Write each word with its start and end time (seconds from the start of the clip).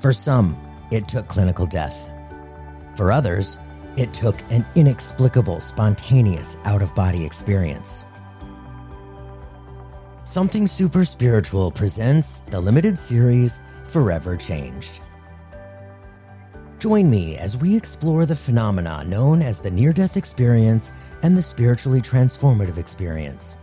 For 0.00 0.14
some, 0.14 0.56
it 0.90 1.08
took 1.08 1.28
clinical 1.28 1.66
death. 1.66 2.10
For 2.96 3.12
others, 3.12 3.58
it 3.98 4.14
took 4.14 4.40
an 4.50 4.64
inexplicable, 4.74 5.60
spontaneous 5.60 6.56
out 6.64 6.80
of 6.80 6.94
body 6.94 7.24
experience. 7.24 8.06
Something 10.24 10.66
Super 10.66 11.04
Spiritual 11.04 11.70
presents 11.70 12.40
the 12.50 12.60
limited 12.60 12.98
series 12.98 13.60
Forever 13.84 14.38
Changed. 14.38 15.00
Join 16.78 17.10
me 17.10 17.36
as 17.36 17.58
we 17.58 17.76
explore 17.76 18.24
the 18.24 18.34
phenomena 18.34 19.04
known 19.04 19.42
as 19.42 19.60
the 19.60 19.70
near 19.70 19.92
death 19.92 20.16
experience 20.16 20.92
and 21.22 21.36
the 21.36 21.42
spiritually 21.42 22.00
transformative 22.00 22.78
experience. 22.78 23.56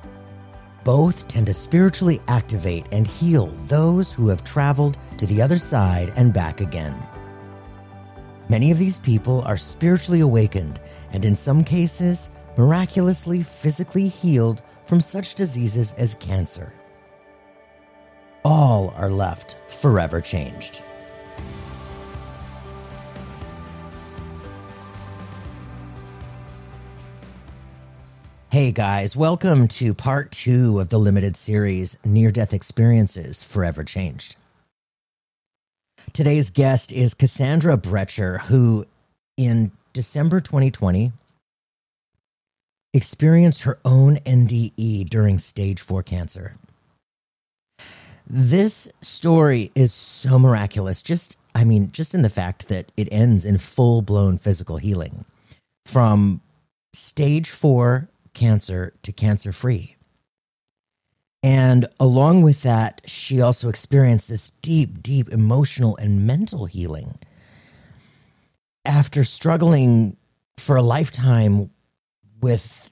Both 0.87 1.27
tend 1.27 1.47
to 1.47 1.53
spiritually 1.53 2.21
activate 2.29 2.85
and 2.93 3.05
heal 3.05 3.47
those 3.67 4.13
who 4.13 4.29
have 4.29 4.45
traveled 4.45 4.97
to 5.17 5.25
the 5.25 5.41
other 5.41 5.57
side 5.57 6.13
and 6.15 6.31
back 6.31 6.61
again. 6.61 6.95
Many 8.47 8.71
of 8.71 8.79
these 8.79 8.97
people 8.97 9.41
are 9.41 9.57
spiritually 9.57 10.21
awakened 10.21 10.79
and, 11.11 11.25
in 11.25 11.35
some 11.35 11.65
cases, 11.65 12.29
miraculously 12.55 13.43
physically 13.43 14.07
healed 14.07 14.61
from 14.85 15.01
such 15.01 15.35
diseases 15.35 15.91
as 15.97 16.15
cancer. 16.15 16.71
All 18.45 18.93
are 18.95 19.09
left 19.09 19.57
forever 19.67 20.21
changed. 20.21 20.81
Hey 28.57 28.71
guys, 28.71 29.15
welcome 29.15 29.67
to 29.67 29.93
part 29.93 30.31
two 30.31 30.79
of 30.79 30.89
the 30.89 30.97
limited 30.97 31.37
series 31.37 31.95
Near 32.03 32.31
Death 32.31 32.55
Experiences 32.55 33.43
Forever 33.43 33.83
Changed. 33.83 34.35
Today's 36.11 36.49
guest 36.49 36.91
is 36.91 37.13
Cassandra 37.13 37.77
Bretscher, 37.77 38.41
who 38.41 38.87
in 39.37 39.71
December 39.93 40.41
2020 40.41 41.11
experienced 42.95 43.61
her 43.61 43.77
own 43.85 44.15
NDE 44.25 45.07
during 45.07 45.37
stage 45.37 45.79
four 45.79 46.01
cancer. 46.01 46.55
This 48.25 48.89
story 49.01 49.71
is 49.75 49.93
so 49.93 50.39
miraculous. 50.39 51.03
Just, 51.03 51.37
I 51.53 51.63
mean, 51.63 51.91
just 51.91 52.15
in 52.15 52.23
the 52.23 52.27
fact 52.27 52.69
that 52.69 52.91
it 52.97 53.07
ends 53.11 53.45
in 53.45 53.59
full 53.59 54.01
blown 54.01 54.39
physical 54.39 54.77
healing 54.77 55.25
from 55.85 56.41
stage 56.95 57.51
four 57.51 58.09
cancer 58.37 58.93
to 59.01 59.11
cancer 59.11 59.51
free. 59.51 59.95
And 61.41 61.87
along 61.99 62.43
with 62.43 62.61
that, 62.63 63.01
she 63.05 63.41
also 63.41 63.67
experienced 63.67 64.29
this 64.29 64.51
deep, 64.61 65.01
deep 65.01 65.29
emotional 65.29 65.97
and 65.97 66.27
mental 66.27 66.65
healing. 66.65 67.17
After 68.85 69.23
struggling 69.23 70.17
for 70.57 70.75
a 70.75 70.81
lifetime 70.81 71.69
with 72.39 72.89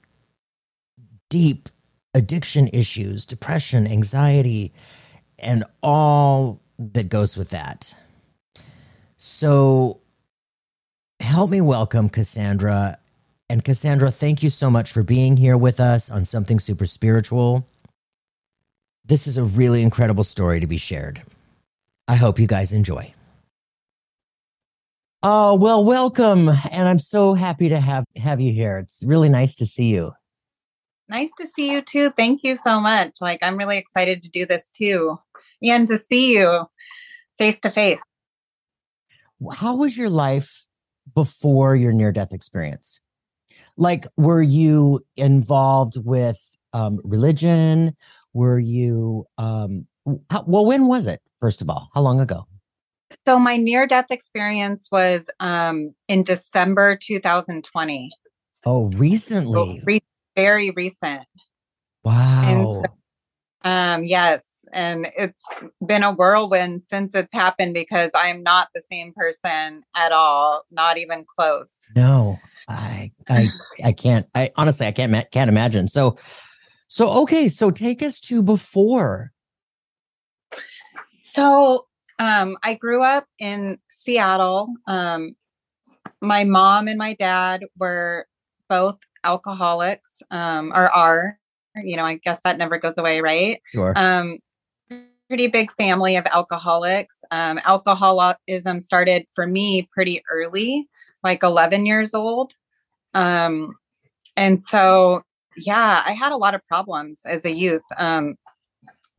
deep 1.28 1.68
addiction 2.14 2.68
issues, 2.72 3.24
depression, 3.24 3.86
anxiety, 3.86 4.72
and 5.38 5.64
all 5.82 6.60
that 6.78 7.08
goes 7.08 7.36
with 7.36 7.50
that. 7.50 7.94
So, 9.16 10.00
help 11.20 11.50
me 11.50 11.60
welcome 11.60 12.08
Cassandra. 12.08 12.98
And 13.48 13.64
Cassandra, 13.64 14.10
thank 14.10 14.42
you 14.42 14.50
so 14.50 14.70
much 14.70 14.90
for 14.90 15.04
being 15.04 15.36
here 15.36 15.56
with 15.56 15.78
us 15.78 16.10
on 16.10 16.24
Something 16.24 16.58
Super 16.58 16.86
Spiritual. 16.86 17.64
This 19.04 19.28
is 19.28 19.38
a 19.38 19.44
really 19.44 19.82
incredible 19.82 20.24
story 20.24 20.58
to 20.58 20.66
be 20.66 20.78
shared. 20.78 21.22
I 22.08 22.16
hope 22.16 22.40
you 22.40 22.48
guys 22.48 22.72
enjoy. 22.72 23.14
Oh, 25.22 25.54
well, 25.54 25.84
welcome. 25.84 26.48
And 26.48 26.88
I'm 26.88 26.98
so 26.98 27.34
happy 27.34 27.68
to 27.68 27.78
have, 27.78 28.04
have 28.16 28.40
you 28.40 28.52
here. 28.52 28.78
It's 28.78 29.02
really 29.04 29.28
nice 29.28 29.54
to 29.56 29.66
see 29.66 29.86
you. 29.86 30.12
Nice 31.08 31.30
to 31.38 31.46
see 31.46 31.70
you 31.70 31.82
too. 31.82 32.10
Thank 32.10 32.42
you 32.42 32.56
so 32.56 32.80
much. 32.80 33.16
Like, 33.20 33.38
I'm 33.42 33.56
really 33.56 33.78
excited 33.78 34.24
to 34.24 34.30
do 34.30 34.44
this 34.44 34.70
too 34.70 35.18
and 35.62 35.86
to 35.86 35.98
see 35.98 36.36
you 36.36 36.66
face 37.38 37.60
to 37.60 37.70
face. 37.70 38.02
How 39.52 39.76
was 39.76 39.96
your 39.96 40.10
life 40.10 40.66
before 41.14 41.76
your 41.76 41.92
near 41.92 42.10
death 42.10 42.32
experience? 42.32 43.00
Like, 43.76 44.06
were 44.16 44.42
you 44.42 45.00
involved 45.16 45.96
with 45.96 46.40
um, 46.72 47.00
religion? 47.04 47.94
were 48.36 48.58
you 48.58 49.26
um 49.38 49.86
how, 50.30 50.44
well 50.46 50.66
when 50.66 50.86
was 50.86 51.06
it 51.06 51.20
first 51.40 51.62
of 51.62 51.70
all? 51.70 51.88
How 51.94 52.02
long 52.02 52.20
ago? 52.20 52.46
So 53.24 53.38
my 53.38 53.56
near 53.56 53.86
death 53.86 54.10
experience 54.10 54.88
was 54.92 55.30
um 55.40 55.94
in 56.06 56.22
december 56.22 56.98
2020 57.00 58.12
oh 58.66 58.90
recently. 58.96 59.78
so 59.78 59.84
re- 59.84 60.04
very 60.36 60.70
recent. 60.70 61.24
Wow 62.04 62.42
and 62.44 62.68
so, 62.68 63.70
um 63.70 64.04
yes 64.04 64.64
and 64.72 65.10
it's 65.16 65.48
been 65.84 66.02
a 66.02 66.12
whirlwind 66.12 66.82
since 66.82 67.14
it's 67.14 67.32
happened 67.32 67.72
because 67.72 68.10
i'm 68.14 68.42
not 68.42 68.68
the 68.74 68.82
same 68.82 69.14
person 69.14 69.82
at 69.96 70.12
all 70.12 70.62
not 70.70 70.98
even 70.98 71.24
close. 71.24 71.90
No 71.96 72.38
i 72.68 73.10
i 73.28 73.48
i 73.84 73.92
can't 73.92 74.26
i 74.34 74.50
honestly 74.56 74.86
i 74.86 74.92
can't 74.92 75.30
can't 75.30 75.48
imagine 75.48 75.88
so 75.88 76.16
so, 76.88 77.22
okay, 77.22 77.48
so 77.48 77.70
take 77.70 78.02
us 78.02 78.20
to 78.20 78.42
before. 78.42 79.32
So, 81.20 81.86
um, 82.18 82.56
I 82.62 82.74
grew 82.74 83.02
up 83.02 83.26
in 83.38 83.78
Seattle. 83.88 84.68
Um, 84.86 85.34
my 86.20 86.44
mom 86.44 86.88
and 86.88 86.98
my 86.98 87.14
dad 87.14 87.64
were 87.78 88.26
both 88.68 88.98
alcoholics, 89.24 90.22
um, 90.30 90.72
or 90.74 90.88
are. 90.90 91.38
You 91.74 91.96
know, 91.96 92.04
I 92.04 92.14
guess 92.14 92.40
that 92.42 92.56
never 92.56 92.78
goes 92.78 92.96
away, 92.96 93.20
right? 93.20 93.60
Sure. 93.74 93.92
Um, 93.96 94.38
pretty 95.28 95.48
big 95.48 95.70
family 95.72 96.16
of 96.16 96.24
alcoholics. 96.26 97.18
Um, 97.32 97.60
alcoholism 97.64 98.80
started 98.80 99.26
for 99.34 99.46
me 99.46 99.88
pretty 99.92 100.22
early, 100.30 100.88
like 101.26 101.42
11 101.42 101.86
years 101.86 102.14
old. 102.14 102.52
Um, 103.14 103.74
and 104.36 104.60
so 104.60 105.22
yeah, 105.56 106.02
I 106.04 106.12
had 106.12 106.32
a 106.32 106.36
lot 106.36 106.54
of 106.54 106.66
problems 106.66 107.22
as 107.24 107.44
a 107.44 107.50
youth. 107.50 107.82
Um, 107.96 108.36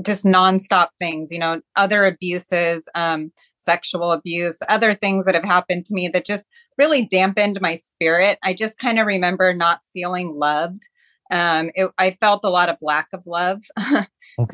just 0.04 0.26
nonstop 0.26 0.90
things, 1.00 1.32
you 1.32 1.40
know, 1.40 1.62
other 1.76 2.06
abuses, 2.06 2.88
um, 2.94 3.32
sexual 3.58 4.12
abuse, 4.12 4.60
other 4.70 4.94
things 4.94 5.26
that 5.26 5.34
have 5.36 5.44
happened 5.44 5.86
to 5.88 5.94
me 5.94 6.08
that 6.08 6.26
just 6.26 6.46
really 6.78 7.06
dampened 7.08 7.60
my 7.62 7.74
spirit. 7.74 8.38
I 8.44 8.54
just 8.54 8.78
kind 8.78 9.00
of 9.00 9.08
remember 9.08 9.54
not 9.54 9.82
feeling 9.94 10.36
loved. 10.36 10.84
Um, 11.32 11.72
it, 11.74 11.90
I 11.98 12.12
felt 12.12 12.42
a 12.44 12.50
lot 12.50 12.70
of 12.70 12.78
lack 12.82 13.08
of 13.12 13.26
love, 13.26 13.64
okay. 13.90 14.06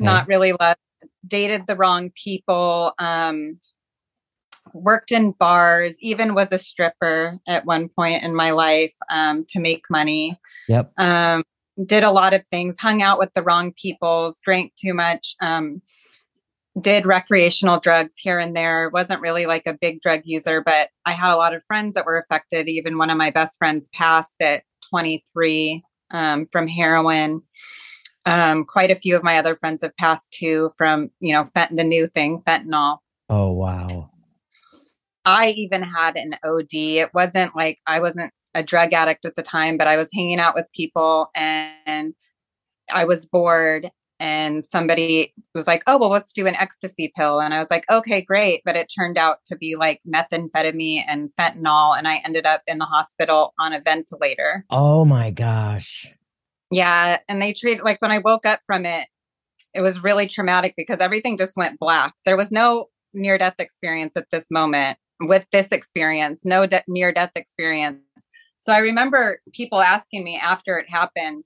not 0.04 0.26
really 0.26 0.52
love. 0.58 0.76
Dated 1.26 1.66
the 1.66 1.76
wrong 1.76 2.10
people. 2.14 2.92
Um, 2.98 3.60
worked 4.74 5.12
in 5.12 5.32
bars, 5.32 5.96
even 6.00 6.34
was 6.34 6.52
a 6.52 6.58
stripper 6.58 7.38
at 7.48 7.64
one 7.64 7.88
point 7.88 8.22
in 8.22 8.34
my 8.34 8.50
life 8.50 8.92
um, 9.10 9.44
to 9.48 9.60
make 9.60 9.84
money. 9.88 10.38
Yep. 10.68 10.92
Um, 10.98 11.44
did 11.86 12.04
a 12.04 12.10
lot 12.10 12.34
of 12.34 12.46
things, 12.48 12.78
hung 12.78 13.02
out 13.02 13.18
with 13.18 13.32
the 13.34 13.42
wrong 13.42 13.72
peoples, 13.80 14.40
drank 14.44 14.74
too 14.76 14.94
much, 14.94 15.34
um, 15.40 15.80
did 16.80 17.06
recreational 17.06 17.80
drugs 17.80 18.14
here 18.18 18.38
and 18.38 18.56
there. 18.56 18.90
Wasn't 18.90 19.20
really 19.20 19.46
like 19.46 19.66
a 19.66 19.78
big 19.80 20.00
drug 20.00 20.22
user, 20.24 20.60
but 20.60 20.88
I 21.06 21.12
had 21.12 21.32
a 21.32 21.36
lot 21.36 21.54
of 21.54 21.64
friends 21.64 21.94
that 21.94 22.06
were 22.06 22.18
affected. 22.18 22.68
Even 22.68 22.98
one 22.98 23.10
of 23.10 23.16
my 23.16 23.30
best 23.30 23.58
friends 23.58 23.88
passed 23.94 24.36
at 24.40 24.64
23 24.90 25.82
um, 26.10 26.46
from 26.50 26.66
heroin. 26.66 27.42
Um, 28.26 28.64
quite 28.64 28.90
a 28.90 28.96
few 28.96 29.14
of 29.14 29.22
my 29.22 29.38
other 29.38 29.54
friends 29.54 29.82
have 29.82 29.96
passed 29.96 30.32
too 30.32 30.70
from, 30.76 31.10
you 31.20 31.32
know, 31.32 31.44
fent- 31.54 31.76
the 31.76 31.84
new 31.84 32.06
thing, 32.06 32.40
fentanyl. 32.42 32.98
Oh, 33.28 33.52
wow. 33.52 34.03
I 35.24 35.50
even 35.50 35.82
had 35.82 36.16
an 36.16 36.34
OD. 36.44 36.98
It 36.98 37.14
wasn't 37.14 37.56
like 37.56 37.78
I 37.86 38.00
wasn't 38.00 38.32
a 38.54 38.62
drug 38.62 38.92
addict 38.92 39.24
at 39.24 39.36
the 39.36 39.42
time, 39.42 39.76
but 39.76 39.86
I 39.86 39.96
was 39.96 40.10
hanging 40.14 40.38
out 40.38 40.54
with 40.54 40.68
people 40.74 41.28
and 41.34 42.14
I 42.92 43.04
was 43.04 43.26
bored 43.26 43.90
and 44.20 44.64
somebody 44.64 45.34
was 45.54 45.66
like, 45.66 45.82
"Oh, 45.86 45.98
well, 45.98 46.10
let's 46.10 46.32
do 46.32 46.46
an 46.46 46.54
ecstasy 46.54 47.12
pill." 47.16 47.40
And 47.40 47.52
I 47.52 47.58
was 47.58 47.70
like, 47.70 47.84
"Okay, 47.90 48.22
great." 48.22 48.62
But 48.64 48.76
it 48.76 48.92
turned 48.96 49.18
out 49.18 49.38
to 49.46 49.56
be 49.56 49.76
like 49.76 50.00
methamphetamine 50.06 51.04
and 51.08 51.30
fentanyl 51.38 51.96
and 51.96 52.06
I 52.06 52.22
ended 52.24 52.46
up 52.46 52.62
in 52.66 52.78
the 52.78 52.84
hospital 52.84 53.54
on 53.58 53.72
a 53.72 53.80
ventilator. 53.80 54.64
Oh 54.70 55.04
my 55.04 55.30
gosh. 55.30 56.06
Yeah, 56.70 57.18
and 57.28 57.42
they 57.42 57.52
treated 57.52 57.82
like 57.82 58.00
when 58.00 58.10
I 58.10 58.18
woke 58.18 58.46
up 58.46 58.60
from 58.66 58.86
it, 58.86 59.08
it 59.74 59.80
was 59.80 60.02
really 60.02 60.28
traumatic 60.28 60.74
because 60.76 61.00
everything 61.00 61.36
just 61.36 61.56
went 61.56 61.80
black. 61.80 62.14
There 62.24 62.36
was 62.36 62.52
no 62.52 62.86
near 63.12 63.38
death 63.38 63.58
experience 63.58 64.16
at 64.16 64.26
this 64.30 64.50
moment. 64.50 64.98
With 65.20 65.46
this 65.52 65.68
experience, 65.70 66.44
no 66.44 66.66
de- 66.66 66.82
near 66.88 67.12
death 67.12 67.32
experience 67.36 68.00
so 68.64 68.72
I 68.72 68.78
remember 68.78 69.40
people 69.52 69.80
asking 69.80 70.24
me 70.24 70.40
after 70.42 70.78
it 70.78 70.88
happened 70.88 71.44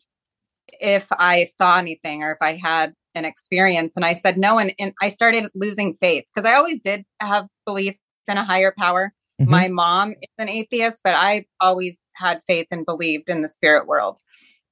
if 0.80 1.08
I 1.10 1.44
saw 1.44 1.76
anything 1.76 2.22
or 2.22 2.30
if 2.30 2.38
I 2.40 2.52
had 2.52 2.94
an 3.16 3.24
experience. 3.24 3.96
And 3.96 4.04
I 4.04 4.14
said 4.14 4.38
no. 4.38 4.56
And, 4.58 4.72
and 4.78 4.94
I 5.02 5.08
started 5.08 5.50
losing 5.52 5.94
faith 5.94 6.24
because 6.32 6.48
I 6.48 6.54
always 6.54 6.78
did 6.78 7.04
have 7.20 7.48
belief 7.66 7.96
in 8.28 8.36
a 8.36 8.44
higher 8.44 8.72
power. 8.78 9.12
Mm-hmm. 9.40 9.50
My 9.50 9.66
mom 9.66 10.10
is 10.12 10.28
an 10.38 10.48
atheist, 10.48 11.00
but 11.02 11.14
I 11.16 11.46
always 11.60 11.98
had 12.14 12.40
faith 12.46 12.68
and 12.70 12.86
believed 12.86 13.28
in 13.28 13.42
the 13.42 13.48
spirit 13.48 13.88
world. 13.88 14.18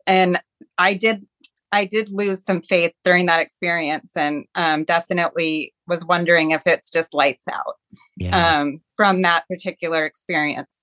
And 0.07 0.41
I 0.79 0.95
did 0.95 1.27
I 1.73 1.85
did 1.85 2.11
lose 2.13 2.45
some 2.45 2.63
faith 2.63 2.93
during 3.03 3.27
that 3.27 3.41
experience 3.41 4.13
and 4.15 4.45
um, 4.55 4.85
definitely 4.85 5.75
was 5.89 6.05
wondering 6.05 6.53
if 6.53 6.63
it's 6.65 6.89
just 6.89 7.13
lights 7.13 7.49
out 7.49 7.75
yeah. 8.17 8.61
um, 8.61 8.81
from 8.97 9.23
that 9.23 9.47
particular 9.49 10.05
experience. 10.05 10.83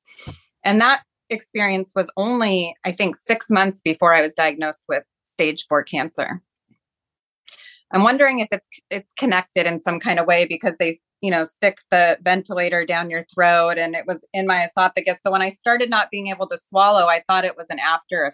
And 0.63 0.80
that 0.81 1.04
experience 1.30 1.94
was 1.95 2.12
only, 2.15 2.75
I 2.86 2.92
think, 2.92 3.15
six 3.15 3.50
months 3.50 3.81
before 3.81 4.13
I 4.13 4.21
was 4.21 4.33
diagnosed 4.33 4.83
with 4.88 5.04
stage 5.24 5.65
four 5.68 5.83
cancer. 5.83 6.42
I'm 7.92 8.04
wondering 8.04 8.39
if 8.39 8.48
it's 8.51 8.68
it's 8.89 9.13
connected 9.18 9.68
in 9.68 9.80
some 9.80 10.00
kind 10.00 10.19
of 10.19 10.25
way 10.25 10.45
because 10.45 10.77
they, 10.77 10.98
you 11.21 11.30
know, 11.30 11.45
stick 11.45 11.77
the 11.92 12.18
ventilator 12.24 12.86
down 12.86 13.10
your 13.10 13.24
throat 13.33 13.77
and 13.77 13.95
it 13.95 14.06
was 14.07 14.27
in 14.33 14.48
my 14.48 14.66
esophagus. 14.66 15.21
So 15.21 15.31
when 15.31 15.44
I 15.44 15.50
started 15.50 15.89
not 15.89 16.09
being 16.09 16.27
able 16.27 16.48
to 16.48 16.57
swallow, 16.57 17.06
I 17.06 17.24
thought 17.27 17.45
it 17.45 17.56
was 17.56 17.68
an 17.69 17.80
after 17.80 18.33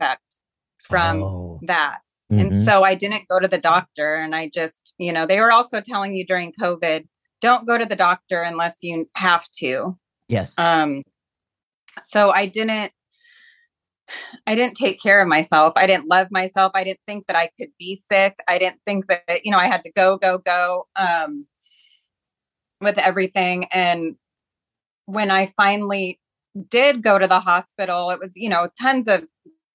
effect 0.00 0.38
from 0.82 1.22
oh. 1.22 1.60
that. 1.62 2.00
Mm-hmm. 2.30 2.40
And 2.40 2.64
so 2.64 2.82
I 2.82 2.94
didn't 2.94 3.28
go 3.28 3.40
to 3.40 3.48
the 3.48 3.58
doctor 3.58 4.16
and 4.16 4.34
I 4.34 4.50
just, 4.52 4.94
you 4.98 5.12
know, 5.12 5.24
they 5.24 5.40
were 5.40 5.52
also 5.52 5.80
telling 5.80 6.14
you 6.14 6.26
during 6.26 6.52
COVID, 6.52 7.06
don't 7.40 7.66
go 7.66 7.78
to 7.78 7.84
the 7.84 7.96
doctor 7.96 8.42
unless 8.42 8.78
you 8.82 9.06
have 9.14 9.48
to. 9.58 9.96
Yes. 10.28 10.54
Um 10.58 11.02
so 12.02 12.30
I 12.30 12.46
didn't 12.46 12.92
I 14.46 14.54
didn't 14.54 14.76
take 14.76 15.00
care 15.00 15.20
of 15.20 15.28
myself. 15.28 15.74
I 15.76 15.86
didn't 15.86 16.08
love 16.08 16.28
myself. 16.30 16.72
I 16.74 16.84
didn't 16.84 17.00
think 17.06 17.26
that 17.26 17.36
I 17.36 17.50
could 17.58 17.68
be 17.78 17.96
sick. 17.96 18.36
I 18.48 18.58
didn't 18.58 18.80
think 18.86 19.06
that, 19.08 19.44
you 19.44 19.50
know, 19.50 19.58
I 19.58 19.66
had 19.66 19.84
to 19.84 19.92
go, 19.92 20.16
go, 20.16 20.38
go 20.38 20.86
um, 20.96 21.46
with 22.80 22.98
everything. 22.98 23.66
And 23.72 24.16
when 25.06 25.30
I 25.30 25.46
finally 25.56 26.20
did 26.70 27.02
go 27.02 27.18
to 27.18 27.26
the 27.26 27.40
hospital, 27.40 28.10
it 28.10 28.18
was, 28.18 28.32
you 28.34 28.48
know, 28.48 28.68
tons 28.80 29.08
of 29.08 29.24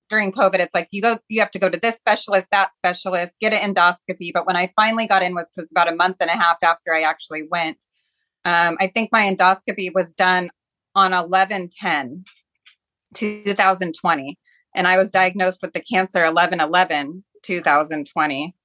during 0.09 0.31
COVID, 0.31 0.59
it's 0.59 0.73
like 0.73 0.88
you 0.91 1.01
go, 1.01 1.17
you 1.29 1.39
have 1.39 1.51
to 1.51 1.59
go 1.59 1.69
to 1.69 1.79
this 1.79 1.97
specialist, 1.97 2.50
that 2.51 2.75
specialist, 2.75 3.39
get 3.39 3.53
an 3.53 3.73
endoscopy. 3.73 4.31
But 4.33 4.45
when 4.45 4.55
I 4.55 4.71
finally 4.75 5.07
got 5.07 5.23
in, 5.23 5.35
which 5.35 5.47
was 5.57 5.71
about 5.71 5.91
a 5.91 5.95
month 5.95 6.17
and 6.19 6.29
a 6.29 6.33
half 6.33 6.57
after 6.63 6.94
I 6.94 7.01
actually 7.01 7.47
went, 7.50 7.85
um, 8.45 8.77
I 8.79 8.88
think 8.88 9.11
my 9.11 9.23
endoscopy 9.23 9.94
was 9.94 10.13
done 10.13 10.50
on 10.95 11.13
11 11.13 11.69
10 11.79 12.23
2020 13.15 14.38
and 14.75 14.88
i 14.88 14.95
was 14.95 15.09
diagnosed 15.09 15.59
with 15.63 15.73
the 15.73 15.81
cancer 15.81 16.23
11 16.23 16.59
11 16.59 17.23
2020 17.41 18.56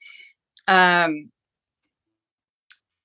um 0.67 1.31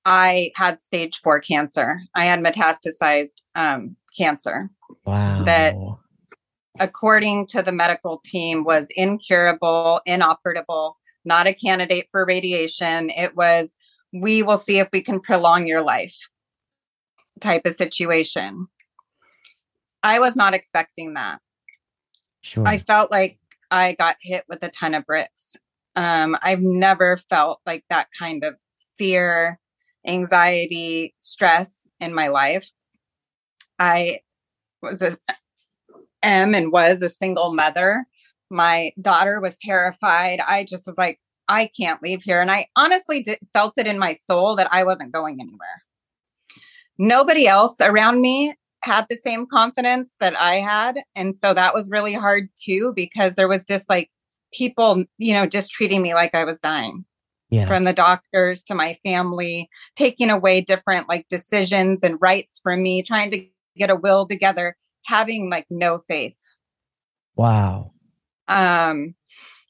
i 0.04 0.50
had 0.54 0.80
stage 0.80 1.20
four 1.22 1.40
cancer. 1.40 2.00
I 2.14 2.26
had 2.26 2.40
metastasized 2.40 3.42
um 3.54 3.96
cancer. 4.16 4.70
Wow. 5.04 5.42
That 5.44 5.74
according 6.80 7.46
to 7.46 7.62
the 7.62 7.72
medical 7.72 8.20
team 8.24 8.64
was 8.64 8.88
incurable 8.96 10.00
inoperable 10.06 10.96
not 11.24 11.46
a 11.46 11.54
candidate 11.54 12.06
for 12.10 12.26
radiation 12.26 13.10
it 13.10 13.36
was 13.36 13.74
we 14.12 14.42
will 14.42 14.58
see 14.58 14.78
if 14.78 14.88
we 14.92 15.00
can 15.00 15.20
prolong 15.20 15.66
your 15.66 15.82
life 15.82 16.28
type 17.40 17.62
of 17.64 17.72
situation 17.72 18.68
I 20.04 20.18
was 20.18 20.36
not 20.36 20.52
expecting 20.52 21.14
that. 21.14 21.40
Sure. 22.42 22.68
I 22.68 22.76
felt 22.76 23.10
like 23.10 23.38
I 23.70 23.92
got 23.92 24.16
hit 24.20 24.44
with 24.48 24.62
a 24.62 24.68
ton 24.68 24.94
of 24.94 25.06
bricks. 25.06 25.56
Um, 25.96 26.36
I've 26.42 26.60
never 26.60 27.16
felt 27.16 27.60
like 27.64 27.84
that 27.88 28.08
kind 28.16 28.44
of 28.44 28.56
fear, 28.98 29.58
anxiety, 30.06 31.14
stress 31.18 31.88
in 32.00 32.12
my 32.12 32.28
life. 32.28 32.70
I 33.78 34.20
was 34.82 35.00
a 35.00 35.16
am 36.24 36.54
and 36.54 36.72
was 36.72 37.02
a 37.02 37.08
single 37.08 37.54
mother. 37.54 38.06
My 38.50 38.92
daughter 39.00 39.40
was 39.40 39.58
terrified. 39.58 40.40
I 40.40 40.64
just 40.64 40.86
was 40.86 40.98
like, 40.98 41.20
I 41.48 41.70
can't 41.76 42.02
leave 42.02 42.22
here. 42.22 42.40
And 42.40 42.50
I 42.50 42.68
honestly 42.76 43.22
did, 43.22 43.38
felt 43.52 43.74
it 43.76 43.86
in 43.86 43.98
my 43.98 44.14
soul 44.14 44.56
that 44.56 44.72
I 44.72 44.84
wasn't 44.84 45.12
going 45.12 45.40
anywhere. 45.40 45.82
Nobody 46.98 47.46
else 47.46 47.80
around 47.80 48.20
me 48.20 48.54
had 48.82 49.06
the 49.08 49.16
same 49.16 49.46
confidence 49.46 50.14
that 50.20 50.38
I 50.40 50.56
had. 50.56 50.98
And 51.14 51.34
so 51.34 51.54
that 51.54 51.74
was 51.74 51.90
really 51.90 52.14
hard 52.14 52.48
too, 52.62 52.92
because 52.94 53.34
there 53.34 53.48
was 53.48 53.64
just 53.64 53.88
like 53.88 54.10
people, 54.52 55.04
you 55.18 55.32
know, 55.32 55.46
just 55.46 55.70
treating 55.70 56.02
me 56.02 56.14
like 56.14 56.34
I 56.34 56.44
was 56.44 56.60
dying. 56.60 57.04
Yeah. 57.50 57.66
From 57.66 57.84
the 57.84 57.92
doctors 57.92 58.64
to 58.64 58.74
my 58.74 58.94
family, 58.94 59.68
taking 59.96 60.30
away 60.30 60.60
different 60.60 61.08
like 61.08 61.28
decisions 61.28 62.02
and 62.02 62.18
rights 62.20 62.58
from 62.60 62.82
me, 62.82 63.02
trying 63.02 63.30
to 63.30 63.46
get 63.76 63.90
a 63.90 63.96
will 63.96 64.26
together, 64.26 64.76
having 65.06 65.50
like 65.50 65.66
no 65.70 65.98
faith. 65.98 66.36
Wow. 67.36 67.92
Um, 68.48 69.14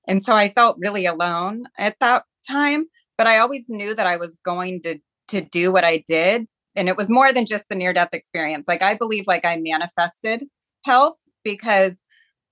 and 0.06 0.22
so 0.22 0.34
I 0.34 0.48
felt 0.48 0.76
really 0.78 1.06
alone 1.06 1.64
at 1.78 1.96
that 2.00 2.24
time, 2.48 2.86
but 3.16 3.26
I 3.26 3.38
always 3.38 3.66
knew 3.68 3.94
that 3.94 4.06
I 4.06 4.16
was 4.16 4.36
going 4.44 4.82
to 4.82 4.98
to 5.28 5.40
do 5.40 5.72
what 5.72 5.84
I 5.84 6.04
did 6.06 6.46
and 6.76 6.88
it 6.88 6.96
was 6.96 7.10
more 7.10 7.32
than 7.32 7.46
just 7.46 7.68
the 7.68 7.74
near 7.74 7.92
death 7.92 8.12
experience 8.12 8.66
like 8.68 8.82
i 8.82 8.94
believe 8.94 9.26
like 9.26 9.44
i 9.44 9.56
manifested 9.56 10.44
health 10.84 11.16
because 11.42 12.02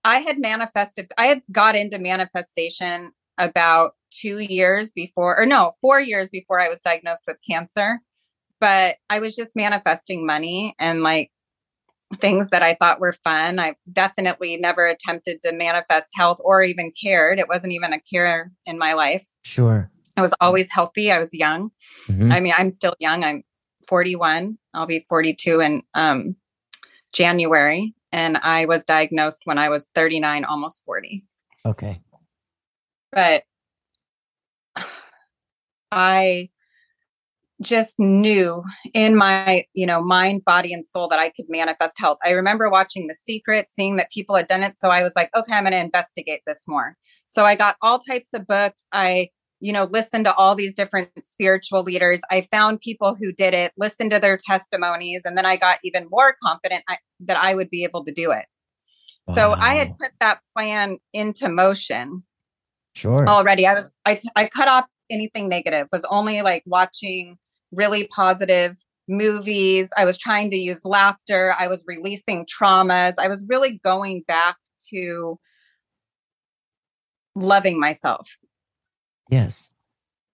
i 0.05 0.19
had 0.19 0.39
manifested 0.39 1.11
i 1.19 1.27
had 1.27 1.43
got 1.51 1.75
into 1.75 1.99
manifestation 1.99 3.13
about 3.39 3.93
two 4.11 4.39
years 4.39 4.93
before 4.93 5.39
or 5.39 5.47
no 5.47 5.73
four 5.81 6.01
years 6.01 6.31
before 6.31 6.61
i 6.61 6.69
was 6.69 6.81
diagnosed 6.81 7.25
with 7.27 7.37
cancer 7.49 8.01
but 8.61 8.97
i 9.11 9.19
was 9.19 9.35
just 9.35 9.57
manifesting 9.57 10.27
money 10.27 10.75
and 10.79 11.03
like 11.03 11.31
things 12.17 12.51
that 12.51 12.63
i 12.63 12.75
thought 12.75 13.01
were 13.01 13.13
fun 13.13 13.59
i 13.59 13.75
definitely 13.93 14.57
never 14.57 14.87
attempted 14.87 15.41
to 15.43 15.53
manifest 15.53 16.11
health 16.15 16.39
or 16.45 16.63
even 16.63 16.93
cared 17.03 17.39
it 17.39 17.49
wasn't 17.49 17.73
even 17.73 17.93
a 17.93 18.01
care 18.01 18.53
in 18.67 18.79
my 18.79 18.93
life 18.93 19.25
sure 19.43 19.91
i 20.17 20.23
was 20.23 20.33
always 20.41 20.71
healthy 20.71 21.11
i 21.11 21.19
was 21.19 21.33
young 21.33 21.71
mm-hmm. 22.09 22.31
i 22.31 22.41
mean 22.41 22.53
i'm 22.57 22.71
still 22.71 22.95
young 23.01 23.25
i'm 23.25 23.43
41. 23.87 24.59
I'll 24.75 24.87
be 24.87 25.05
42 25.09 25.61
in 25.61 25.83
um, 25.95 26.37
January. 27.13 27.95
And 28.11 28.37
I 28.39 28.67
was 28.67 28.85
diagnosed 28.85 29.43
when 29.45 29.59
I 29.59 29.69
was 29.69 29.89
39, 29.95 30.45
almost 30.45 30.83
40. 30.85 31.25
Okay. 31.65 32.01
But 33.11 33.45
I 35.91 36.51
just 37.63 37.99
knew 37.99 38.63
in 38.93 39.17
my 39.17 39.65
you 39.75 39.87
know 39.87 40.03
mind 40.03 40.45
body 40.45 40.73
and 40.73 40.87
soul 40.87 41.09
that 41.09 41.19
i 41.19 41.31
could 41.31 41.47
manifest 41.49 41.99
health 41.99 42.19
i 42.25 42.31
remember 42.31 42.69
watching 42.69 43.07
the 43.07 43.15
secret 43.15 43.71
seeing 43.71 43.97
that 43.97 44.11
people 44.11 44.37
had 44.37 44.49
done 44.49 44.63
it 44.63 44.75
so 44.79 44.89
i 44.89 45.03
was 45.03 45.15
like 45.17 45.31
okay 45.35 45.55
i'm 45.55 45.65
going 45.65 45.73
to 45.73 45.79
investigate 45.79 46.43
this 46.47 46.65
more 46.67 46.97
so 47.27 47.45
i 47.45 47.55
got 47.55 47.77
all 47.81 47.99
types 47.99 48.35
of 48.35 48.47
books 48.47 48.87
i 48.93 49.29
you 49.63 49.73
know, 49.73 49.85
listen 49.85 50.25
to 50.25 50.35
all 50.35 50.57
these 50.57 50.75
different 50.75 51.09
spiritual 51.23 51.85
leaders. 51.85 52.21
I 52.33 52.41
found 52.51 52.81
people 52.81 53.15
who 53.15 53.31
did 53.31 53.55
it, 53.55 53.73
listened 53.79 54.11
to 54.11 54.19
their 54.19 54.37
testimonies, 54.37 55.23
and 55.25 55.39
then 55.39 55.47
I 55.47 55.57
got 55.57 55.79
even 55.85 56.09
more 56.11 56.35
confident 56.43 56.83
I, 56.89 56.99
that 57.21 57.37
I 57.37 57.55
would 57.55 57.71
be 57.71 57.85
able 57.85 58.05
to 58.05 58.13
do 58.13 58.33
it. 58.33 58.45
Wow. 59.29 59.35
So 59.37 59.53
I 59.53 59.75
had 59.75 59.97
put 60.01 60.11
that 60.19 60.41
plan 60.53 60.99
into 61.13 61.49
motion. 61.49 62.25
Sure. 62.97 63.25
Already, 63.29 63.65
I 63.65 63.75
was 63.75 63.89
I 64.05 64.19
I 64.35 64.47
cut 64.47 64.67
off 64.67 64.87
anything 65.09 65.49
negative. 65.49 65.87
Was 65.93 66.05
only 66.11 66.43
like 66.43 66.65
watching 66.67 67.39
really 67.73 68.07
positive 68.09 68.77
movies. 69.09 69.91
I 69.97 70.05
was 70.05 70.19
trying 70.19 70.51
to 70.51 70.57
use 70.57 70.85
laughter. 70.85 71.55
I 71.59 71.67
was 71.67 71.83
releasing 71.87 72.47
traumas. 72.47 73.15
I 73.19 73.29
was 73.29 73.45
really 73.49 73.81
going 73.85 74.23
back 74.29 74.57
to 74.91 75.39
loving 77.35 77.81
myself 77.81 78.37
Yes. 79.33 79.71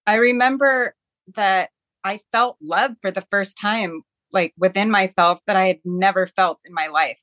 I 0.08 0.16
remember 0.16 0.96
that 1.34 1.70
I 2.02 2.18
felt 2.32 2.56
love 2.60 2.92
for 3.00 3.12
the 3.12 3.24
first 3.30 3.56
time, 3.60 4.02
like 4.32 4.52
within 4.58 4.90
myself, 4.90 5.40
that 5.46 5.56
I 5.56 5.66
had 5.66 5.78
never 5.84 6.26
felt 6.26 6.58
in 6.64 6.74
my 6.74 6.88
life 6.88 7.22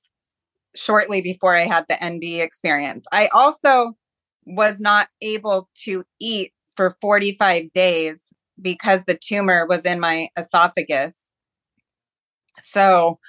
shortly 0.74 1.22
before 1.22 1.53
I 1.53 1.65
had 1.65 1.86
the 1.89 1.98
ND 2.01 2.41
experience. 2.41 3.07
I 3.12 3.27
also 3.27 3.93
was 4.45 4.79
not 4.79 5.10
able 5.22 5.69
to 5.84 6.05
eat 6.22 6.53
for 6.75 6.95
45 7.01 7.74
days 7.74 8.31
because 8.62 9.04
the 9.06 9.18
tumor 9.18 9.66
was 9.68 9.86
in 9.86 10.00
my 10.00 10.30
esophagus. 10.38 11.30
So 12.60 13.20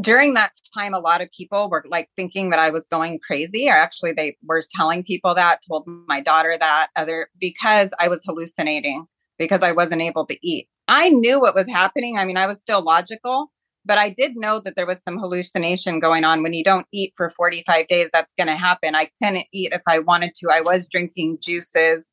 during 0.00 0.34
that 0.34 0.52
time, 0.76 0.94
a 0.94 1.00
lot 1.00 1.20
of 1.20 1.30
people 1.32 1.68
were 1.68 1.84
like 1.88 2.08
thinking 2.16 2.50
that 2.50 2.58
I 2.58 2.70
was 2.70 2.86
going 2.86 3.18
crazy, 3.26 3.68
or 3.68 3.74
actually, 3.74 4.12
they 4.12 4.36
were 4.44 4.62
telling 4.76 5.02
people 5.02 5.34
that, 5.34 5.60
told 5.66 5.84
my 6.06 6.20
daughter 6.20 6.56
that, 6.58 6.88
other 6.96 7.28
because 7.40 7.92
I 7.98 8.08
was 8.08 8.24
hallucinating 8.24 9.06
because 9.38 9.62
I 9.62 9.72
wasn't 9.72 10.02
able 10.02 10.26
to 10.26 10.38
eat. 10.46 10.68
I 10.86 11.08
knew 11.10 11.40
what 11.40 11.54
was 11.54 11.68
happening. 11.68 12.16
I 12.16 12.24
mean, 12.24 12.36
I 12.36 12.46
was 12.46 12.60
still 12.60 12.82
logical, 12.82 13.50
but 13.84 13.98
I 13.98 14.10
did 14.10 14.36
know 14.36 14.60
that 14.60 14.74
there 14.76 14.86
was 14.86 15.02
some 15.02 15.18
hallucination 15.18 16.00
going 16.00 16.24
on. 16.24 16.42
When 16.42 16.52
you 16.52 16.64
don't 16.64 16.86
eat 16.92 17.12
for 17.16 17.30
45 17.30 17.88
days, 17.88 18.10
that's 18.12 18.32
going 18.34 18.46
to 18.46 18.56
happen. 18.56 18.94
I 18.94 19.10
couldn't 19.20 19.46
eat 19.52 19.72
if 19.72 19.82
I 19.86 19.98
wanted 19.98 20.34
to. 20.36 20.48
I 20.50 20.60
was 20.60 20.88
drinking 20.88 21.38
juices 21.42 22.12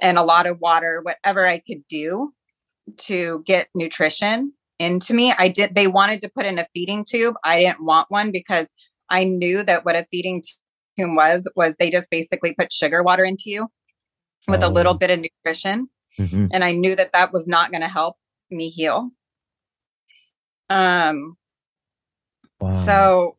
and 0.00 0.18
a 0.18 0.22
lot 0.22 0.46
of 0.46 0.58
water, 0.60 1.00
whatever 1.02 1.46
I 1.46 1.58
could 1.58 1.86
do 1.88 2.32
to 2.98 3.42
get 3.46 3.68
nutrition 3.74 4.52
into 4.78 5.14
me. 5.14 5.32
I 5.36 5.48
did, 5.48 5.74
they 5.74 5.86
wanted 5.86 6.20
to 6.22 6.28
put 6.28 6.46
in 6.46 6.58
a 6.58 6.66
feeding 6.74 7.04
tube. 7.04 7.34
I 7.44 7.60
didn't 7.60 7.84
want 7.84 8.06
one 8.10 8.30
because 8.30 8.68
I 9.08 9.24
knew 9.24 9.62
that 9.64 9.84
what 9.84 9.96
a 9.96 10.06
feeding 10.10 10.42
tube 10.98 11.16
was, 11.16 11.48
was 11.56 11.76
they 11.76 11.90
just 11.90 12.10
basically 12.10 12.54
put 12.54 12.72
sugar 12.72 13.02
water 13.02 13.24
into 13.24 13.44
you 13.46 13.68
with 14.48 14.62
oh. 14.62 14.68
a 14.68 14.70
little 14.70 14.94
oh. 14.94 14.98
bit 14.98 15.10
of 15.10 15.20
nutrition. 15.20 15.88
Mm-hmm. 16.18 16.46
And 16.52 16.64
I 16.64 16.72
knew 16.72 16.96
that 16.96 17.12
that 17.12 17.32
was 17.32 17.46
not 17.46 17.70
going 17.70 17.82
to 17.82 17.88
help 17.88 18.16
me 18.50 18.68
heal. 18.68 19.10
Um, 20.68 21.36
wow. 22.60 22.84
so 22.84 23.36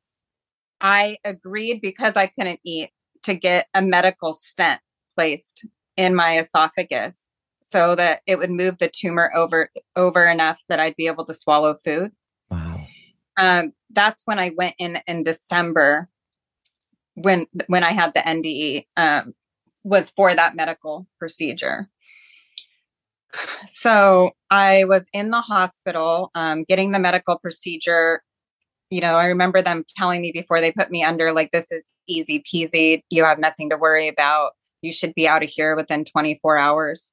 I 0.79 1.17
agreed 1.23 1.81
because 1.81 2.15
I 2.15 2.27
couldn't 2.27 2.59
eat 2.65 2.91
to 3.23 3.33
get 3.33 3.67
a 3.73 3.81
medical 3.81 4.33
stent 4.33 4.79
placed 5.13 5.65
in 5.97 6.15
my 6.15 6.37
esophagus 6.37 7.25
so 7.61 7.95
that 7.95 8.21
it 8.25 8.37
would 8.37 8.51
move 8.51 8.77
the 8.77 8.89
tumor 8.89 9.31
over 9.35 9.69
over 9.95 10.25
enough 10.25 10.63
that 10.69 10.79
I'd 10.79 10.95
be 10.95 11.07
able 11.07 11.25
to 11.25 11.33
swallow 11.33 11.75
food. 11.83 12.11
Wow. 12.49 12.77
Um, 13.37 13.73
that's 13.91 14.23
when 14.25 14.39
I 14.39 14.51
went 14.55 14.75
in 14.79 14.99
in 15.07 15.23
December 15.23 16.09
when 17.15 17.47
when 17.67 17.83
I 17.83 17.91
had 17.91 18.13
the 18.13 18.19
NDE 18.19 18.85
um, 18.95 19.33
was 19.83 20.11
for 20.11 20.33
that 20.33 20.55
medical 20.55 21.07
procedure. 21.17 21.89
So 23.67 24.31
I 24.49 24.85
was 24.85 25.07
in 25.13 25.29
the 25.29 25.41
hospital 25.41 26.31
um, 26.35 26.63
getting 26.63 26.91
the 26.91 26.99
medical 26.99 27.37
procedure. 27.37 28.21
You 28.89 29.01
know, 29.01 29.15
I 29.15 29.25
remember 29.25 29.61
them 29.61 29.83
telling 29.95 30.21
me 30.21 30.31
before 30.31 30.61
they 30.61 30.71
put 30.71 30.89
me 30.89 31.03
under, 31.03 31.31
like, 31.31 31.51
this 31.51 31.71
is 31.71 31.85
easy 32.07 32.41
peasy. 32.41 33.01
You 33.09 33.25
have 33.25 33.37
nothing 33.37 33.69
to 33.69 33.77
worry 33.77 34.07
about. 34.07 34.51
You 34.87 34.93
should 34.93 35.13
be 35.13 35.27
out 35.27 35.43
of 35.43 35.49
here 35.49 35.75
within 35.75 36.05
24 36.05 36.57
hours. 36.57 37.11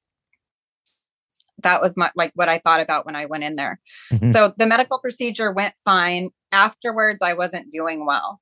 That 1.63 1.81
was 1.81 1.95
my, 1.95 2.11
like 2.15 2.31
what 2.35 2.49
I 2.49 2.57
thought 2.59 2.79
about 2.79 3.05
when 3.05 3.15
I 3.15 3.25
went 3.25 3.43
in 3.43 3.55
there. 3.55 3.79
Mm-hmm. 4.11 4.31
So 4.31 4.53
the 4.57 4.65
medical 4.65 4.99
procedure 4.99 5.51
went 5.51 5.73
fine. 5.83 6.31
Afterwards, 6.51 7.19
I 7.21 7.33
wasn't 7.33 7.71
doing 7.71 8.05
well. 8.05 8.39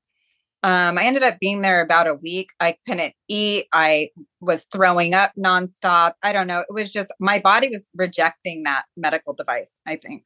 Um, 0.64 0.98
I 0.98 1.04
ended 1.04 1.24
up 1.24 1.40
being 1.40 1.62
there 1.62 1.82
about 1.82 2.08
a 2.08 2.16
week. 2.16 2.50
I 2.60 2.78
couldn't 2.88 3.14
eat. 3.28 3.68
I 3.74 4.10
was 4.40 4.66
throwing 4.72 5.14
up 5.14 5.34
nonstop. 5.38 6.14
I 6.24 6.32
don't 6.32 6.48
know. 6.48 6.62
It 6.62 6.74
was 6.74 6.90
just 6.90 7.12
my 7.20 7.40
body 7.40 7.68
was 7.68 7.86
rejecting 7.96 8.64
that 8.64 8.86
medical 8.96 9.34
device, 9.34 9.80
I 9.86 9.98
think. 9.98 10.24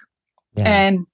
Yeah. 0.56 0.66
And 0.68 1.08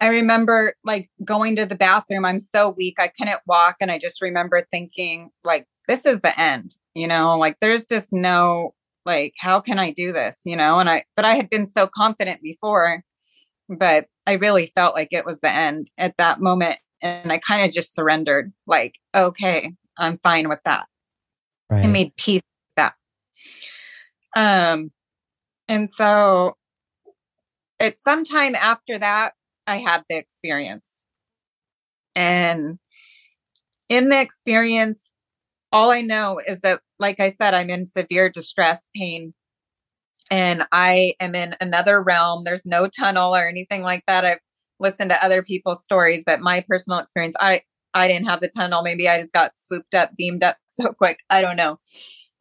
I 0.00 0.08
remember 0.08 0.74
like 0.84 1.10
going 1.24 1.56
to 1.56 1.66
the 1.66 1.74
bathroom. 1.74 2.24
I'm 2.24 2.40
so 2.40 2.70
weak. 2.70 3.00
I 3.00 3.08
couldn't 3.08 3.40
walk. 3.46 3.76
And 3.80 3.90
I 3.90 3.98
just 3.98 4.20
remember 4.20 4.66
thinking, 4.70 5.30
like, 5.42 5.66
this 5.88 6.04
is 6.04 6.20
the 6.20 6.38
end, 6.38 6.76
you 6.94 7.06
know, 7.06 7.36
like 7.38 7.56
there's 7.60 7.86
just 7.86 8.12
no, 8.12 8.74
like, 9.04 9.34
how 9.38 9.60
can 9.60 9.78
I 9.78 9.92
do 9.92 10.12
this, 10.12 10.40
you 10.44 10.56
know? 10.56 10.78
And 10.78 10.88
I, 10.90 11.04
but 11.14 11.24
I 11.24 11.34
had 11.34 11.48
been 11.48 11.66
so 11.66 11.88
confident 11.94 12.42
before, 12.42 13.02
but 13.68 14.06
I 14.26 14.32
really 14.34 14.66
felt 14.66 14.94
like 14.94 15.08
it 15.12 15.24
was 15.24 15.40
the 15.40 15.50
end 15.50 15.90
at 15.96 16.16
that 16.18 16.40
moment 16.40 16.78
and 17.02 17.32
I 17.32 17.38
kind 17.38 17.64
of 17.64 17.72
just 17.72 17.94
surrendered, 17.94 18.52
like, 18.66 18.98
okay, 19.14 19.72
I'm 19.98 20.18
fine 20.18 20.48
with 20.48 20.62
that. 20.64 20.86
Right. 21.70 21.84
I 21.84 21.88
made 21.88 22.16
peace 22.16 22.42
with 22.42 22.76
that. 22.76 22.94
Um, 24.34 24.90
and 25.68 25.90
so 25.90 26.56
it's 27.78 28.02
sometime 28.02 28.54
after 28.54 28.98
that, 28.98 29.34
I 29.66 29.78
had 29.78 30.04
the 30.08 30.16
experience. 30.16 31.00
And 32.14 32.78
in 33.88 34.08
the 34.08 34.20
experience, 34.20 35.10
all 35.72 35.90
I 35.90 36.00
know 36.00 36.40
is 36.46 36.60
that, 36.60 36.80
like 36.98 37.20
I 37.20 37.32
said, 37.32 37.54
I'm 37.54 37.70
in 37.70 37.86
severe 37.86 38.30
distress, 38.30 38.88
pain, 38.94 39.34
and 40.30 40.64
I 40.72 41.14
am 41.20 41.34
in 41.34 41.54
another 41.60 42.02
realm. 42.02 42.44
There's 42.44 42.66
no 42.66 42.88
tunnel 42.88 43.34
or 43.34 43.48
anything 43.48 43.82
like 43.82 44.04
that. 44.06 44.24
I've 44.24 44.38
listened 44.78 45.10
to 45.10 45.24
other 45.24 45.42
people's 45.42 45.82
stories, 45.82 46.22
but 46.24 46.40
my 46.40 46.64
personal 46.68 46.98
experience, 46.98 47.36
I 47.40 47.62
I 47.94 48.08
didn't 48.08 48.28
have 48.28 48.40
the 48.40 48.48
tunnel. 48.48 48.82
Maybe 48.82 49.08
I 49.08 49.18
just 49.18 49.32
got 49.32 49.52
swooped 49.58 49.94
up, 49.94 50.14
beamed 50.16 50.44
up 50.44 50.56
so 50.68 50.92
quick. 50.92 51.20
I 51.30 51.40
don't 51.40 51.56
know. 51.56 51.78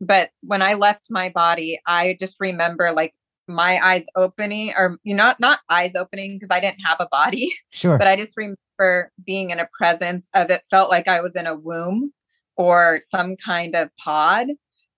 But 0.02 0.32
when 0.42 0.62
I 0.62 0.74
left 0.74 1.08
my 1.10 1.30
body, 1.30 1.80
I 1.88 2.18
just 2.20 2.36
remember 2.40 2.92
like 2.92 3.14
my 3.48 3.80
eyes 3.80 4.06
opening 4.16 4.74
or 4.76 4.98
you 5.04 5.16
know 5.16 5.34
not 5.40 5.60
eyes 5.70 5.96
opening 5.96 6.36
because 6.36 6.50
I 6.52 6.60
didn't 6.60 6.80
have 6.86 6.98
a 7.00 7.08
body. 7.12 7.54
Sure. 7.72 7.98
But 7.98 8.08
I 8.08 8.16
just 8.16 8.38
remember 8.38 9.12
being 9.26 9.50
in 9.50 9.60
a 9.60 9.68
presence 9.78 10.30
of 10.34 10.50
it 10.50 10.62
felt 10.70 10.90
like 10.90 11.10
I 11.10 11.20
was 11.20 11.36
in 11.36 11.46
a 11.46 11.56
womb 11.56 12.14
or 12.58 13.00
some 13.10 13.36
kind 13.36 13.76
of 13.76 13.90
pod. 13.98 14.48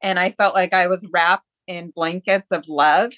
And 0.02 0.20
I 0.20 0.30
felt 0.30 0.56
like 0.56 0.74
I 0.74 0.88
was 0.88 1.08
wrapped 1.12 1.60
in 1.68 1.92
blankets 1.96 2.52
of 2.52 2.68
love 2.68 3.12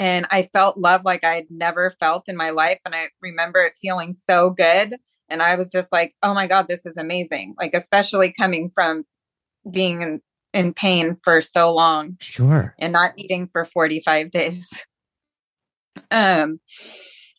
and 0.00 0.26
I 0.30 0.44
felt 0.44 0.78
love 0.78 1.04
like 1.04 1.24
I 1.24 1.34
had 1.34 1.50
never 1.50 1.90
felt 1.90 2.24
in 2.26 2.34
my 2.34 2.50
life. 2.50 2.80
And 2.86 2.94
I 2.94 3.08
remember 3.20 3.60
it 3.60 3.74
feeling 3.80 4.14
so 4.14 4.48
good. 4.48 4.96
And 5.28 5.42
I 5.42 5.56
was 5.56 5.70
just 5.70 5.92
like, 5.92 6.14
oh 6.22 6.32
my 6.32 6.46
God, 6.46 6.68
this 6.68 6.86
is 6.86 6.96
amazing. 6.96 7.54
Like, 7.58 7.74
especially 7.74 8.32
coming 8.32 8.70
from 8.74 9.04
being 9.70 10.00
in, 10.00 10.20
in 10.54 10.72
pain 10.72 11.16
for 11.22 11.42
so 11.42 11.74
long. 11.74 12.16
Sure. 12.20 12.74
And 12.78 12.94
not 12.94 13.12
eating 13.18 13.50
for 13.52 13.66
45 13.66 14.30
days. 14.30 14.70
Um, 16.10 16.60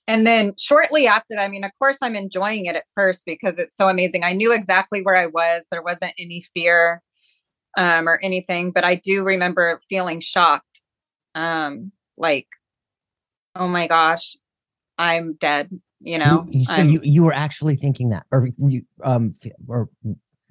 and 0.07 0.25
then 0.25 0.53
shortly 0.59 1.07
after 1.07 1.35
that, 1.35 1.43
I 1.43 1.47
mean, 1.47 1.63
of 1.63 1.71
course, 1.79 1.97
I'm 2.01 2.15
enjoying 2.15 2.65
it 2.65 2.75
at 2.75 2.85
first 2.95 3.23
because 3.25 3.55
it's 3.57 3.77
so 3.77 3.87
amazing. 3.87 4.23
I 4.23 4.33
knew 4.33 4.53
exactly 4.53 5.01
where 5.01 5.15
I 5.15 5.27
was. 5.27 5.65
There 5.71 5.83
wasn't 5.83 6.13
any 6.17 6.43
fear 6.53 7.01
um, 7.77 8.07
or 8.09 8.19
anything, 8.21 8.71
but 8.71 8.83
I 8.83 8.95
do 8.95 9.23
remember 9.23 9.79
feeling 9.89 10.19
shocked. 10.19 10.81
Um, 11.35 11.91
like, 12.17 12.47
oh 13.55 13.67
my 13.67 13.87
gosh, 13.87 14.35
I'm 14.97 15.35
dead. 15.39 15.69
You 16.03 16.17
know, 16.17 16.47
you, 16.49 16.63
so 16.63 16.81
you 16.81 16.99
you 17.03 17.23
were 17.23 17.33
actually 17.33 17.75
thinking 17.75 18.09
that, 18.09 18.25
or 18.31 18.49
you 18.57 18.81
um, 19.03 19.35
or 19.67 19.87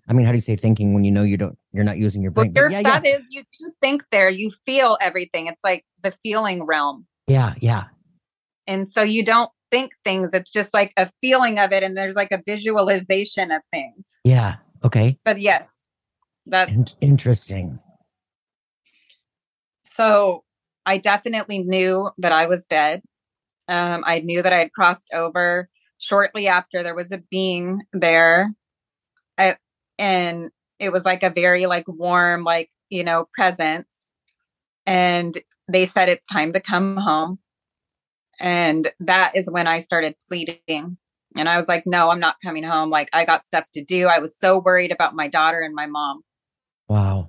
I 0.09 0.13
mean, 0.13 0.25
how 0.25 0.31
do 0.31 0.37
you 0.37 0.43
say 0.43 0.55
thinking 0.55 0.95
when 0.95 1.03
you 1.03 1.11
know 1.11 1.25
you 1.25 1.37
don't 1.37 1.59
you're 1.73 1.85
not 1.85 1.99
using 1.99 2.23
your 2.23 2.31
brain? 2.31 2.53
Well, 2.55 2.71
your 2.71 2.71
yeah, 2.71 3.01
yeah. 3.03 3.17
is 3.17 3.25
you 3.31 3.43
do 3.43 3.73
think 3.81 4.05
there, 4.13 4.31
you 4.31 4.53
feel 4.65 4.97
everything. 5.01 5.49
It's 5.49 5.65
like 5.65 5.85
the 6.03 6.13
feeling 6.23 6.65
realm. 6.65 7.07
Yeah, 7.27 7.55
yeah. 7.61 7.85
And 8.71 8.89
so 8.89 9.03
you 9.03 9.25
don't 9.25 9.51
think 9.73 9.91
things. 10.05 10.33
It's 10.33 10.51
just 10.51 10.73
like 10.73 10.93
a 10.97 11.11
feeling 11.21 11.59
of 11.59 11.73
it, 11.73 11.83
and 11.83 11.97
there's 11.97 12.15
like 12.15 12.31
a 12.31 12.41
visualization 12.47 13.51
of 13.51 13.63
things. 13.73 14.13
Yeah. 14.25 14.57
Okay. 14.85 15.19
But 15.25 15.41
yes, 15.41 15.83
that's 16.47 16.71
In- 16.71 16.87
interesting. 17.01 17.81
So 19.83 20.45
I 20.87 20.99
definitely 20.99 21.65
knew 21.65 22.11
that 22.19 22.31
I 22.31 22.47
was 22.47 22.69
dead. 22.69 23.03
Um, 23.67 24.05
I 24.07 24.21
knew 24.21 24.41
that 24.41 24.53
I 24.53 24.59
had 24.59 24.73
crossed 24.73 25.09
over. 25.13 25.69
Shortly 25.99 26.47
after, 26.47 26.85
there 26.85 26.95
was 26.95 27.11
a 27.11 27.19
being 27.19 27.83
there, 27.93 28.55
I, 29.37 29.57
and 29.99 30.51
it 30.79 30.93
was 30.93 31.05
like 31.05 31.25
a 31.25 31.31
very 31.31 31.67
like 31.67 31.89
warm, 31.89 32.45
like 32.45 32.71
you 32.89 33.03
know, 33.03 33.27
presence. 33.35 34.07
And 34.87 35.39
they 35.69 35.87
said 35.87 36.09
it's 36.09 36.27
time 36.27 36.53
to 36.53 36.61
come 36.61 36.97
home, 36.97 37.41
and 38.41 38.91
that 39.01 39.37
is 39.37 39.51
when 39.51 39.67
I 39.67 39.79
started 39.81 40.17
pleading. 40.29 40.97
And 41.37 41.49
I 41.49 41.57
was 41.57 41.69
like, 41.69 41.85
no, 41.87 42.11
I'm 42.11 42.19
not 42.19 42.37
coming 42.43 42.65
home. 42.65 42.91
Like 42.91 43.09
I 43.13 43.25
got 43.25 43.47
stuff 43.47 43.65
to 43.75 43.85
do. 43.85 44.09
I 44.09 44.19
was 44.19 44.37
so 44.37 44.59
worried 44.59 44.91
about 44.91 45.15
my 45.15 45.29
daughter 45.29 45.61
and 45.61 45.75
my 45.75 45.87
mom. 45.87 46.23
Wow 46.89 47.29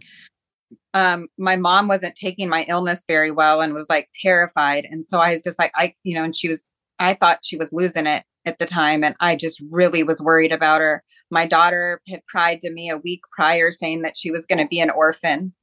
um, 0.94 1.28
my 1.38 1.56
mom 1.56 1.88
wasn't 1.88 2.16
taking 2.16 2.50
my 2.50 2.66
illness 2.68 3.06
very 3.08 3.32
well 3.32 3.62
and 3.62 3.74
was 3.74 3.90
like 3.90 4.10
terrified. 4.14 4.88
And 4.90 5.08
so 5.08 5.20
I 5.20 5.34
was 5.34 5.42
just 5.42 5.60
like, 5.60 5.72
I, 5.76 5.94
you 6.04 6.16
know, 6.16 6.24
and 6.24 6.36
she 6.36 6.50
was, 6.50 6.68
I 7.00 7.14
thought 7.14 7.40
she 7.44 7.58
was 7.58 7.72
losing 7.72 8.08
it 8.08 8.24
at 8.46 8.60
the 8.60 8.66
time. 8.66 9.04
And 9.04 9.16
I 9.20 9.36
just 9.36 9.62
really 9.70 10.04
was 10.04 10.22
worried 10.22 10.52
about 10.52 10.82
her. 10.82 11.04
My 11.30 11.48
daughter 11.48 12.02
had 12.10 12.26
cried 12.28 12.62
to 12.62 12.72
me 12.72 12.90
a 12.90 12.98
week 12.98 13.22
prior 13.36 13.72
saying 13.72 14.02
that 14.02 14.18
she 14.18 14.32
was 14.32 14.46
going 14.46 14.60
to 14.60 14.68
be 14.68 14.80
an 14.80 14.90
orphan. 14.90 15.54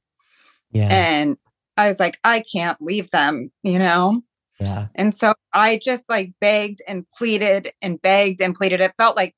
Yeah. 0.71 0.87
And 0.89 1.37
I 1.77 1.87
was 1.87 1.99
like, 1.99 2.19
I 2.23 2.43
can't 2.51 2.81
leave 2.81 3.11
them, 3.11 3.51
you 3.63 3.79
know? 3.79 4.21
Yeah. 4.59 4.87
And 4.95 5.15
so 5.15 5.33
I 5.53 5.79
just 5.81 6.09
like 6.09 6.33
begged 6.41 6.81
and 6.87 7.05
pleaded 7.17 7.71
and 7.81 8.01
begged 8.01 8.41
and 8.41 8.53
pleaded. 8.53 8.81
It 8.81 8.93
felt 8.97 9.15
like 9.15 9.35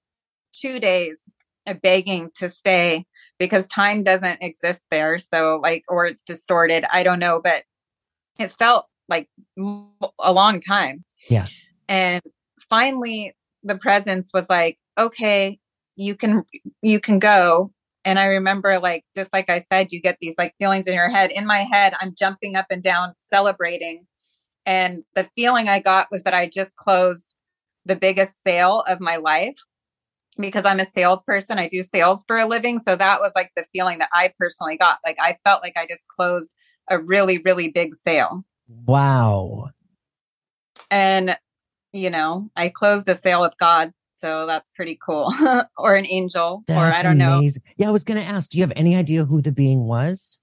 two 0.52 0.80
days 0.80 1.24
of 1.68 1.82
begging 1.82 2.32
to 2.36 2.50
stay 2.50 3.06
because 3.38 3.68
time 3.68 4.04
doesn't 4.04 4.42
exist 4.42 4.88
there. 4.90 5.20
So, 5.20 5.60
like, 5.62 5.84
or 5.88 6.06
it's 6.06 6.24
distorted. 6.24 6.86
I 6.92 7.04
don't 7.04 7.20
know, 7.20 7.40
but 7.44 7.64
it 8.40 8.50
felt 8.52 8.88
like 9.08 9.30
a 10.20 10.34
long 10.34 10.60
time. 10.60 11.04
Yeah. 11.30 11.46
And 11.88 12.22
finally, 12.70 13.36
the 13.64 13.78
presence 13.78 14.32
was 14.34 14.50
like, 14.50 14.80
okay, 14.98 15.60
you 15.96 16.16
can, 16.16 16.44
you 16.82 17.00
can 17.00 17.20
go. 17.20 17.72
And 18.04 18.18
I 18.18 18.26
remember, 18.26 18.80
like, 18.80 19.06
just 19.16 19.32
like 19.32 19.50
I 19.50 19.60
said, 19.60 19.92
you 19.92 20.02
get 20.02 20.18
these 20.20 20.36
like 20.38 20.56
feelings 20.58 20.88
in 20.88 20.96
your 20.96 21.10
head. 21.10 21.30
In 21.30 21.46
my 21.46 21.68
head, 21.72 21.94
I'm 22.02 22.16
jumping 22.18 22.56
up 22.56 22.66
and 22.72 22.82
down, 22.82 23.14
celebrating. 23.20 24.08
And 24.66 25.04
the 25.16 25.24
feeling 25.36 25.70
I 25.70 25.80
got 25.80 26.08
was 26.12 26.24
that 26.24 26.34
I 26.34 26.48
just 26.48 26.76
closed 26.76 27.34
the 27.86 27.96
biggest 27.96 28.44
sale 28.44 28.84
of 28.88 29.00
my 29.00 29.18
life 29.18 29.58
because 30.38 30.66
I'm 30.66 30.80
a 30.80 30.86
salesperson. 30.86 31.58
I 31.58 31.68
do 31.68 31.84
sales 31.84 32.24
for 32.28 32.38
a 32.38 32.46
living. 32.46 32.80
So 32.80 32.96
that 32.96 33.20
was 33.20 33.32
like 33.36 33.52
the 33.56 33.66
feeling 33.74 34.00
that 34.00 34.10
I 34.14 34.34
personally 34.40 34.78
got. 34.78 35.00
Like 35.06 35.18
I 35.20 35.38
felt 35.44 35.64
like 35.64 35.78
I 35.78 35.88
just 35.88 36.08
closed 36.08 36.54
a 36.90 37.00
really, 37.00 37.40
really 37.44 37.70
big 37.70 37.96
sale. 37.96 38.44
Wow. 38.68 39.70
And 40.90 41.38
you 41.94 42.10
know, 42.10 42.50
I 42.56 42.70
closed 42.70 43.08
a 43.10 43.16
sale 43.16 43.42
with 43.42 43.58
God. 43.58 43.94
So 44.16 44.46
that's 44.46 44.70
pretty 44.76 45.00
cool. 45.04 45.34
or 45.78 45.96
an 45.96 46.06
angel, 46.06 46.64
That's 46.68 46.80
or 46.80 46.84
I 46.84 47.02
don't 47.02 47.18
know. 47.18 47.42
Yeah, 47.78 47.88
I 47.88 47.92
was 47.92 48.04
going 48.04 48.22
to 48.22 48.26
ask, 48.26 48.52
do 48.52 48.60
you 48.60 48.64
have 48.64 48.74
any 48.76 48.96
idea 48.96 49.26
who 49.26 49.42
the 49.42 49.52
being 49.52 49.88
was? 49.88 50.40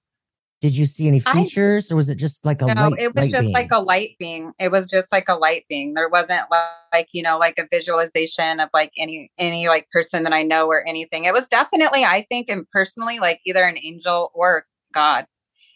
Did 0.60 0.76
you 0.76 0.86
see 0.86 1.06
any 1.06 1.22
I- 1.24 1.32
features 1.44 1.92
or 1.92 1.96
was 1.96 2.08
it 2.10 2.16
just 2.16 2.44
like 2.44 2.60
a 2.62 2.66
No, 2.66 2.88
light? 2.88 3.00
it 3.00 3.14
was 3.14 3.28
just 3.28 3.42
being? 3.42 3.52
like 3.52 3.68
a 3.70 3.80
light 3.80 4.16
being. 4.18 4.52
It 4.58 4.72
was 4.72 4.86
just 4.86 5.12
like 5.12 5.28
a 5.28 5.36
light 5.36 5.64
being. 5.68 5.94
There 5.94 6.08
wasn't 6.08 6.42
li- 6.50 6.58
like, 6.92 7.08
you 7.12 7.22
know, 7.22 7.38
like 7.38 7.58
a 7.58 7.68
visualization 7.70 8.58
of 8.58 8.68
like 8.74 8.90
any 8.98 9.30
any 9.38 9.68
like 9.68 9.88
person 9.92 10.24
that 10.24 10.32
I 10.32 10.42
know 10.42 10.66
or 10.66 10.84
anything. 10.88 11.26
It 11.26 11.32
was 11.32 11.46
definitely, 11.46 12.04
I 12.04 12.26
think, 12.28 12.50
and 12.50 12.68
personally, 12.70 13.20
like 13.20 13.40
either 13.46 13.62
an 13.62 13.76
angel 13.80 14.32
or 14.34 14.66
God. 14.92 15.26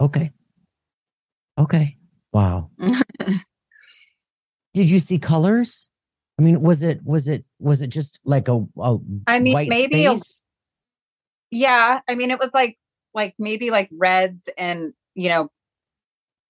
Okay. 0.00 0.32
Okay. 1.58 1.96
Wow. 2.32 2.70
Did 4.74 4.90
you 4.90 4.98
see 5.00 5.18
colors? 5.18 5.88
I 6.40 6.42
mean, 6.42 6.60
was 6.62 6.82
it 6.82 7.00
was 7.04 7.28
it 7.28 7.44
was 7.60 7.82
it 7.82 7.88
just 7.88 8.18
like 8.24 8.48
a, 8.48 8.64
a 8.78 8.98
I 9.28 9.38
mean, 9.38 9.68
maybe 9.68 10.06
a- 10.06 10.16
yeah. 11.50 12.00
I 12.08 12.14
mean, 12.14 12.30
it 12.30 12.38
was 12.40 12.50
like 12.54 12.78
like 13.14 13.34
maybe 13.38 13.70
like 13.70 13.88
reds 13.92 14.48
and 14.58 14.92
you 15.14 15.28
know 15.28 15.50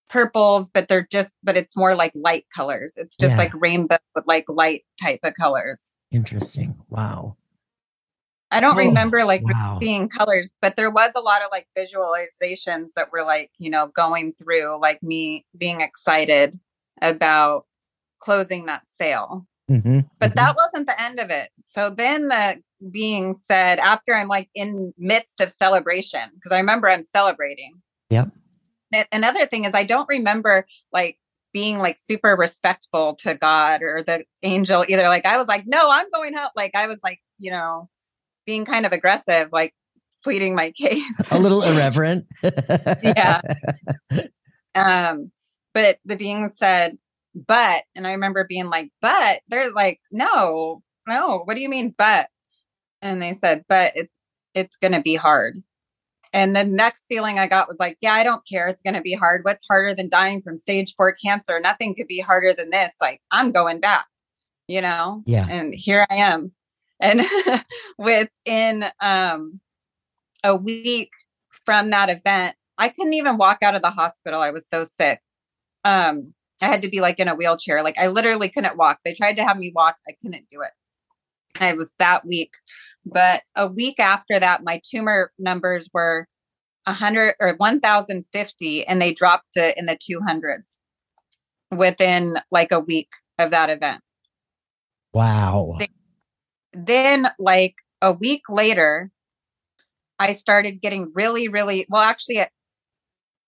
purples, 0.09 0.69
but 0.69 0.89
they're 0.89 1.07
just 1.11 1.35
but 1.43 1.57
it's 1.57 1.77
more 1.77 1.95
like 1.95 2.13
light 2.15 2.47
colors. 2.55 2.95
It's 2.97 3.17
just 3.17 3.33
Yeah. 3.33 3.39
like 3.39 3.53
rainbow 3.55 3.99
with 4.15 4.27
like 4.27 4.45
light 4.49 4.85
type 5.03 5.21
of 5.25 5.35
colors. 5.35 5.91
Interesting. 6.11 6.75
Wow. 6.89 7.37
I 8.51 8.61
don't 8.61 8.75
Oh, 8.75 8.87
remember 8.87 9.25
like 9.25 9.43
wow. 9.45 9.79
seeing 9.81 10.09
colors, 10.11 10.51
but 10.61 10.77
there 10.77 10.91
was 10.91 11.13
a 11.17 11.21
lot 11.21 11.41
of 11.43 11.49
like 11.51 11.67
visualizations 11.77 12.89
that 12.97 13.11
were 13.11 13.23
like, 13.23 13.51
you 13.59 13.71
know, 13.71 13.87
going 13.89 14.35
through 14.35 14.79
like 14.81 15.03
me 15.03 15.47
being 15.57 15.81
excited 15.81 16.59
about 17.01 17.65
closing 18.19 18.67
that 18.67 18.83
sale. 18.89 19.47
hmm 19.69 20.01
But 20.21 20.37
that 20.37 20.55
wasn't 20.55 20.87
the 20.87 21.01
end 21.01 21.19
of 21.19 21.31
it. 21.31 21.51
So 21.63 21.89
then 21.89 22.29
the 22.29 22.63
being 22.91 23.35
said 23.35 23.79
after 23.79 24.15
I'm 24.15 24.29
like 24.29 24.49
in 24.55 24.93
midst 24.99 25.41
of 25.41 25.51
celebration, 25.51 26.31
because 26.35 26.53
I 26.53 26.59
remember 26.59 26.89
I'm 26.89 27.03
celebrating. 27.03 27.81
Yep. 28.11 28.31
Another 29.11 29.47
thing 29.47 29.65
is 29.65 29.75
I 29.75 29.85
don't 29.85 30.09
remember 30.09 30.67
like 30.93 31.19
being 31.53 31.79
like 31.79 31.99
super 31.99 32.37
respectful 32.39 33.15
to 33.17 33.35
God 33.35 33.83
or 33.83 34.03
the 34.03 34.25
angel 34.43 34.85
either. 34.89 35.05
Like 35.05 35.27
I 35.27 35.39
was 35.39 35.49
like, 35.49 35.65
no, 35.67 35.91
I'm 35.91 36.11
going 36.13 36.35
out. 36.35 36.51
Like 36.57 36.75
I 36.75 36.87
was 36.87 36.99
like, 37.03 37.21
you 37.39 37.51
know, 37.51 37.89
being 38.47 38.65
kind 38.65 38.87
of 38.87 38.93
aggressive, 38.93 39.49
like 39.53 39.75
pleading 40.23 40.55
my 40.55 40.71
case. 40.77 41.05
a 41.31 41.39
little 41.39 41.63
irreverent. 41.63 42.27
Yeah. 43.03 43.41
um, 44.75 45.31
but 45.75 45.99
the 46.05 46.17
being 46.17 46.49
said, 46.49 46.99
but, 47.35 47.85
and 47.95 48.07
I 48.07 48.13
remember 48.13 48.45
being 48.47 48.69
like, 48.69 48.91
but 49.01 49.41
they're 49.49 49.73
like, 49.73 50.01
no, 50.11 50.83
no, 51.09 51.43
what 51.45 51.55
do 51.55 51.63
you 51.63 51.69
mean, 51.69 51.95
but? 51.97 52.29
And 53.03 53.21
they 53.21 53.33
said, 53.35 53.65
but 53.69 53.95
it, 53.97 54.11
it's 54.55 54.77
going 54.77 54.93
to 54.93 55.03
be 55.03 55.17
hard. 55.17 55.63
And 56.33 56.57
the 56.57 56.65
next 56.65 57.07
feeling 57.07 57.39
I 57.39 57.47
got 57.47 57.69
was 57.69 57.79
like, 57.79 57.99
yeah, 58.01 58.15
I 58.15 58.23
don't 58.23 58.47
care. 58.49 58.69
It's 58.69 58.81
going 58.81 58.95
to 58.95 59.03
be 59.03 59.13
hard. 59.13 59.45
What's 59.45 59.67
harder 59.69 59.95
than 59.95 60.09
dying 60.09 60.41
from 60.41 60.57
stage 60.57 60.95
four 60.97 61.13
cancer? 61.13 61.61
Nothing 61.61 61.95
could 61.95 62.07
be 62.07 62.21
harder 62.21 62.55
than 62.55 62.71
this. 62.71 62.97
Like, 63.01 63.21
I'm 63.31 63.53
going 63.53 63.81
back, 63.81 64.07
you 64.67 64.81
know? 64.81 65.23
Yeah. 65.27 65.47
And 65.49 65.75
here 65.75 66.07
I 66.09 66.15
am. 66.17 66.53
And 67.01 67.23
within 67.99 68.87
um, 69.01 69.61
a 70.43 70.57
week 70.57 71.11
from 71.67 71.91
that 71.91 72.09
event, 72.09 72.57
I 72.79 72.89
couldn't 72.89 73.15
even 73.15 73.37
walk 73.37 73.59
out 73.63 73.75
of 73.75 73.83
the 73.83 73.91
hospital. 73.91 74.41
I 74.41 74.51
was 74.51 74.67
so 74.67 74.85
sick. 74.85 75.21
Um, 75.85 76.33
I 76.63 76.67
had 76.67 76.83
to 76.83 76.89
be 76.89 77.01
like 77.01 77.19
in 77.19 77.29
a 77.29 77.35
wheelchair. 77.35 77.83
Like 77.83 77.99
I 77.99 78.07
literally 78.07 78.49
couldn't 78.49 78.77
walk. 78.77 79.01
They 79.05 79.15
tried 79.15 79.35
to 79.35 79.45
have 79.45 79.59
me 79.59 79.73
walk. 79.75 79.97
I 80.09 80.13
couldn't 80.23 80.47
do 80.51 80.63
it. 80.63 80.71
I 81.61 81.75
was 81.75 81.95
that 81.99 82.27
week. 82.27 82.55
But 83.05 83.43
a 83.57 83.67
week 83.67 83.99
after 83.99 84.39
that, 84.39 84.63
my 84.63 84.81
tumor 84.89 85.33
numbers 85.39 85.89
were 85.93 86.27
100 86.85 87.35
or 87.41 87.55
1050 87.57 88.87
and 88.87 89.01
they 89.01 89.13
dropped 89.13 89.57
it 89.57 89.77
in 89.77 89.87
the 89.87 89.97
200s 89.97 90.77
within 91.71 92.37
like 92.51 92.73
a 92.73 92.81
week 92.81 93.11
of 93.39 93.51
that 93.51 93.71
event. 93.71 94.01
wow. 95.13 95.79
Then 96.75 97.29
like 97.39 97.77
a 98.03 98.13
week 98.13 98.43
later 98.51 99.11
i 100.19 100.33
started 100.33 100.83
getting 100.83 101.11
really 101.15 101.49
really 101.49 101.87
well 101.89 102.03
actually 102.03 102.41
I, 102.41 102.49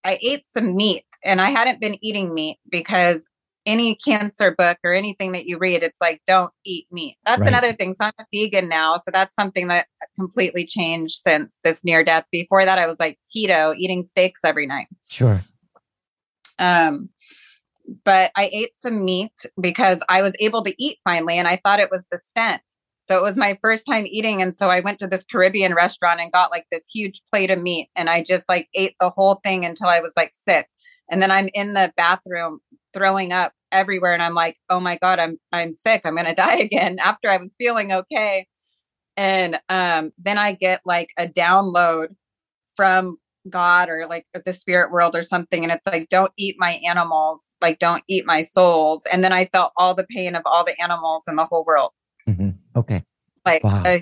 I 0.05 0.19
ate 0.23 0.47
some 0.47 0.75
meat 0.75 1.05
and 1.23 1.43
i 1.43 1.51
hadn't 1.51 1.81
been 1.81 1.99
eating 2.01 2.33
meat 2.33 2.59
because 2.71 3.27
any 3.67 3.95
cancer 3.97 4.55
book 4.57 4.79
or 4.85 4.93
anything 4.93 5.33
that 5.33 5.47
you 5.47 5.59
read 5.59 5.83
it's 5.83 6.01
like 6.01 6.21
don't 6.27 6.53
eat 6.65 6.87
meat 6.93 7.17
that's 7.25 7.41
Right. 7.41 7.49
another 7.49 7.73
thing 7.73 7.95
so 7.95 8.05
i'm 8.07 8.13
a 8.19 8.25
vegan 8.33 8.69
now 8.69 8.97
so 8.97 9.11
that's 9.11 9.35
something 9.35 9.69
that 9.69 9.87
completely 10.17 10.67
changed 10.67 11.21
since 11.27 11.61
this 11.65 11.83
near 11.85 12.05
death 12.05 12.25
before 12.31 12.65
that 12.65 12.79
i 12.79 12.87
was 12.87 12.99
like 13.01 13.19
keto 13.35 13.75
eating 13.77 14.03
steaks 14.03 14.41
every 14.45 14.67
night 14.67 14.87
Sure. 15.09 15.41
um, 16.59 17.09
but 18.05 18.31
I 18.35 18.49
ate 18.53 18.77
some 18.77 19.05
meat 19.05 19.45
because 19.61 20.01
I 20.09 20.23
was 20.23 20.35
able 20.41 20.65
to 20.65 20.75
eat 20.83 20.99
finally, 21.05 21.39
and 21.39 21.47
I 21.47 21.61
thought 21.63 21.81
it 21.81 21.91
was 21.91 22.05
the 22.11 22.19
stent. 22.19 22.63
So 23.03 23.19
it 23.19 23.23
was 23.23 23.37
my 23.37 23.59
first 23.61 23.85
time 23.85 24.07
eating, 24.07 24.41
and 24.41 24.57
so 24.57 24.71
I 24.71 24.81
went 24.81 24.99
to 25.01 25.07
this 25.07 25.25
Caribbean 25.25 25.75
restaurant 25.75 26.19
and 26.21 26.33
got 26.33 26.51
like 26.51 26.65
this 26.73 26.89
huge 26.93 27.21
plate 27.31 27.51
of 27.51 27.61
meat, 27.61 27.91
and 27.95 28.09
I 28.09 28.23
just 28.23 28.49
like 28.49 28.69
ate 28.75 28.95
the 29.01 29.11
whole 29.11 29.35
thing 29.45 29.67
until 29.67 29.89
I 29.89 30.01
was 30.01 30.15
like 30.17 30.31
sick. 30.33 30.67
And 31.11 31.21
then 31.21 31.31
I'm 31.31 31.51
in 31.53 31.75
the 31.75 31.93
bathroom 31.99 32.61
throwing 32.95 33.33
up 33.33 33.53
everywhere, 33.73 34.13
and 34.15 34.23
I'm 34.23 34.35
like, 34.35 34.57
"Oh 34.71 34.81
my 34.81 34.97
god, 34.97 35.19
I'm 35.19 35.39
I'm 35.53 35.73
sick. 35.73 36.03
I'm 36.05 36.17
gonna 36.17 36.35
die 36.47 36.57
again." 36.57 36.99
After 36.99 37.29
I 37.31 37.37
was 37.37 37.53
feeling 37.59 37.93
okay, 37.93 38.47
and 39.17 39.61
um, 39.69 40.13
then 40.19 40.39
I 40.39 40.53
get 40.53 40.81
like 40.85 41.11
a 41.19 41.27
download 41.27 42.09
from 42.77 43.19
God 43.51 43.89
or 43.91 44.07
like 44.09 44.27
the 44.47 44.53
spirit 44.53 44.91
world 44.91 45.15
or 45.15 45.23
something. 45.23 45.63
And 45.63 45.73
it's 45.73 45.87
like, 45.87 46.09
don't 46.09 46.33
eat 46.39 46.57
my 46.59 46.81
animals, 46.87 47.53
like, 47.61 47.79
don't 47.79 48.03
eat 48.09 48.25
my 48.25 48.41
souls. 48.43 49.05
And 49.13 49.23
then 49.23 49.33
I 49.35 49.45
felt 49.47 49.73
all 49.77 49.95
the 49.95 50.07
pain 50.09 50.35
of 50.35 50.43
all 50.47 50.65
the 50.65 50.81
animals 50.81 51.25
in 51.29 51.37
the 51.37 51.45
whole 51.45 51.63
world. 51.65 51.91
hmm 52.27 52.51
Okay. 52.75 53.05
Like, 53.45 53.63
Wow. 53.63 53.83
uh, 53.85 53.99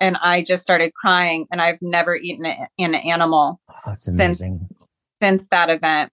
and 0.00 0.16
I 0.22 0.42
just 0.42 0.62
started 0.62 0.94
crying. 0.94 1.46
And 1.52 1.60
I've 1.60 1.80
never 1.82 2.16
eaten 2.16 2.46
a- 2.46 2.66
an 2.78 2.94
animal 2.94 3.60
Oh, 3.86 3.94
Since- 3.94 4.42
since 5.22 5.48
that 5.48 5.68
event. 5.70 6.10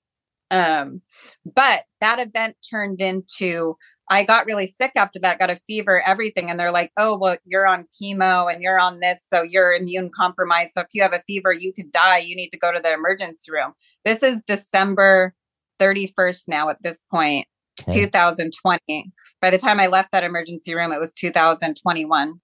Um, 0.50 1.02
but 1.46 1.84
that 2.00 2.20
event 2.20 2.56
turned 2.70 3.02
into 3.02 3.76
I 4.10 4.24
got 4.24 4.46
really 4.46 4.68
sick 4.68 4.92
after 4.96 5.20
that, 5.20 5.40
got 5.40 5.50
a 5.50 5.58
fever, 5.68 6.02
everything. 6.06 6.50
And 6.50 6.60
they're 6.60 6.72
like, 6.72 6.92
oh, 6.98 7.18
well, 7.18 7.38
you're 7.46 7.68
on 7.68 7.88
chemo 8.02 8.52
and 8.52 8.62
you're 8.62 8.80
on 8.80 9.00
this. 9.00 9.26
So 9.28 9.44
you're 9.44 9.74
immune 9.74 10.12
compromised. 10.16 10.72
So 10.74 10.82
if 10.82 10.88
you 10.94 11.02
have 11.02 11.14
a 11.14 11.24
fever, 11.28 11.52
you 11.52 11.74
could 11.74 11.92
die. 11.92 12.20
You 12.20 12.36
need 12.36 12.50
to 12.52 12.58
go 12.58 12.72
to 12.72 12.80
the 12.82 12.94
emergency 12.94 13.52
room. 13.52 13.74
This 14.06 14.24
is 14.24 14.44
December 14.44 15.34
31st 15.80 16.44
now 16.48 16.70
at 16.70 16.82
this 16.82 17.04
point, 17.12 17.48
Okay. 17.82 18.04
2020. 18.06 19.12
By 19.42 19.50
the 19.50 19.58
time 19.58 19.80
I 19.80 19.88
left 19.88 20.12
that 20.14 20.24
emergency 20.24 20.74
room, 20.74 20.92
it 20.92 21.00
was 21.00 21.14
2021. 21.14 22.40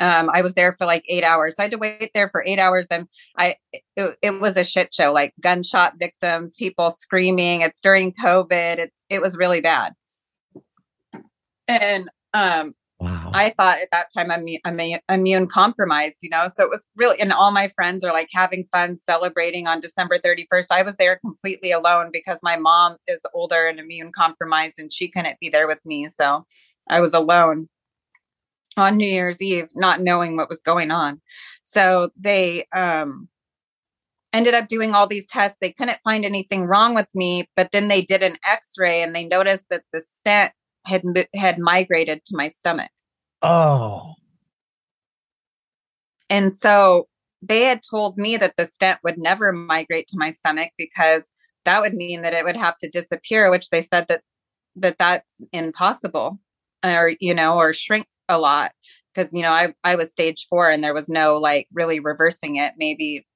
Um, 0.00 0.30
I 0.32 0.42
was 0.42 0.54
there 0.54 0.72
for 0.72 0.86
like 0.86 1.04
eight 1.08 1.24
hours. 1.24 1.56
So 1.56 1.62
I 1.62 1.64
had 1.64 1.72
to 1.72 1.78
wait 1.78 2.10
there 2.14 2.28
for 2.28 2.44
eight 2.46 2.58
hours. 2.58 2.86
Then 2.88 3.08
I, 3.36 3.56
it, 3.96 4.16
it 4.22 4.40
was 4.40 4.56
a 4.56 4.64
shit 4.64 4.92
show, 4.92 5.12
like 5.12 5.32
gunshot 5.40 5.94
victims, 5.98 6.56
people 6.56 6.90
screaming. 6.90 7.60
It's 7.60 7.80
during 7.80 8.12
COVID. 8.12 8.78
It's, 8.78 9.02
it 9.08 9.20
was 9.20 9.36
really 9.36 9.60
bad. 9.60 9.92
And 11.68 12.08
um, 12.32 12.74
Wow. 13.04 13.32
I 13.34 13.50
thought 13.50 13.80
at 13.80 13.88
that 13.92 14.06
time 14.16 14.30
I'm, 14.30 14.46
I'm 14.64 14.98
immune 15.10 15.48
compromised, 15.48 16.16
you 16.20 16.30
know? 16.30 16.46
So 16.48 16.62
it 16.62 16.70
was 16.70 16.86
really, 16.96 17.20
and 17.20 17.32
all 17.32 17.50
my 17.50 17.68
friends 17.68 18.04
are 18.04 18.12
like 18.12 18.28
having 18.32 18.66
fun 18.72 18.98
celebrating 19.00 19.66
on 19.66 19.80
December 19.80 20.18
31st. 20.18 20.66
I 20.70 20.82
was 20.82 20.96
there 20.96 21.16
completely 21.16 21.72
alone 21.72 22.10
because 22.12 22.38
my 22.42 22.56
mom 22.56 22.96
is 23.08 23.20
older 23.34 23.66
and 23.66 23.80
immune 23.80 24.12
compromised 24.12 24.78
and 24.78 24.92
she 24.92 25.08
couldn't 25.08 25.38
be 25.40 25.48
there 25.48 25.66
with 25.66 25.84
me. 25.84 26.08
So 26.08 26.46
I 26.88 27.00
was 27.00 27.12
alone 27.12 27.68
on 28.76 28.96
New 28.96 29.08
Year's 29.08 29.40
Eve, 29.40 29.68
not 29.74 30.00
knowing 30.00 30.36
what 30.36 30.48
was 30.48 30.60
going 30.60 30.90
on. 30.90 31.20
So 31.64 32.10
they, 32.16 32.66
um, 32.74 33.28
ended 34.34 34.52
up 34.52 34.66
doing 34.66 34.94
all 34.94 35.06
these 35.06 35.26
tests. 35.26 35.58
They 35.60 35.72
couldn't 35.72 36.00
find 36.02 36.24
anything 36.24 36.66
wrong 36.66 36.94
with 36.94 37.08
me, 37.14 37.48
but 37.56 37.70
then 37.72 37.88
they 37.88 38.02
did 38.02 38.22
an 38.22 38.36
x-ray 38.44 39.00
and 39.00 39.14
they 39.14 39.24
noticed 39.24 39.66
that 39.70 39.84
the 39.92 40.00
stent 40.00 40.52
had 40.84 41.04
had 41.34 41.58
migrated 41.58 42.24
to 42.26 42.36
my 42.36 42.48
stomach. 42.48 42.90
oh. 43.40 44.14
And 46.30 46.52
so 46.52 47.06
they 47.42 47.62
had 47.62 47.80
told 47.88 48.18
me 48.18 48.36
that 48.38 48.56
the 48.56 48.66
stent 48.66 48.98
would 49.04 49.18
never 49.18 49.52
migrate 49.52 50.08
to 50.08 50.18
my 50.18 50.30
stomach 50.30 50.70
because 50.76 51.28
that 51.64 51.80
would 51.80 51.94
mean 51.94 52.22
that 52.22 52.34
it 52.34 52.44
would 52.44 52.56
have 52.56 52.76
to 52.78 52.90
disappear, 52.90 53.50
which 53.50 53.70
they 53.70 53.82
said 53.82 54.06
that 54.08 54.22
that 54.76 54.98
that's 54.98 55.40
impossible 55.52 56.40
or 56.84 57.12
you 57.20 57.32
know 57.34 57.56
or 57.56 57.72
shrink 57.72 58.06
a 58.28 58.38
lot 58.38 58.72
because 59.14 59.32
you 59.32 59.42
know 59.42 59.50
I 59.50 59.74
I 59.84 59.96
was 59.96 60.10
stage 60.10 60.46
4 60.48 60.70
and 60.70 60.82
there 60.82 60.94
was 60.94 61.08
no 61.08 61.36
like 61.36 61.68
really 61.72 62.00
reversing 62.00 62.56
it, 62.56 62.74
maybe 62.76 63.26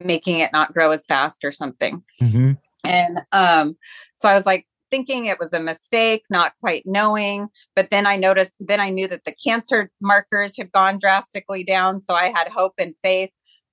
making 0.00 0.40
it 0.40 0.52
not 0.52 0.72
grow 0.72 0.90
as 0.90 1.06
fast 1.06 1.44
or 1.44 1.52
something. 1.52 2.02
hmm 2.20 2.52
And 2.84 3.20
um, 3.32 3.76
so 4.16 4.28
I 4.28 4.34
was 4.34 4.46
like, 4.46 4.66
thinking 4.90 5.26
it 5.26 5.38
was 5.38 5.52
a 5.52 5.60
mistake, 5.60 6.24
not 6.30 6.52
quite 6.60 6.84
knowing. 6.86 7.48
But 7.74 7.90
then 7.90 8.06
I 8.06 8.16
noticed, 8.16 8.52
then 8.60 8.80
I 8.80 8.90
knew 8.90 9.08
that 9.08 9.24
the 9.24 9.34
cancer 9.34 9.90
markers 10.00 10.56
had 10.56 10.72
gone 10.72 10.98
drastically 10.98 11.64
down. 11.64 12.02
So 12.02 12.14
I 12.14 12.32
had 12.34 12.48
hope 12.48 12.74
and 12.78 12.94
faith. 13.02 13.30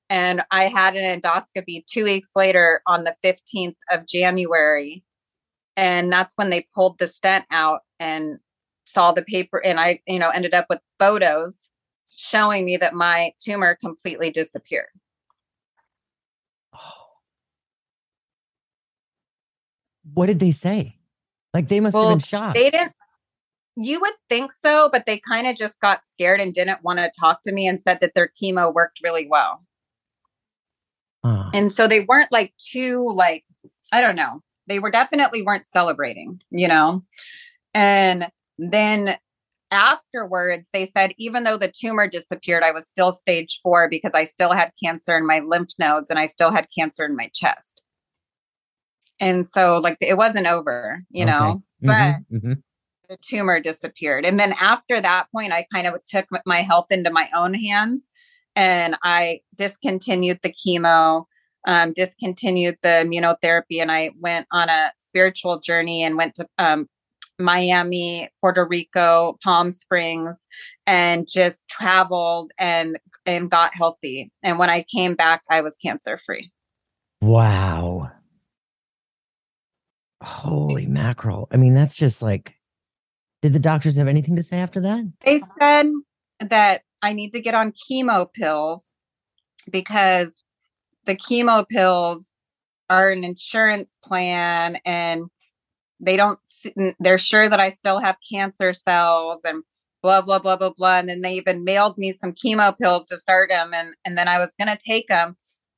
And 0.09 0.43
I 0.51 0.65
had 0.65 0.95
an 0.95 1.19
endoscopy 1.19 1.83
two 1.85 2.03
weeks 2.03 2.31
later 2.35 2.81
on 2.85 3.05
the 3.05 3.15
15th 3.23 3.75
of 3.91 4.07
January. 4.07 5.03
And 5.75 6.11
that's 6.11 6.37
when 6.37 6.51
they 6.51 6.67
pulled 6.73 6.99
the 6.99 7.07
stent 7.07 7.45
out 7.51 7.81
and 7.99 8.37
saw 8.85 9.11
the 9.11 9.23
paper. 9.23 9.63
And 9.63 9.79
I, 9.79 10.01
you 10.07 10.19
know, 10.19 10.29
ended 10.29 10.53
up 10.53 10.67
with 10.69 10.79
photos 10.99 11.69
showing 12.15 12.65
me 12.65 12.77
that 12.77 12.93
my 12.93 13.33
tumor 13.39 13.75
completely 13.75 14.31
disappeared. 14.31 14.87
Oh. 16.73 16.79
What 20.13 20.27
did 20.27 20.39
they 20.39 20.51
say? 20.51 20.97
Like 21.53 21.67
they 21.67 21.79
must 21.79 21.93
well, 21.93 22.09
have 22.09 22.19
been 22.19 22.19
shocked. 22.19 22.55
They 22.55 22.69
didn't. 22.69 22.93
You 23.77 23.99
would 23.99 24.13
think 24.29 24.53
so, 24.53 24.89
but 24.91 25.05
they 25.05 25.19
kind 25.19 25.47
of 25.47 25.57
just 25.57 25.81
got 25.81 26.05
scared 26.05 26.39
and 26.39 26.53
didn't 26.53 26.83
want 26.83 26.99
to 26.99 27.11
talk 27.19 27.41
to 27.43 27.51
me 27.51 27.67
and 27.67 27.81
said 27.81 27.99
that 27.99 28.13
their 28.15 28.31
chemo 28.41 28.73
worked 28.73 29.01
really 29.03 29.27
well. 29.27 29.65
And 31.55 31.73
so 31.73 31.87
they 31.87 32.01
weren't 32.01 32.31
like 32.31 32.53
too 32.57 33.09
like 33.09 33.45
I 33.91 34.01
don't 34.01 34.15
know. 34.15 34.43
They 34.67 34.79
were 34.79 34.91
definitely 34.91 35.41
weren't 35.41 35.65
celebrating, 35.65 36.41
you 36.51 36.67
know. 36.67 37.03
And 37.73 38.29
then 38.57 39.17
afterwards 39.71 40.69
they 40.73 40.85
said 40.85 41.13
even 41.17 41.43
though 41.43 41.57
the 41.57 41.71
tumor 41.71 42.07
disappeared 42.07 42.63
i 42.63 42.71
was 42.71 42.87
still 42.87 43.11
stage 43.11 43.59
4 43.63 43.89
because 43.89 44.11
i 44.13 44.23
still 44.23 44.51
had 44.51 44.71
cancer 44.81 45.17
in 45.17 45.25
my 45.25 45.39
lymph 45.39 45.71
nodes 45.79 46.09
and 46.09 46.19
i 46.19 46.25
still 46.27 46.51
had 46.51 46.67
cancer 46.77 47.03
in 47.03 47.15
my 47.15 47.29
chest 47.33 47.81
and 49.19 49.47
so 49.47 49.77
like 49.77 49.97
it 50.01 50.17
wasn't 50.17 50.47
over 50.47 51.03
you 51.09 51.23
okay. 51.23 51.31
know 51.31 51.63
mm-hmm, 51.83 51.87
but 51.87 52.15
mm-hmm. 52.31 52.53
the 53.09 53.17
tumor 53.21 53.59
disappeared 53.59 54.25
and 54.25 54.39
then 54.39 54.53
after 54.53 55.01
that 55.01 55.27
point 55.31 55.51
i 55.51 55.65
kind 55.73 55.87
of 55.87 55.99
took 56.03 56.27
my 56.45 56.61
health 56.61 56.91
into 56.91 57.09
my 57.09 57.27
own 57.35 57.53
hands 57.53 58.07
and 58.55 58.95
i 59.03 59.39
discontinued 59.57 60.39
the 60.43 60.53
chemo 60.53 61.25
um, 61.67 61.93
discontinued 61.93 62.77
the 62.83 63.03
immunotherapy 63.03 63.81
and 63.81 63.91
i 63.91 64.11
went 64.19 64.45
on 64.51 64.69
a 64.69 64.91
spiritual 64.97 65.59
journey 65.59 66.03
and 66.03 66.17
went 66.17 66.35
to 66.35 66.47
um, 66.59 66.87
miami 67.39 68.29
puerto 68.39 68.65
rico 68.65 69.37
palm 69.43 69.71
springs 69.71 70.45
and 70.87 71.27
just 71.27 71.67
traveled 71.67 72.51
and 72.57 72.97
and 73.25 73.49
got 73.49 73.75
healthy 73.75 74.31
and 74.41 74.57
when 74.57 74.69
i 74.69 74.85
came 74.93 75.15
back 75.15 75.41
i 75.49 75.61
was 75.61 75.75
cancer 75.77 76.17
free 76.17 76.51
wow 77.21 78.09
Holy 80.25 80.87
mackerel. 80.87 81.47
I 81.51 81.57
mean, 81.57 81.75
that's 81.75 81.93
just 81.93 82.23
like, 82.23 82.55
did 83.43 83.53
the 83.53 83.59
doctors 83.59 83.95
have 83.97 84.07
anything 84.07 84.35
to 84.37 84.43
say 84.43 84.57
after 84.57 84.79
that? 84.81 85.05
They 85.23 85.41
said 85.59 85.91
that 86.39 86.81
I 87.03 87.13
need 87.13 87.31
to 87.31 87.41
get 87.41 87.53
on 87.53 87.73
chemo 87.73 88.27
pills 88.33 88.91
because 89.71 90.41
the 91.05 91.15
chemo 91.15 91.67
pills 91.67 92.31
are 92.89 93.11
an 93.11 93.23
insurance 93.23 93.97
plan 94.03 94.79
and 94.83 95.25
they 95.99 96.17
don't, 96.17 96.39
they're 96.99 97.17
sure 97.17 97.49
that 97.49 97.59
I 97.59 97.69
still 97.69 97.99
have 97.99 98.17
cancer 98.31 98.73
cells 98.73 99.43
and 99.43 99.63
blah, 100.01 100.21
blah, 100.21 100.39
blah, 100.39 100.57
blah, 100.57 100.73
blah. 100.77 100.99
And 100.99 101.09
then 101.09 101.21
they 101.21 101.33
even 101.33 101.63
mailed 101.63 101.97
me 101.97 102.13
some 102.13 102.33
chemo 102.33 102.77
pills 102.77 103.05
to 103.07 103.17
start 103.17 103.49
them. 103.49 103.73
And, 103.73 103.95
and 104.05 104.17
then 104.17 104.27
I 104.27 104.39
was 104.39 104.53
going 104.59 104.75
to 104.75 104.77
take 104.83 105.07
them 105.07 105.35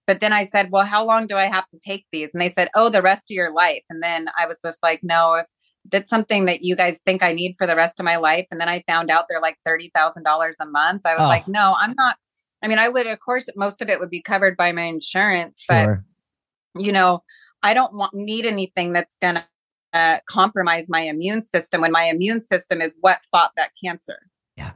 but 0.08 0.21
then 0.21 0.32
I 0.32 0.45
said, 0.45 0.71
well, 0.71 0.86
how 0.86 1.06
long 1.06 1.27
do 1.27 1.36
I 1.36 1.45
have 1.45 1.67
to 1.69 1.80
take 1.80 2.06
these? 2.12 2.34
And 2.34 2.41
they 2.41 2.47
said, 2.49 2.69
oh, 2.75 2.89
the 2.89 3.01
rest 3.01 3.25
of 3.30 3.36
your 3.36 3.51
life. 3.53 3.84
And 3.89 4.01
then 4.01 4.27
I 4.39 4.47
was 4.47 4.60
just 4.63 4.82
like, 4.82 5.01
no, 5.03 5.34
if 5.34 5.45
that's 5.91 6.10
something 6.10 6.45
that 6.45 6.63
you 6.63 6.77
guys 6.77 7.01
think 7.06 7.21
I 7.21 7.34
need 7.34 7.56
for 7.58 7.67
the 7.67 7.75
rest 7.75 7.99
of 7.99 8.06
my 8.06 8.15
life. 8.15 8.47
And 8.49 8.60
then 8.60 8.69
I 8.69 8.84
found 8.88 9.12
out 9.12 9.25
they're 9.30 9.41
like 9.41 9.58
$30,000 9.67 10.53
a 10.62 10.65
month. 10.65 11.01
I 11.06 11.13
was 11.13 11.25
oh. 11.25 11.27
like, 11.27 11.47
no, 11.47 11.75
I'm 11.77 11.93
not. 11.97 12.15
I 12.63 12.69
mean, 12.69 12.80
I 12.80 12.88
would, 12.88 13.06
of 13.06 13.19
course, 13.19 13.47
most 13.58 13.82
of 13.82 13.89
it 13.89 13.99
would 13.99 14.10
be 14.10 14.21
covered 14.21 14.56
by 14.56 14.71
my 14.71 14.84
insurance, 14.84 15.62
sure. 15.69 16.06
but 16.73 16.82
you 16.82 16.91
know, 16.91 17.23
I 17.62 17.73
don't 17.73 17.93
want 17.93 18.13
need 18.13 18.45
anything 18.45 18.93
that's 18.93 19.17
going 19.17 19.36
to 19.36 19.45
compromise 20.27 20.88
my 20.89 21.01
immune 21.01 21.43
system 21.43 21.81
when 21.81 21.91
my 21.91 22.03
immune 22.03 22.41
system 22.41 22.81
is 22.81 22.97
what 23.01 23.19
fought 23.31 23.51
that 23.57 23.71
cancer. 23.83 24.19
Yeah. 24.55 24.71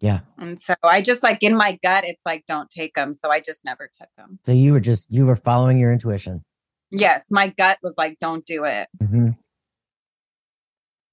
Yeah. 0.00 0.20
And 0.38 0.60
so 0.60 0.74
I 0.82 1.00
just 1.00 1.22
like 1.22 1.42
in 1.42 1.56
my 1.56 1.78
gut, 1.82 2.04
it's 2.04 2.24
like, 2.26 2.44
don't 2.46 2.70
take 2.70 2.94
them. 2.94 3.14
So 3.14 3.30
I 3.30 3.40
just 3.40 3.64
never 3.64 3.88
took 3.98 4.08
them. 4.16 4.38
So 4.44 4.52
you 4.52 4.72
were 4.72 4.80
just, 4.80 5.10
you 5.10 5.26
were 5.26 5.36
following 5.36 5.78
your 5.78 5.92
intuition. 5.92 6.44
Yes. 6.90 7.28
My 7.30 7.48
gut 7.48 7.78
was 7.82 7.94
like, 7.96 8.18
don't 8.20 8.44
do 8.44 8.64
it. 8.64 8.88
Mm-hmm. 9.02 9.30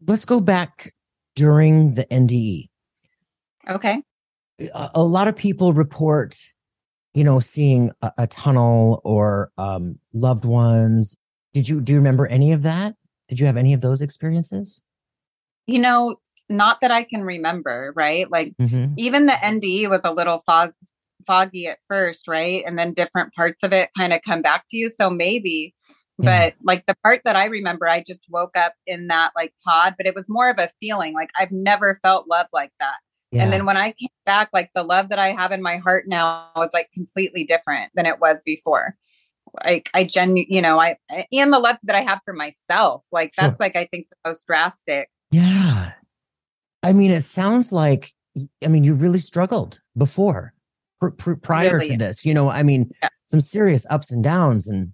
Let's 0.07 0.25
go 0.25 0.41
back 0.41 0.93
during 1.35 1.95
the 1.95 2.05
NDE. 2.05 2.69
Okay. 3.69 4.01
A, 4.59 4.89
a 4.95 5.03
lot 5.03 5.27
of 5.27 5.35
people 5.35 5.73
report, 5.73 6.37
you 7.13 7.23
know, 7.23 7.39
seeing 7.39 7.91
a, 8.01 8.11
a 8.17 8.27
tunnel 8.27 9.01
or 9.03 9.51
um, 9.57 9.99
loved 10.13 10.45
ones. 10.45 11.15
Did 11.53 11.67
you, 11.67 11.81
do 11.81 11.93
you 11.93 11.97
remember 11.97 12.27
any 12.27 12.51
of 12.51 12.63
that? 12.63 12.95
Did 13.27 13.39
you 13.39 13.45
have 13.45 13.57
any 13.57 13.73
of 13.73 13.81
those 13.81 14.01
experiences? 14.01 14.81
You 15.67 15.79
know, 15.79 16.17
not 16.49 16.81
that 16.81 16.91
I 16.91 17.03
can 17.03 17.23
remember, 17.23 17.93
right? 17.95 18.29
Like 18.29 18.53
mm-hmm. 18.57 18.93
even 18.97 19.25
the 19.25 19.33
NDE 19.33 19.89
was 19.89 20.03
a 20.03 20.11
little 20.11 20.39
fog, 20.45 20.73
foggy 21.25 21.67
at 21.67 21.79
first, 21.87 22.27
right? 22.27 22.63
And 22.65 22.77
then 22.77 22.93
different 22.93 23.33
parts 23.33 23.63
of 23.63 23.71
it 23.73 23.89
kind 23.97 24.13
of 24.13 24.21
come 24.21 24.41
back 24.41 24.65
to 24.69 24.77
you. 24.77 24.89
So 24.89 25.09
maybe, 25.09 25.73
yeah. 26.17 26.49
but 26.49 26.55
like 26.63 26.85
the 26.87 26.95
part 27.03 27.21
that 27.25 27.35
I 27.35 27.45
remember, 27.45 27.87
I 27.87 28.03
just 28.05 28.25
woke 28.29 28.57
up 28.57 28.73
in 28.85 29.07
that 29.07 29.31
like 29.35 29.53
pod, 29.65 29.95
but 29.97 30.07
it 30.07 30.15
was 30.15 30.27
more 30.29 30.49
of 30.49 30.59
a 30.59 30.69
feeling 30.81 31.13
like 31.13 31.29
I've 31.39 31.51
never 31.51 31.99
felt 32.03 32.27
love 32.29 32.47
like 32.51 32.71
that. 32.79 32.97
Yeah. 33.31 33.43
And 33.43 33.53
then 33.53 33.65
when 33.65 33.77
I 33.77 33.91
came 33.91 34.09
back, 34.25 34.49
like 34.51 34.71
the 34.75 34.83
love 34.83 35.09
that 35.09 35.19
I 35.19 35.29
have 35.29 35.53
in 35.53 35.61
my 35.61 35.77
heart 35.77 36.03
now 36.07 36.49
was 36.55 36.71
like 36.73 36.89
completely 36.93 37.45
different 37.45 37.91
than 37.95 38.05
it 38.05 38.19
was 38.19 38.43
before. 38.43 38.97
Like 39.63 39.89
I 39.93 40.03
gen, 40.03 40.37
you 40.37 40.61
know, 40.61 40.79
I 40.79 40.97
and 41.31 41.53
the 41.53 41.59
love 41.59 41.77
that 41.83 41.95
I 41.95 42.01
have 42.01 42.19
for 42.25 42.33
myself, 42.33 43.03
like 43.11 43.33
that's 43.37 43.57
sure. 43.57 43.65
like 43.65 43.75
I 43.75 43.85
think 43.85 44.07
the 44.09 44.29
most 44.29 44.47
drastic. 44.47 45.09
Yeah. 45.31 45.93
I 46.83 46.93
mean, 46.93 47.11
it 47.11 47.23
sounds 47.23 47.71
like, 47.71 48.13
I 48.63 48.67
mean, 48.67 48.83
you 48.83 48.93
really 48.93 49.19
struggled 49.19 49.79
before 49.97 50.53
pr- 50.99 51.09
pr- 51.09 51.33
prior 51.33 51.77
really? 51.77 51.89
to 51.89 51.97
this. 51.97 52.25
You 52.25 52.33
know, 52.33 52.49
I 52.49 52.63
mean, 52.63 52.91
yeah. 53.01 53.09
some 53.27 53.41
serious 53.41 53.85
ups 53.89 54.11
and 54.11 54.23
downs. 54.23 54.67
And 54.67 54.93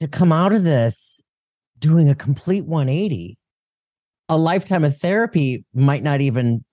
to 0.00 0.08
come 0.08 0.32
out 0.32 0.52
of 0.52 0.64
this 0.64 1.20
doing 1.78 2.08
a 2.08 2.14
complete 2.14 2.66
180, 2.66 3.38
a 4.28 4.36
lifetime 4.36 4.84
of 4.84 4.96
therapy 4.96 5.64
might 5.74 6.02
not 6.02 6.20
even 6.20 6.64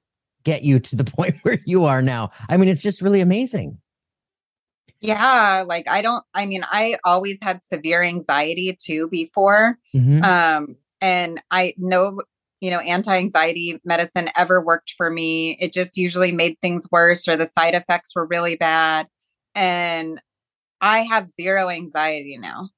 get 0.43 0.63
you 0.63 0.79
to 0.79 0.95
the 0.95 1.03
point 1.11 1.35
where 1.41 1.59
you 1.65 1.85
are 1.85 2.01
now. 2.01 2.31
I 2.49 2.57
mean, 2.57 2.69
it's 2.69 2.83
just 2.83 3.01
really 3.01 3.21
amazing. 3.21 3.79
Yeah, 5.07 5.63
like 5.67 5.87
I 5.87 6.01
don't 6.01 6.23
I 6.33 6.45
mean, 6.45 6.63
I 6.63 6.97
always 7.03 7.37
had 7.41 7.63
severe 7.63 8.01
anxiety 8.03 8.77
too 8.81 9.07
before. 9.09 9.77
Mm-hmm. 9.95 10.23
Um 10.23 10.75
and 11.01 11.41
I 11.51 11.73
know 11.77 12.19
you 12.61 12.71
know, 12.71 12.79
anti 12.79 13.15
anxiety 13.15 13.79
medicine 13.85 14.29
ever 14.35 14.59
worked 14.61 14.93
for 14.97 15.09
me. 15.11 15.57
It 15.59 15.73
just 15.73 15.97
usually 15.97 16.31
made 16.31 16.57
things 16.61 16.87
worse 16.91 17.27
or 17.27 17.37
the 17.37 17.47
side 17.47 17.75
effects 17.75 18.11
were 18.15 18.25
really 18.25 18.55
bad. 18.55 19.07
And 19.53 20.21
I 20.81 20.99
have 20.99 21.27
zero 21.27 21.69
anxiety 21.69 22.37
now. 22.39 22.69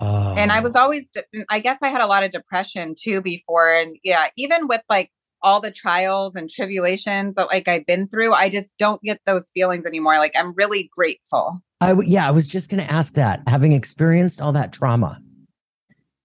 Oh. 0.00 0.34
And 0.36 0.52
I 0.52 0.60
was 0.60 0.76
oh. 0.76 0.80
always, 0.80 1.06
I 1.50 1.60
guess 1.60 1.78
I 1.82 1.88
had 1.88 2.02
a 2.02 2.06
lot 2.06 2.24
of 2.24 2.32
depression 2.32 2.94
too 2.96 3.20
before. 3.20 3.72
And 3.72 3.96
yeah, 4.04 4.28
even 4.36 4.68
with 4.68 4.82
like 4.88 5.10
all 5.44 5.60
the 5.60 5.70
trials 5.70 6.34
and 6.34 6.50
tribulations 6.50 7.36
that 7.36 7.46
like 7.46 7.68
I've 7.68 7.86
been 7.86 8.08
through, 8.08 8.32
I 8.32 8.48
just 8.48 8.76
don't 8.78 9.00
get 9.02 9.20
those 9.26 9.50
feelings 9.54 9.86
anymore. 9.86 10.16
Like 10.18 10.32
I'm 10.34 10.52
really 10.54 10.90
grateful. 10.96 11.62
I 11.80 11.90
w- 11.90 12.10
yeah, 12.10 12.26
I 12.26 12.32
was 12.32 12.48
just 12.48 12.70
going 12.70 12.84
to 12.84 12.92
ask 12.92 13.14
that. 13.14 13.42
Having 13.46 13.72
experienced 13.72 14.40
all 14.40 14.52
that 14.52 14.72
trauma, 14.72 15.20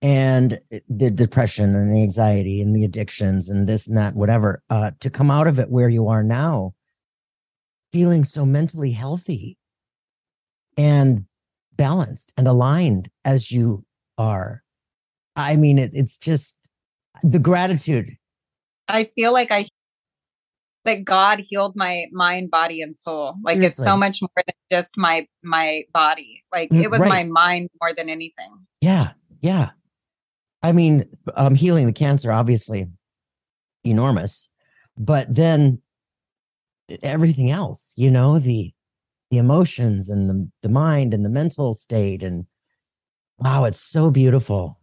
and 0.02 0.60
the 0.88 1.12
depression 1.12 1.76
and 1.76 1.94
the 1.94 2.02
anxiety 2.02 2.62
and 2.62 2.76
the 2.76 2.86
addictions 2.86 3.50
and 3.50 3.68
this 3.68 3.88
and 3.88 3.98
that, 3.98 4.16
whatever, 4.16 4.64
uh, 4.70 4.92
to 5.02 5.10
come 5.10 5.30
out 5.30 5.48
of 5.48 5.60
it 5.60 5.70
where 5.70 5.90
you 5.90 6.08
are 6.08 6.24
now, 6.24 6.74
feeling 7.92 8.24
so 8.24 8.46
mentally 8.46 8.92
healthy 8.92 9.58
and 10.78 11.26
balanced 11.76 12.34
and 12.38 12.48
aligned 12.48 13.10
as 13.26 13.52
you 13.52 13.84
are. 14.18 14.64
I 15.36 15.58
mean, 15.58 15.78
it, 15.78 15.92
it's 15.94 16.18
just 16.18 16.70
the 17.22 17.40
gratitude. 17.40 18.16
I 18.90 19.06
feel 19.16 19.32
like 19.32 19.52
I 19.52 19.66
that 20.86 21.04
God 21.04 21.40
healed 21.40 21.76
my 21.76 22.06
mind, 22.12 22.50
body, 22.50 22.82
and 22.82 22.96
soul. 22.96 23.36
Like 23.44 23.56
Seriously. 23.56 23.84
it's 23.84 23.90
so 23.90 23.98
much 23.98 24.22
more 24.22 24.30
than 24.36 24.56
just 24.72 24.94
my 24.98 25.28
my 25.44 25.84
body. 25.94 26.44
Like 26.52 26.70
mm, 26.70 26.82
it 26.82 26.92
was 26.92 27.00
right. 27.02 27.10
my 27.10 27.24
mind 27.24 27.70
more 27.82 27.94
than 27.94 28.10
anything. 28.10 28.66
Yeah, 28.82 29.12
yeah. 29.42 29.72
I 30.62 30.72
mean, 30.72 31.06
um, 31.36 31.56
healing 31.56 31.86
the 31.86 31.94
cancer, 31.94 32.32
obviously 32.32 32.88
enormous, 33.84 34.50
but 34.98 35.34
then 35.34 35.82
everything 37.04 37.52
else, 37.52 37.94
you 37.96 38.12
know, 38.12 38.40
the 38.40 38.74
the 39.32 39.38
emotions 39.38 40.10
and 40.10 40.30
the 40.30 40.50
the 40.64 40.70
mind 40.70 41.14
and 41.14 41.24
the 41.24 41.30
mental 41.30 41.74
state 41.74 42.24
and 42.24 42.46
wow, 43.38 43.66
it's 43.66 43.82
so 43.82 44.12
beautiful. 44.12 44.79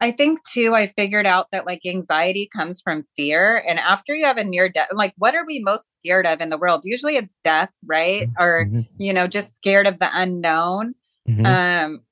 I 0.00 0.10
think 0.10 0.40
too, 0.52 0.72
I 0.74 0.88
figured 0.88 1.26
out 1.26 1.46
that 1.52 1.66
like 1.66 1.80
anxiety 1.86 2.48
comes 2.54 2.80
from 2.82 3.04
fear. 3.16 3.62
And 3.66 3.78
after 3.78 4.14
you 4.14 4.26
have 4.26 4.36
a 4.36 4.44
near 4.44 4.68
death, 4.68 4.88
like 4.92 5.14
what 5.16 5.34
are 5.34 5.46
we 5.46 5.60
most 5.60 5.92
scared 5.98 6.26
of 6.26 6.40
in 6.40 6.50
the 6.50 6.58
world? 6.58 6.82
Usually 6.84 7.16
it's 7.16 7.38
death, 7.44 7.70
right? 7.86 8.28
Or, 8.38 8.66
Mm-hmm. 8.66 8.80
you 8.98 9.12
know, 9.12 9.26
just 9.26 9.54
scared 9.54 9.86
of 9.86 9.98
the 9.98 10.10
unknown. 10.12 10.94
Mhm. 11.28 11.46
Um, 11.46 12.04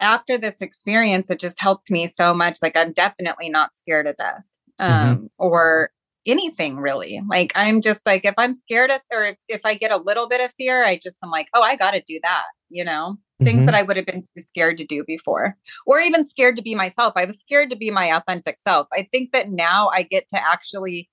after 0.00 0.36
this 0.36 0.60
experience, 0.60 1.30
it 1.30 1.38
just 1.40 1.60
helped 1.60 1.90
me 1.90 2.06
so 2.06 2.34
much. 2.34 2.58
Like 2.62 2.76
I'm 2.76 2.92
definitely 2.92 3.48
not 3.48 3.76
scared 3.76 4.06
of 4.06 4.16
death. 4.16 4.46
Um, 4.78 5.30
or 5.38 5.90
anything 6.26 6.76
really. 6.76 7.22
Like 7.30 7.52
I'm 7.54 7.80
just 7.80 8.04
like 8.04 8.24
if 8.24 8.34
I'm 8.36 8.52
scared 8.52 8.90
of 8.90 9.00
or 9.12 9.24
if, 9.24 9.36
if 9.48 9.60
I 9.64 9.74
get 9.74 9.92
a 9.92 9.96
little 9.96 10.28
bit 10.28 10.40
of 10.40 10.52
fear, 10.52 10.84
I 10.84 10.98
just 11.02 11.16
I'm 11.22 11.30
like, 11.30 11.48
oh, 11.54 11.62
I 11.62 11.76
gotta 11.76 12.02
do 12.06 12.18
that, 12.24 12.44
you 12.68 12.84
know? 12.84 13.16
Things 13.44 13.62
Mhm. 13.62 13.66
that 13.66 13.74
I 13.74 13.82
would 13.82 13.96
have 13.96 14.06
been 14.06 14.22
too 14.22 14.40
scared 14.40 14.78
to 14.78 14.86
do 14.86 15.04
before. 15.06 15.56
Or 15.86 16.00
even 16.00 16.26
scared 16.26 16.56
to 16.56 16.62
be 16.62 16.74
myself. 16.74 17.12
I 17.16 17.26
was 17.26 17.38
scared 17.38 17.70
to 17.70 17.76
be 17.76 17.90
my 17.90 18.06
authentic 18.16 18.58
self. 18.58 18.88
I 18.92 19.08
think 19.12 19.32
that 19.32 19.50
now 19.50 19.90
I 19.94 20.02
get 20.02 20.28
to 20.30 20.42
actually 20.42 21.08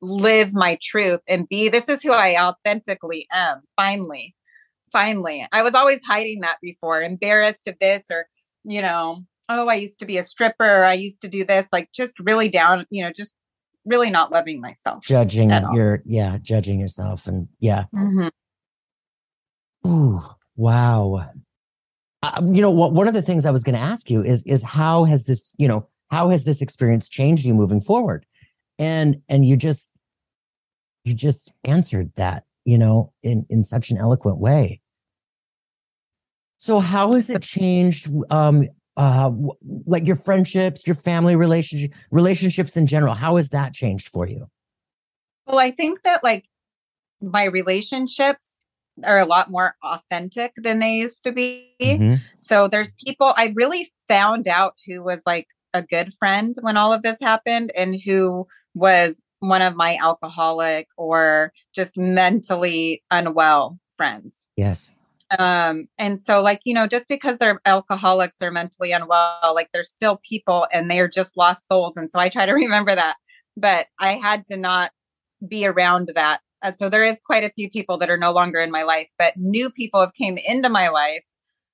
live 0.00 0.54
my 0.54 0.78
truth 0.82 1.20
and 1.28 1.48
be 1.48 1.68
this 1.68 1.88
is 1.88 2.02
who 2.02 2.12
I 2.12 2.40
authentically 2.40 3.26
am. 3.32 3.62
Finally. 3.76 4.34
Finally. 4.92 5.46
I 5.52 5.62
was 5.62 5.74
always 5.74 6.00
hiding 6.04 6.40
that 6.40 6.58
before, 6.62 7.02
embarrassed 7.02 7.66
of 7.68 7.76
this 7.80 8.04
or, 8.10 8.26
you 8.64 8.80
know, 8.82 9.22
oh, 9.48 9.68
I 9.68 9.74
used 9.74 9.98
to 10.00 10.06
be 10.06 10.18
a 10.18 10.22
stripper. 10.22 10.84
I 10.84 10.94
used 10.94 11.20
to 11.22 11.28
do 11.28 11.44
this, 11.44 11.68
like 11.72 11.90
just 11.92 12.18
really 12.20 12.48
down, 12.48 12.86
you 12.90 13.02
know, 13.02 13.12
just 13.12 13.34
really 13.84 14.10
not 14.10 14.30
loving 14.30 14.60
myself. 14.60 15.04
judging 15.04 15.50
your 15.50 16.02
yeah, 16.04 16.38
judging 16.40 16.78
yourself 16.78 17.26
and 17.26 17.48
yeah. 17.58 17.84
Mhm. 17.94 18.30
Ooh, 19.86 20.22
wow. 20.56 21.30
Uh, 22.22 22.42
you 22.52 22.60
know 22.60 22.70
what? 22.70 22.92
One 22.92 23.06
of 23.06 23.14
the 23.14 23.22
things 23.22 23.46
I 23.46 23.50
was 23.50 23.62
going 23.62 23.76
to 23.76 23.80
ask 23.80 24.10
you 24.10 24.22
is 24.22 24.42
is 24.44 24.62
how 24.62 25.04
has 25.04 25.24
this 25.24 25.52
you 25.56 25.68
know 25.68 25.88
how 26.10 26.30
has 26.30 26.44
this 26.44 26.60
experience 26.60 27.08
changed 27.08 27.44
you 27.44 27.54
moving 27.54 27.80
forward? 27.80 28.26
And 28.78 29.22
and 29.28 29.46
you 29.46 29.56
just 29.56 29.90
you 31.04 31.14
just 31.14 31.52
answered 31.64 32.10
that 32.16 32.44
you 32.64 32.76
know 32.76 33.12
in 33.22 33.46
in 33.48 33.62
such 33.62 33.90
an 33.90 33.98
eloquent 33.98 34.38
way. 34.38 34.80
So 36.56 36.80
how 36.80 37.12
has 37.12 37.30
it 37.30 37.42
changed? 37.42 38.08
Um, 38.30 38.68
uh, 38.96 39.30
like 39.86 40.04
your 40.08 40.16
friendships, 40.16 40.84
your 40.84 40.96
family 40.96 41.36
relationship, 41.36 41.94
relationships 42.10 42.76
in 42.76 42.84
general. 42.84 43.14
How 43.14 43.36
has 43.36 43.50
that 43.50 43.72
changed 43.72 44.08
for 44.08 44.26
you? 44.26 44.48
Well, 45.46 45.60
I 45.60 45.70
think 45.70 46.02
that 46.02 46.24
like 46.24 46.46
my 47.20 47.44
relationships 47.44 48.54
are 49.04 49.18
a 49.18 49.24
lot 49.24 49.50
more 49.50 49.74
authentic 49.82 50.52
than 50.56 50.78
they 50.78 50.94
used 50.94 51.24
to 51.24 51.32
be. 51.32 51.74
Mhm. 51.80 52.20
So 52.38 52.68
there's 52.68 52.92
people 53.04 53.34
I 53.36 53.52
really 53.54 53.90
found 54.08 54.48
out 54.48 54.74
who 54.86 55.04
was 55.04 55.22
like 55.26 55.48
a 55.74 55.82
good 55.82 56.12
friend 56.14 56.56
when 56.60 56.76
all 56.76 56.92
of 56.92 57.02
this 57.02 57.18
happened 57.20 57.72
and 57.76 58.00
who 58.04 58.46
was 58.74 59.22
one 59.40 59.62
of 59.62 59.76
my 59.76 59.96
alcoholic 60.02 60.88
or 60.96 61.52
just 61.74 61.96
mentally 61.96 63.02
unwell 63.10 63.78
friends. 63.96 64.46
Yes. 64.56 64.90
Um 65.38 65.88
and 65.98 66.22
so 66.22 66.40
like 66.40 66.60
you 66.64 66.72
know 66.72 66.86
just 66.86 67.06
because 67.06 67.36
they're 67.36 67.60
alcoholics 67.66 68.40
or 68.40 68.50
mentally 68.50 68.92
unwell 68.92 69.52
like 69.54 69.68
they're 69.72 69.84
still 69.84 70.20
people 70.28 70.66
and 70.72 70.90
they 70.90 71.00
are 71.00 71.08
just 71.08 71.36
lost 71.36 71.68
souls 71.68 71.96
and 71.96 72.10
so 72.10 72.18
I 72.18 72.30
try 72.30 72.46
to 72.46 72.52
remember 72.64 72.94
that 72.94 73.16
but 73.56 73.88
I 74.00 74.14
had 74.14 74.46
to 74.46 74.56
not 74.56 74.92
be 75.46 75.66
around 75.66 76.10
that 76.14 76.40
uh, 76.62 76.72
so 76.72 76.88
there 76.88 77.04
is 77.04 77.20
quite 77.24 77.44
a 77.44 77.50
few 77.50 77.70
people 77.70 77.98
that 77.98 78.10
are 78.10 78.18
no 78.18 78.32
longer 78.32 78.58
in 78.60 78.70
my 78.70 78.82
life 78.82 79.08
but 79.18 79.36
new 79.36 79.70
people 79.70 80.00
have 80.00 80.14
came 80.14 80.38
into 80.46 80.68
my 80.68 80.88
life. 80.88 81.22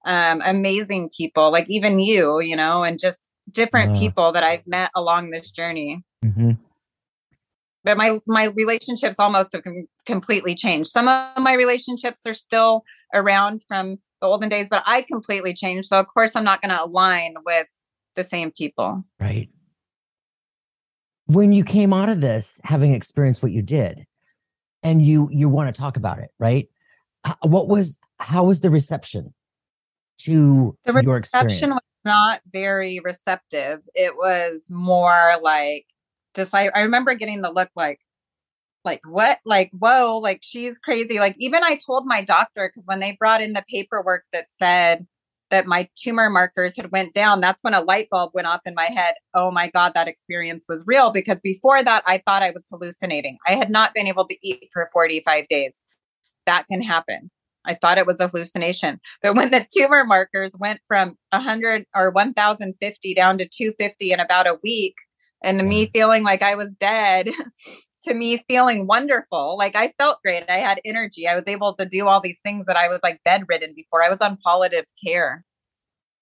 Um 0.05 0.43
amazing 0.45 1.11
people 1.17 1.51
like 1.51 1.69
even 1.69 1.99
you 1.99 2.41
you 2.41 2.57
know 2.57 2.83
and 2.85 2.99
just 2.99 3.31
different 3.51 3.93
Wow. 3.93 3.99
people 3.99 4.33
that 4.33 4.43
I've 4.43 4.67
met 4.67 4.91
along 4.95 5.31
this 5.31 5.51
journey. 5.51 6.05
Hmm 6.23 6.53
but 7.85 7.97
my 7.99 8.19
my 8.27 8.45
relationships 8.45 9.19
almost 9.21 9.53
have 9.53 9.63
com- 9.63 9.87
completely 10.07 10.55
changed. 10.55 10.91
Some 10.91 11.07
of 11.07 11.39
my 11.43 11.55
relationships 11.55 12.27
are 12.27 12.35
still 12.35 12.83
around 13.15 13.63
from 13.69 13.99
the 14.21 14.27
olden 14.27 14.49
days 14.49 14.69
but 14.71 14.83
i 14.87 15.03
completely 15.03 15.55
changed. 15.55 15.89
So 15.89 16.01
of 16.01 16.07
course 16.09 16.33
i'm 16.35 16.45
not 16.45 16.63
going 16.63 16.71
to 16.75 16.83
align 16.83 17.35
with 17.45 17.69
the 18.17 18.25
same 18.25 18.51
people. 18.51 19.05
Right. 19.21 19.51
When 21.27 21.53
you 21.53 21.65
came 21.65 21.93
out 21.93 22.09
of 22.11 22.21
this, 22.21 22.61
having 22.65 22.93
experienced 22.93 23.43
what 23.43 23.53
you 23.53 23.63
did, 23.63 24.07
and 24.85 25.05
you 25.05 25.29
you 25.33 25.49
want 25.49 25.75
to 25.75 25.81
talk 25.81 25.97
about 25.97 26.19
it, 26.19 26.31
right? 26.39 26.69
What 27.43 27.69
was 27.69 27.99
how 28.21 28.45
was 28.45 28.61
the 28.61 28.71
reception 28.71 29.35
to 30.21 30.77
The 30.85 30.93
your 31.03 31.17
reception 31.17 31.51
experience? 31.51 31.75
was 31.75 31.85
not 32.05 32.41
very 32.53 33.01
receptive 33.03 33.81
it 33.95 34.15
was 34.17 34.67
more 34.71 35.33
like 35.43 35.87
just 36.35 36.53
like 36.53 36.71
i 36.75 36.81
remember 36.81 37.15
getting 37.15 37.41
the 37.41 37.51
look 37.51 37.71
like 37.75 37.99
like 38.85 39.01
what 39.07 39.39
like 39.45 39.71
whoa 39.73 40.21
like 40.23 40.41
she's 40.43 40.79
crazy 40.79 41.19
like 41.19 41.35
even 41.39 41.63
i 41.65 41.77
told 41.77 42.07
my 42.07 42.23
doctor 42.23 42.69
because 42.69 42.87
when 42.87 43.01
they 43.01 43.17
brought 43.19 43.41
in 43.41 43.55
the 43.55 43.65
paperwork 43.69 44.25
that 44.33 44.53
said 44.53 45.07
that 45.51 45.67
my 45.67 45.89
tumor 45.97 46.31
markers 46.31 46.77
had 46.77 46.91
went 46.91 47.15
down 47.15 47.41
that's 47.41 47.63
when 47.63 47.75
a 47.75 47.81
light 47.81 48.09
bulb 48.11 48.31
went 48.35 48.47
off 48.47 48.61
in 48.65 48.75
my 48.75 48.89
head. 48.93 49.15
Oh 49.35 49.51
my 49.51 49.71
god 49.71 49.93
that 49.95 50.09
experience 50.09 50.67
was 50.69 50.85
real 50.87 51.11
because 51.11 51.41
before 51.41 51.83
that 51.83 52.03
i 52.07 52.19
thought 52.19 52.43
i 52.43 52.51
was 52.51 52.67
hallucinating. 52.71 53.39
I 53.47 53.55
had 53.55 53.71
not 53.71 53.95
been 53.95 54.07
able 54.07 54.27
to 54.27 54.37
eat 54.43 54.69
for 54.73 54.89
45 54.93 55.49
days. 55.49 55.83
That 56.47 56.67
can 56.67 56.83
happen. 56.83 57.31
I 57.67 57.75
thought 57.75 57.97
it 57.97 58.07
was 58.07 58.21
a 58.21 58.29
hallucination. 58.29 59.01
But 59.23 59.37
when 59.37 59.51
the 59.51 59.67
tumor 59.75 60.05
markers 60.05 60.55
went 60.59 60.81
from 60.87 61.17
100 61.31 61.87
or 61.95 62.11
1050 62.11 63.15
down 63.15 63.39
to 63.39 63.49
250 63.49 64.13
in 64.13 64.21
about 64.21 64.47
a 64.47 64.59
week 64.63 64.95
and 65.45 65.69
me 65.69 65.87
mm. 65.87 65.91
feeling 65.93 66.25
like 66.25 66.43
i 66.43 66.55
was 66.57 66.75
dead 66.75 67.29
to 68.05 68.15
me 68.15 68.45
feeling 68.49 68.87
wonderful. 68.87 69.57
Like 69.59 69.77
I 69.77 69.93
felt 69.99 70.23
great. 70.23 70.45
I 70.49 70.59
had 70.59 70.81
energy. 70.85 71.27
I 71.27 71.35
was 71.35 71.45
able 71.47 71.75
to 71.75 71.87
do 71.87 72.07
all 72.07 72.21
these 72.21 72.41
things 72.41 72.67
that 72.67 72.77
I 72.77 72.89
was 72.89 73.01
like 73.03 73.21
bedridden 73.25 73.75
before. 73.75 74.03
I 74.03 74.09
was 74.09 74.21
on 74.21 74.39
palliative 74.45 74.87
care. 75.05 75.45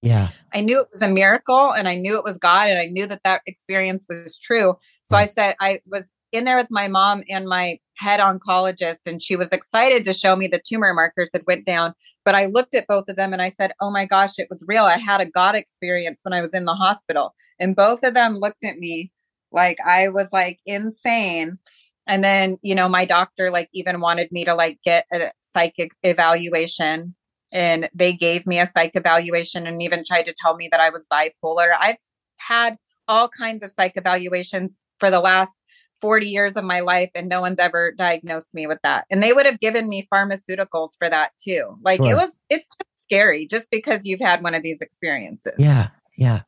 Yeah. 0.03 0.29
I 0.53 0.61
knew 0.61 0.81
it 0.81 0.89
was 0.93 1.03
a 1.03 1.09
miracle 1.09 1.71
and 1.71 1.89
I 1.89 1.95
knew 1.95 2.17
it 2.17 2.25
was 2.25 2.39
God 2.39 2.69
and 2.69 2.79
I 2.79 2.87
knew 2.87 3.07
that 3.07 3.23
that 3.25 3.43
experience 3.47 4.07
was 4.09 4.37
true. 4.37 4.75
So 5.05 5.17
I 5.17 5.27
said, 5.27 5.55
I 5.61 5.81
was 5.87 6.05
in 6.33 6.45
there 6.45 6.57
with 6.57 6.71
my 6.71 6.89
mom 6.89 7.23
and 7.29 7.47
my 7.47 7.79
head 7.99 8.19
oncologist 8.19 9.01
and 9.07 9.23
she 9.23 9.37
was 9.37 9.53
excited 9.53 10.05
to 10.05 10.15
show 10.15 10.35
me 10.35 10.49
the 10.49 10.63
tumor 10.67 10.93
markers 10.93 11.31
had 11.33 11.45
went 11.47 11.67
down. 11.67 11.95
But 12.25 12.35
I 12.35 12.47
looked 12.47 12.75
at 12.75 12.87
both 12.89 13.09
of 13.09 13.17
them 13.17 13.33
and 13.33 13.43
I 13.43 13.51
said, 13.51 13.73
Oh 13.81 13.91
my 13.91 14.07
gosh, 14.07 14.39
it 14.39 14.49
was 14.51 14.65
real. 14.67 14.85
I 14.85 14.99
had 14.99 15.21
a 15.21 15.27
God 15.27 15.55
experience 15.55 16.21
when 16.25 16.33
I 16.33 16.43
was 16.43 16.55
in 16.55 16.65
the 16.65 16.75
hospital. 16.75 17.35
And 17.61 17.77
both 17.77 18.03
of 18.03 18.15
them 18.15 18.35
looked 18.35 18.65
at 18.65 18.79
me 18.79 19.13
like 19.53 19.79
I 19.87 20.09
was 20.09 20.33
like 20.33 20.61
insane. 20.67 21.59
And 22.07 22.25
then, 22.25 22.59
you 22.63 22.75
know, 22.75 22.89
my 22.89 23.05
doctor 23.05 23.51
like 23.51 23.69
even 23.73 24.01
wanted 24.01 24.33
me 24.33 24.45
to 24.45 24.55
like 24.55 24.79
get 24.85 25.07
a 25.13 25.31
psychic 25.41 25.93
evaluation 26.03 27.15
and 27.53 27.89
they 27.95 28.13
gave 28.13 28.47
me 28.47 28.59
a 28.59 28.67
psych 28.67 28.93
evaluation 28.95 29.67
and 29.67 29.83
even 29.83 30.05
tried 30.05 30.25
to 30.25 30.35
tell 30.37 30.57
me 30.57 30.69
that 30.71 30.81
I 30.81 30.91
was 30.91 31.07
bipolar. 31.13 31.69
I've 31.79 31.97
had 32.39 32.77
all 33.07 33.29
kinds 33.29 33.63
of 33.63 33.71
psych 33.71 33.93
evaluations 33.97 34.83
for 34.99 35.11
the 35.11 35.21
last 35.21 35.57
40 36.01 36.27
years 36.27 36.57
of 36.57 36.65
my 36.65 36.81
life 36.81 37.11
and 37.15 37.29
no 37.29 37.41
one's 37.41 37.61
ever 37.61 37.93
diagnosed 37.93 38.53
me 38.53 38.67
with 38.67 38.81
that. 38.83 39.07
And 39.11 39.23
they 39.23 39.33
would 39.33 39.47
have 39.47 39.61
given 39.61 39.89
me 39.89 40.09
pharmaceuticals 40.13 40.97
for 40.99 41.09
that 41.09 41.31
too. 41.43 41.77
Like 41.85 42.01
it 42.01 42.15
was 42.15 42.43
it's 42.51 42.69
just 42.77 43.01
scary 43.01 43.47
just 43.47 43.71
because 43.71 44.05
you've 44.05 44.21
had 44.21 44.43
one 44.43 44.55
of 44.55 44.65
these 44.65 44.81
experiences. 44.81 45.55
Yeah. 45.59 45.89
Yeah. 46.17 46.43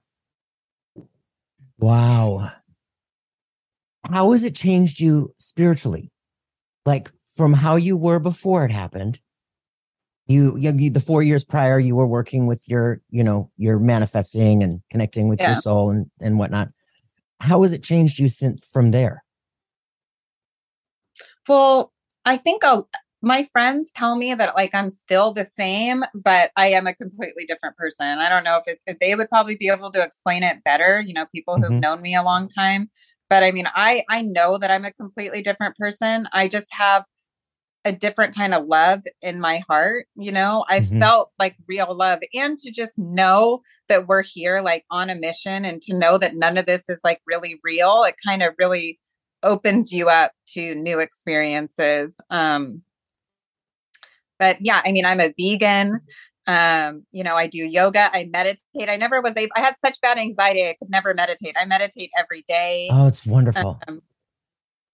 Wow. 1.78 2.50
How 4.10 4.32
has 4.32 4.44
it 4.44 4.54
changed 4.54 5.00
you 5.00 5.34
spiritually? 5.38 6.10
Like 6.86 7.10
from 7.36 7.52
how 7.52 7.76
you 7.76 7.96
were 7.96 8.18
before 8.18 8.64
it 8.64 8.70
happened. 8.70 9.20
You, 10.26 10.56
you, 10.56 10.90
the 10.90 11.00
four 11.00 11.22
years 11.22 11.44
prior, 11.44 11.78
you 11.78 11.96
were 11.96 12.06
working 12.06 12.46
with 12.46 12.62
your, 12.66 13.00
you 13.10 13.22
know, 13.22 13.50
your 13.58 13.78
manifesting 13.78 14.62
and 14.62 14.80
connecting 14.90 15.28
with 15.28 15.40
Yeah. 15.40 15.48
your 15.52 15.60
soul 15.60 15.90
and 15.90 16.10
and 16.20 16.38
whatnot. 16.38 16.68
How 17.40 17.62
has 17.62 17.72
it 17.72 17.82
changed 17.82 18.18
you 18.18 18.28
since 18.28 18.66
from 18.66 18.90
there? 18.90 19.22
Well, 21.48 21.92
I 22.24 22.36
think 22.38 22.64
uh, 22.64 22.82
my 23.20 23.42
friends 23.52 23.90
tell 23.90 24.16
me 24.16 24.34
that 24.34 24.54
like 24.54 24.74
I'm 24.74 24.90
still 24.90 25.32
the 25.32 25.44
same, 25.44 26.04
but 26.14 26.52
I 26.56 26.68
am 26.68 26.86
a 26.86 26.94
completely 26.94 27.44
different 27.46 27.76
person. 27.76 28.06
I 28.06 28.28
don't 28.28 28.44
know 28.44 28.56
if 28.56 28.64
it's 28.66 28.82
if 28.86 28.98
they 28.98 29.14
would 29.14 29.28
probably 29.28 29.56
be 29.56 29.68
able 29.68 29.90
to 29.92 30.02
explain 30.02 30.42
it 30.42 30.64
better. 30.64 31.00
You 31.00 31.14
know, 31.14 31.26
people 31.26 31.56
who've 31.56 31.70
Mhm. 31.70 31.80
known 31.80 32.02
me 32.02 32.14
a 32.14 32.22
long 32.22 32.48
time. 32.48 32.90
But 33.30 33.42
I 33.42 33.50
mean, 33.52 33.68
I 33.74 34.04
I 34.10 34.22
know 34.22 34.58
that 34.58 34.70
I'm 34.70 34.84
a 34.84 34.92
completely 34.92 35.42
different 35.42 35.76
person. 35.76 36.28
I 36.32 36.48
just 36.48 36.68
have 36.72 37.04
a 37.84 37.92
different 37.92 38.34
kind 38.34 38.54
of 38.54 38.66
love 38.66 39.02
in 39.22 39.40
my 39.40 39.62
heart. 39.68 40.06
You 40.16 40.32
know, 40.32 40.64
I 40.68 40.80
Mhm. 40.80 40.98
felt 41.00 41.32
like 41.38 41.56
real 41.68 41.94
love, 41.94 42.20
and 42.34 42.58
to 42.58 42.70
just 42.72 42.98
know 42.98 43.62
that 43.88 44.06
we're 44.08 44.22
here 44.22 44.60
like 44.60 44.84
on 44.90 45.10
a 45.10 45.14
mission, 45.14 45.64
and 45.64 45.82
to 45.82 45.94
know 45.98 46.18
that 46.18 46.34
none 46.36 46.58
of 46.58 46.66
this 46.66 46.88
is 46.88 47.00
like 47.04 47.20
really 47.26 47.60
real. 47.64 48.04
It 48.04 48.16
kind 48.26 48.42
of 48.42 48.54
really 48.58 49.00
opens 49.42 49.92
you 49.92 50.08
up 50.08 50.32
to 50.54 50.74
new 50.76 51.00
experiences. 51.00 52.18
Um, 52.30 52.82
but 54.38 54.56
yeah, 54.60 54.82
I 54.84 54.92
mean, 54.92 55.04
I'm 55.06 55.20
a 55.20 55.32
vegan. 55.38 56.00
Um, 56.46 57.06
you 57.10 57.24
know, 57.24 57.36
I 57.36 57.46
do 57.46 57.58
yoga, 57.58 58.10
I 58.12 58.24
meditate. 58.24 58.88
I 58.88 58.96
never 58.96 59.22
was 59.22 59.34
able, 59.36 59.52
I 59.56 59.60
had 59.60 59.78
such 59.78 60.00
bad 60.00 60.18
anxiety, 60.18 60.68
I 60.68 60.76
could 60.78 60.90
never 60.90 61.14
meditate. 61.14 61.56
I 61.58 61.64
meditate 61.64 62.10
every 62.18 62.44
day. 62.48 62.88
Oh, 62.92 63.06
it's 63.06 63.24
wonderful. 63.24 63.80
Um, 63.88 64.02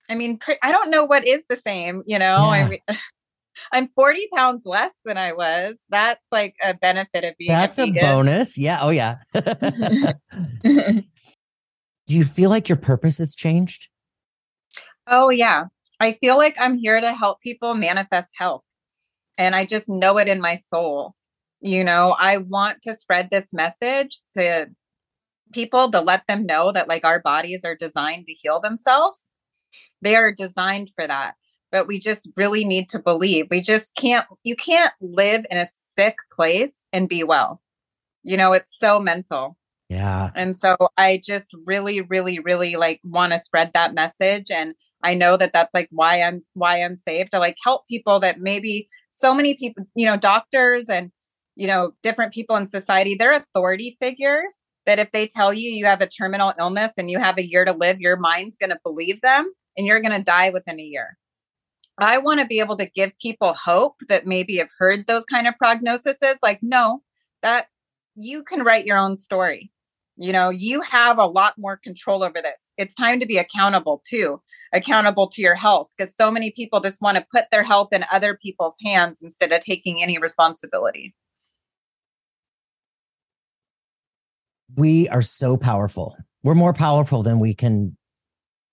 I 0.09 0.15
mean, 0.15 0.39
I 0.63 0.73
don't 0.73 0.91
know 0.91 1.05
what 1.05 1.27
is 1.27 1.45
the 1.49 1.57
same, 1.57 2.03
you 2.07 2.19
know. 2.19 2.37
Yeah. 2.37 2.51
I 2.51 2.69
mean, 2.69 2.81
I'm 3.73 3.89
40 3.89 4.29
pounds 4.35 4.63
less 4.65 4.95
than 5.05 5.17
I 5.17 5.33
was. 5.33 5.83
That's 5.89 6.25
like 6.33 6.55
a 6.63 6.75
benefit 6.75 7.25
of 7.25 7.37
being 7.39 7.51
That's 7.51 7.79
a, 7.79 7.85
a 7.85 7.93
bonus. 7.93 8.57
Yeah. 8.57 8.79
Oh 8.81 8.91
yeah. 8.91 9.17
Do 10.63 11.05
you 12.09 12.25
feel 12.25 12.51
like 12.51 12.69
your 12.69 12.77
purpose 12.77 13.19
has 13.19 13.35
changed? 13.35 13.89
Oh 15.07 15.31
yeah. 15.31 15.65
I 16.01 16.13
feel 16.13 16.37
like 16.37 16.57
I'm 16.59 16.77
here 16.77 17.01
to 17.01 17.13
help 17.13 17.41
people 17.41 17.75
manifest 17.75 18.31
health. 18.37 18.63
And 19.39 19.55
I 19.55 19.65
just 19.65 19.89
know 19.89 20.19
it 20.19 20.29
in 20.29 20.41
my 20.41 20.55
soul. 20.55 21.15
You 21.61 21.85
know, 21.85 22.17
I 22.19 22.39
want 22.39 22.83
to 22.83 22.95
spread 22.95 23.29
this 23.31 23.53
message 23.53 24.21
to 24.37 24.69
people 25.53 25.91
to 25.91 26.01
let 26.01 26.27
them 26.27 26.47
know 26.47 26.73
that 26.73 26.89
like 26.89 27.05
our 27.05 27.21
bodies 27.21 27.65
are 27.65 27.77
designed 27.77 28.27
to 28.27 28.33
heal 28.33 28.61
themselves. 28.61 29.31
They 30.01 30.17
are 30.17 30.33
designed 30.33 30.91
for 30.95 31.07
that. 31.07 31.35
But 31.73 31.87
we 31.87 32.01
just 32.01 32.29
really 32.37 32.65
need 32.65 32.89
to 32.89 32.99
believe. 32.99 33.47
We 33.51 33.61
just 33.61 33.95
can't, 33.95 34.27
you 34.43 34.57
can't 34.57 34.93
live 35.01 35.47
in 35.51 35.57
a 35.57 35.69
sick 35.71 36.17
place 36.35 36.85
and 36.93 37.09
be 37.09 37.23
well. 37.23 37.61
You 38.25 38.37
know, 38.37 38.53
it's 38.53 38.77
so 38.77 38.99
mental. 38.99 39.57
Yeah. 39.89 40.31
And 40.35 40.57
so 40.57 40.77
I 40.97 41.21
just 41.25 41.55
really, 41.67 42.01
really, 42.01 42.41
really 42.41 42.77
like 42.77 43.01
want 43.05 43.33
to 43.33 43.39
spread 43.39 43.71
that 43.73 43.95
message. 43.95 44.51
And 44.51 44.75
I 45.03 45.15
know 45.15 45.37
that 45.37 45.53
that's 45.53 45.73
like 45.73 45.89
why 45.93 46.23
I'm, 46.23 46.41
why 46.55 46.83
I'm 46.83 46.97
saved 46.97 47.33
to 47.33 47.39
like 47.39 47.57
help 47.65 47.87
people 47.89 48.19
that 48.21 48.41
maybe 48.41 48.89
so 49.11 49.35
many 49.35 49.57
people, 49.57 49.85
you 49.95 50.07
know, 50.07 50.17
doctors 50.17 50.89
and 50.89 51.13
you 51.61 51.67
know, 51.67 51.93
different 52.03 52.33
people 52.33 52.57
in 52.57 52.67
society, 52.67 53.15
they're 53.15 53.35
authority 53.35 53.95
figures 54.01 54.61
that 54.87 54.99
if 54.99 55.13
they 55.13 55.29
tell 55.29 55.53
you 55.53 55.71
you 55.71 55.85
have 55.85 56.01
a 56.01 56.09
terminal 56.09 56.55
illness 56.59 56.93
and 56.97 57.11
you 57.11 57.19
have 57.19 57.37
a 57.37 57.47
year 57.47 57.67
to 57.67 57.75
live, 57.75 58.01
your 58.01 58.17
mind's 58.17 58.57
going 58.57 58.71
to 58.71 58.81
believe 58.83 59.21
them 59.21 59.53
and 59.77 59.87
you're 59.87 60.01
going 60.01 60.17
to 60.17 60.25
die 60.25 60.49
within 60.49 60.81
a 60.81 60.83
year. 60.83 61.19
I 61.99 62.17
want 62.17 62.41
to 62.41 62.47
be 62.47 62.61
able 62.61 62.79
to 62.79 62.89
give 62.89 63.13
people 63.21 63.53
hope 63.53 63.97
that 64.09 64.27
maybe 64.27 64.57
have 64.57 64.71
heard 64.79 65.07
those 65.07 65.27
kind 65.27 65.47
of 65.47 65.53
prognoses 65.63 66.37
like, 66.43 66.61
no, 66.63 67.03
that 67.43 67.67
you 68.15 68.43
can 68.43 68.63
write 68.63 68.87
your 68.87 68.97
own 68.97 69.19
story. 69.19 69.71
You 70.17 70.33
know, 70.33 70.49
you 70.49 70.81
have 70.81 71.19
a 71.19 71.27
lot 71.27 71.57
more 71.59 71.77
control 71.77 72.23
over 72.23 72.41
this. 72.41 72.71
It's 72.79 72.95
time 72.95 73.21
to 73.21 73.27
be 73.27 73.37
accountable 73.37 74.03
too, 74.09 74.41
accountable 74.73 75.29
to 75.29 75.43
your 75.43 75.57
health 75.57 75.91
because 75.95 76.17
so 76.17 76.31
many 76.31 76.53
people 76.53 76.81
just 76.81 77.03
want 77.03 77.19
to 77.19 77.27
put 77.31 77.51
their 77.53 77.65
health 77.65 77.91
in 77.93 78.07
other 78.11 78.39
people's 78.43 78.77
hands 78.83 79.19
instead 79.21 79.53
of 79.53 79.61
taking 79.61 80.03
any 80.03 80.17
responsibility. 80.19 81.15
We 84.77 85.09
are 85.09 85.23
so 85.23 85.57
powerful. 85.57 86.17
We're 86.43 86.55
more 86.55 86.73
powerful 86.73 87.23
than 87.23 87.39
we 87.39 87.55
can, 87.55 87.97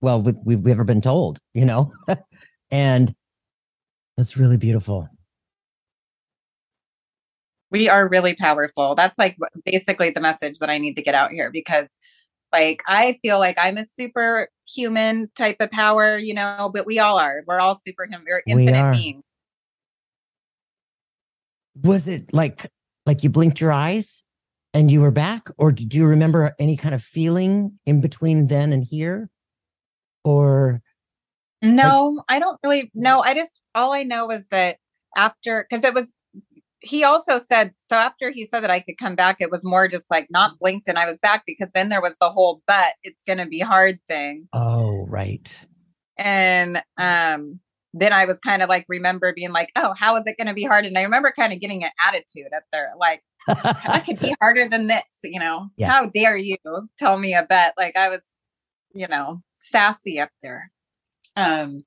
well, 0.01 0.21
we, 0.21 0.33
we've 0.43 0.67
ever 0.67 0.83
been 0.83 1.01
told, 1.01 1.39
you 1.53 1.65
know? 1.65 1.91
and 2.71 3.13
that's 4.15 4.37
really 4.37 4.57
beautiful. 4.57 5.09
We 7.69 7.89
are 7.89 8.07
really 8.07 8.33
powerful. 8.33 8.95
That's 8.95 9.17
like 9.19 9.37
basically 9.65 10.09
the 10.09 10.21
message 10.21 10.59
that 10.59 10.69
I 10.69 10.77
need 10.77 10.95
to 10.95 11.01
get 11.01 11.15
out 11.15 11.31
here 11.31 11.51
because 11.51 11.89
like 12.53 12.81
I 12.87 13.19
feel 13.21 13.39
like 13.39 13.57
I'm 13.59 13.77
a 13.77 13.83
superhuman 13.83 15.29
type 15.35 15.57
of 15.59 15.69
power, 15.71 16.17
you 16.17 16.33
know, 16.33 16.71
but 16.73 16.85
we 16.85 16.99
all 16.99 17.19
are. 17.19 17.43
We're 17.45 17.59
all 17.59 17.75
superhuman. 17.75 18.25
We're 18.25 18.43
infinite 18.47 18.91
we 18.91 18.97
beings. 18.97 19.23
Was 21.83 22.07
it 22.07 22.33
like 22.33 22.71
like 23.05 23.23
you 23.23 23.29
blinked 23.29 23.59
your 23.59 23.73
eyes 23.73 24.23
and 24.77 24.91
you 24.91 25.01
were 25.01 25.11
back 25.11 25.49
or 25.57 25.71
do 25.71 25.97
you 25.97 26.05
remember 26.05 26.53
any 26.59 26.77
kind 26.77 26.93
of 26.93 27.01
feeling 27.01 27.79
in 27.87 27.99
between 27.99 28.45
then 28.45 28.71
and 28.71 28.83
here? 28.83 29.29
Or 30.23 30.81
no 31.63 32.09
like- 32.09 32.25
i 32.29 32.39
don't 32.39 32.59
really 32.63 32.91
know 32.93 33.23
i 33.23 33.33
just 33.33 33.61
all 33.73 33.91
i 33.91 34.03
know 34.03 34.29
is 34.29 34.45
that 34.51 34.77
after 35.15 35.65
because 35.67 35.83
it 35.83 35.91
was 35.91 36.13
he 36.81 37.03
also 37.03 37.39
said 37.39 37.73
so 37.79 37.95
after 37.95 38.29
he 38.29 38.45
said 38.45 38.59
that 38.59 38.69
i 38.69 38.79
could 38.79 38.95
come 38.99 39.15
back 39.15 39.37
it 39.39 39.49
was 39.49 39.65
more 39.65 39.87
just 39.87 40.05
like 40.11 40.27
not 40.29 40.59
blinked 40.59 40.87
and 40.87 40.99
i 40.99 41.05
was 41.07 41.17
back 41.17 41.41
because 41.47 41.67
then 41.73 41.89
there 41.89 42.01
was 42.01 42.15
the 42.21 42.29
whole 42.29 42.61
but 42.67 42.93
it's 43.03 43.23
gonna 43.25 43.47
be 43.47 43.59
hard 43.59 43.97
thing. 44.07 44.47
Oh 44.53 45.07
right. 45.09 45.65
And 46.19 46.83
um 46.99 47.59
then 47.99 48.13
I 48.13 48.25
was 48.25 48.39
kind 48.39 48.61
of 48.61 48.69
like 48.69 48.85
remember 48.87 49.33
being 49.33 49.51
like, 49.51 49.71
oh, 49.75 49.93
how 49.97 50.15
is 50.17 50.23
it 50.25 50.37
going 50.37 50.47
to 50.47 50.53
be 50.53 50.63
hard? 50.63 50.85
And 50.85 50.97
I 50.97 51.03
remember 51.03 51.33
kind 51.37 51.53
of 51.53 51.59
getting 51.59 51.83
an 51.83 51.91
attitude 52.05 52.51
up 52.55 52.63
there, 52.71 52.91
like, 52.99 53.23
I 53.47 54.03
could 54.05 54.19
be 54.19 54.35
harder 54.41 54.67
than 54.67 54.87
this, 54.87 55.19
you 55.23 55.39
know. 55.39 55.69
Yeah. 55.77 55.89
How 55.89 56.05
dare 56.07 56.35
you 56.37 56.57
tell 56.97 57.17
me 57.19 57.33
a 57.33 57.43
bet? 57.43 57.73
Like 57.77 57.95
I 57.95 58.09
was, 58.09 58.23
you 58.93 59.07
know, 59.07 59.41
sassy 59.57 60.19
up 60.19 60.29
there. 60.41 60.71
Um, 61.35 61.77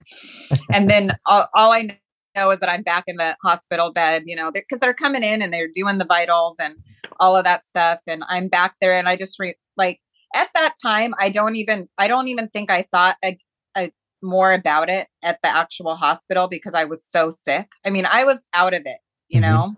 and 0.73 0.89
then 0.89 1.11
all, 1.27 1.49
all 1.55 1.73
I 1.73 1.99
know 2.37 2.51
is 2.51 2.61
that 2.61 2.71
I'm 2.71 2.83
back 2.83 3.05
in 3.07 3.17
the 3.17 3.37
hospital 3.43 3.93
bed, 3.93 4.25
you 4.27 4.37
know, 4.37 4.51
because 4.53 4.79
they're, 4.79 4.89
they're, 4.91 4.95
coming 4.95 5.25
in 5.25 5.43
and 5.43 5.53
they're 5.53 5.69
doing 5.73 5.99
the 5.99 6.05
vitals 6.05 6.57
and 6.61 6.77
all 7.19 7.37
of 7.37 7.45
that 7.45 7.65
stuff, 7.65 8.01
and 8.07 8.23
I'm 8.29 8.49
back 8.49 8.77
there, 8.81 8.93
and 8.93 9.09
I 9.09 9.17
just 9.17 9.39
re- 9.39 9.57
like 9.77 10.01
at 10.35 10.49
that 10.55 10.75
time, 10.85 11.13
I 11.19 11.31
don't 11.31 11.57
even, 11.57 11.89
I 11.99 12.07
don't 12.07 12.29
even 12.29 12.49
think 12.49 12.71
I 12.71 12.87
thought 12.91 13.17
a, 13.25 13.37
a 13.77 13.91
more 14.23 14.53
about 14.53 14.89
it 14.89 15.09
at 15.23 15.41
the 15.43 15.55
actual 15.55 15.97
hospital 15.97 16.49
because 16.49 16.75
I 16.75 16.85
was 16.85 17.05
so 17.05 17.31
sick. 17.31 17.69
I 17.85 17.91
mean, 17.91 18.07
I 18.07 18.25
was 18.25 18.47
out 18.55 18.75
of 18.75 18.83
it, 18.85 18.99
you 19.29 19.41
mm-hmm. 19.41 19.51
know 19.51 19.77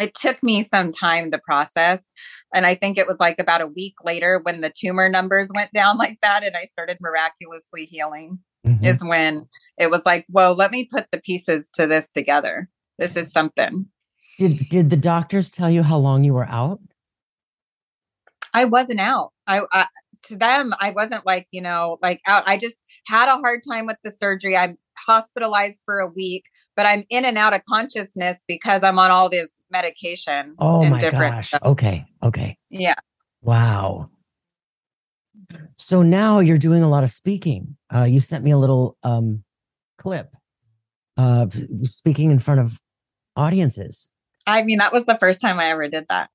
it 0.00 0.14
took 0.14 0.42
me 0.42 0.62
some 0.62 0.92
time 0.92 1.30
to 1.30 1.38
process. 1.38 2.08
And 2.52 2.66
I 2.66 2.74
think 2.74 2.98
it 2.98 3.06
was 3.06 3.20
like 3.20 3.38
about 3.38 3.60
a 3.60 3.66
week 3.66 3.94
later 4.04 4.40
when 4.42 4.60
the 4.60 4.72
tumor 4.76 5.08
numbers 5.08 5.50
went 5.54 5.72
down 5.72 5.96
like 5.98 6.18
that 6.22 6.42
and 6.42 6.56
I 6.56 6.64
started 6.64 6.98
miraculously 7.00 7.86
healing, 7.86 8.38
mm-hmm. 8.66 8.84
is 8.84 9.02
when 9.02 9.44
it 9.78 9.90
was 9.90 10.04
like, 10.06 10.26
whoa, 10.28 10.52
let 10.52 10.70
me 10.70 10.88
put 10.90 11.06
the 11.10 11.20
pieces 11.20 11.70
to 11.74 11.86
this 11.86 12.10
together. 12.10 12.68
This 12.98 13.16
is 13.16 13.32
something. 13.32 13.86
Did 14.38 14.58
did 14.68 14.90
the 14.90 14.96
doctors 14.96 15.50
tell 15.50 15.70
you 15.70 15.82
how 15.82 15.98
long 15.98 16.24
you 16.24 16.34
were 16.34 16.46
out? 16.46 16.80
I 18.52 18.64
wasn't 18.64 19.00
out. 19.00 19.32
I, 19.46 19.62
I 19.72 19.86
to 20.28 20.36
them, 20.36 20.72
I 20.80 20.90
wasn't 20.90 21.26
like, 21.26 21.46
you 21.50 21.60
know, 21.60 21.98
like 22.02 22.20
out. 22.26 22.44
I 22.46 22.56
just 22.56 22.82
had 23.06 23.28
a 23.28 23.38
hard 23.38 23.60
time 23.68 23.86
with 23.86 23.98
the 24.02 24.10
surgery. 24.10 24.56
I'm 24.56 24.78
hospitalized 25.06 25.82
for 25.84 25.98
a 25.98 26.06
week, 26.06 26.44
but 26.76 26.86
I'm 26.86 27.04
in 27.10 27.24
and 27.24 27.36
out 27.38 27.54
of 27.54 27.62
consciousness 27.68 28.44
because 28.46 28.82
I'm 28.82 28.98
on 28.98 29.10
all 29.10 29.28
this 29.28 29.50
medication. 29.74 30.54
Oh 30.58 30.84
my 30.84 31.00
gosh. 31.10 31.48
Stuff. 31.48 31.62
Okay. 31.64 32.06
Okay. 32.22 32.56
Yeah. 32.70 32.94
Wow. 33.42 34.08
So 35.76 36.02
now 36.02 36.38
you're 36.38 36.58
doing 36.58 36.82
a 36.82 36.88
lot 36.88 37.02
of 37.02 37.10
speaking. 37.10 37.76
Uh, 37.94 38.04
you 38.04 38.20
sent 38.20 38.44
me 38.44 38.52
a 38.52 38.56
little 38.56 38.96
um, 39.02 39.42
clip 39.98 40.30
of 41.16 41.54
speaking 41.82 42.30
in 42.30 42.38
front 42.38 42.60
of 42.60 42.78
audiences. 43.36 44.08
I 44.46 44.62
mean, 44.62 44.78
that 44.78 44.92
was 44.92 45.06
the 45.06 45.18
first 45.18 45.40
time 45.40 45.58
I 45.58 45.66
ever 45.66 45.88
did 45.88 46.06
that. 46.08 46.30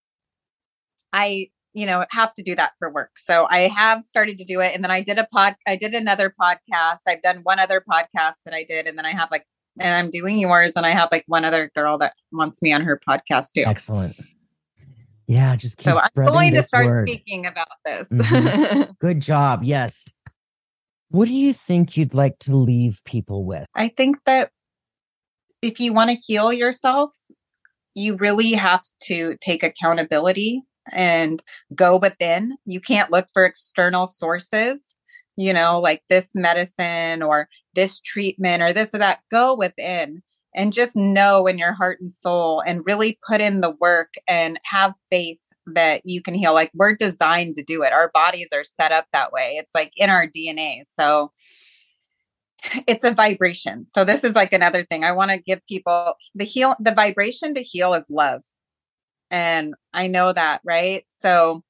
I 1.13 1.49
you 1.73 1.85
know 1.85 2.05
have 2.11 2.33
to 2.33 2.43
do 2.43 2.55
that 2.55 2.71
for 2.79 2.91
work 2.91 3.11
so 3.15 3.45
i 3.51 3.67
have 3.67 4.03
started 4.03 4.39
to 4.39 4.43
do 4.43 4.59
it 4.59 4.73
and 4.73 4.83
then 4.83 4.89
i 4.89 5.03
did 5.03 5.19
a 5.19 5.25
pod 5.25 5.55
i 5.67 5.75
did 5.75 5.93
another 5.93 6.33
podcast 6.41 7.01
i've 7.07 7.21
done 7.21 7.41
one 7.43 7.59
other 7.59 7.79
podcast 7.87 8.37
that 8.43 8.55
i 8.55 8.65
did 8.67 8.87
and 8.87 8.97
then 8.97 9.05
i 9.05 9.11
have 9.11 9.29
like 9.29 9.45
and 9.79 9.95
i'm 9.95 10.09
doing 10.09 10.37
yours 10.37 10.71
and 10.75 10.85
i 10.85 10.89
have 10.89 11.09
like 11.11 11.23
one 11.27 11.45
other 11.45 11.71
girl 11.75 11.97
that 11.97 12.13
wants 12.31 12.61
me 12.61 12.73
on 12.73 12.81
her 12.81 12.99
podcast 13.07 13.53
too. 13.53 13.63
Excellent. 13.65 14.15
Yeah 15.27 15.55
just 15.55 15.77
keep 15.77 15.85
so 15.85 15.99
i'm 15.99 16.25
going 16.25 16.53
to 16.53 16.63
start 16.63 16.87
word. 16.87 17.07
speaking 17.07 17.45
about 17.45 17.67
this. 17.85 18.09
Mm-hmm. 18.09 18.91
good 18.99 19.19
job. 19.19 19.63
Yes. 19.63 20.15
What 21.11 21.27
do 21.27 21.33
you 21.33 21.53
think 21.53 21.97
you'd 21.97 22.13
like 22.13 22.37
to 22.39 22.55
leave 22.55 23.01
people 23.03 23.43
with? 23.43 23.65
I 23.75 23.87
think 23.89 24.23
that 24.25 24.51
if 25.61 25.79
you 25.79 25.93
want 25.93 26.11
to 26.11 26.15
heal 26.15 26.53
yourself 26.53 27.11
you 27.99 28.15
really 28.15 28.53
have 28.53 28.81
to 29.03 29.37
take 29.41 29.63
accountability 29.63 30.63
and 30.91 31.41
go 31.75 31.97
within. 31.97 32.57
You 32.65 32.79
can't 32.79 33.11
look 33.11 33.27
for 33.31 33.45
external 33.45 34.07
sources, 34.07 34.95
you 35.39 35.53
know, 35.53 35.79
like 35.79 36.03
this 36.09 36.35
medicine 36.35 37.23
or 37.23 37.47
this 37.73 37.99
treatment 38.01 38.61
or 38.61 38.73
this 38.73 38.93
or 38.93 38.97
that. 38.97 39.19
Go 39.31 39.55
within 39.55 40.21
and 40.53 40.73
just 40.73 40.97
know 40.97 41.47
in 41.47 41.57
your 41.57 41.71
heart 41.71 41.99
and 42.01 42.11
soul 42.11 42.61
and 42.67 42.83
really 42.85 43.17
put 43.25 43.39
in 43.39 43.61
the 43.61 43.73
work 43.79 44.15
and 44.27 44.59
have 44.65 44.93
faith 45.09 45.39
that 45.65 46.01
you 46.03 46.21
can 46.21 46.33
heal. 46.33 46.53
Like 46.53 46.71
we're 46.73 46.95
designed 46.95 47.55
to 47.55 47.63
do 47.63 47.83
it. 47.83 47.93
Our 47.93 48.11
bodies 48.13 48.49
are 48.53 48.65
set 48.65 48.91
up 48.91 49.05
that 49.13 49.31
way. 49.31 49.55
It's 49.57 49.73
like 49.73 49.93
in 49.95 50.09
our 50.09 50.27
DNA. 50.27 50.81
So 50.85 51.31
it's 52.85 53.05
a 53.05 53.13
vibration. 53.13 53.85
So 53.89 54.03
this 54.03 54.25
is 54.25 54.35
like 54.35 54.51
another 54.51 54.83
thing 54.83 55.05
I 55.05 55.13
want 55.13 55.31
to 55.31 55.37
give 55.37 55.65
people 55.67 56.15
the 56.35 56.43
heal 56.43 56.75
the 56.81 56.93
vibration 56.93 57.53
to 57.53 57.61
heal 57.61 57.93
is 57.93 58.07
love. 58.09 58.41
And 59.31 59.73
I 59.93 60.07
know 60.07 60.33
that, 60.33 60.59
right? 60.65 61.05
So 61.07 61.63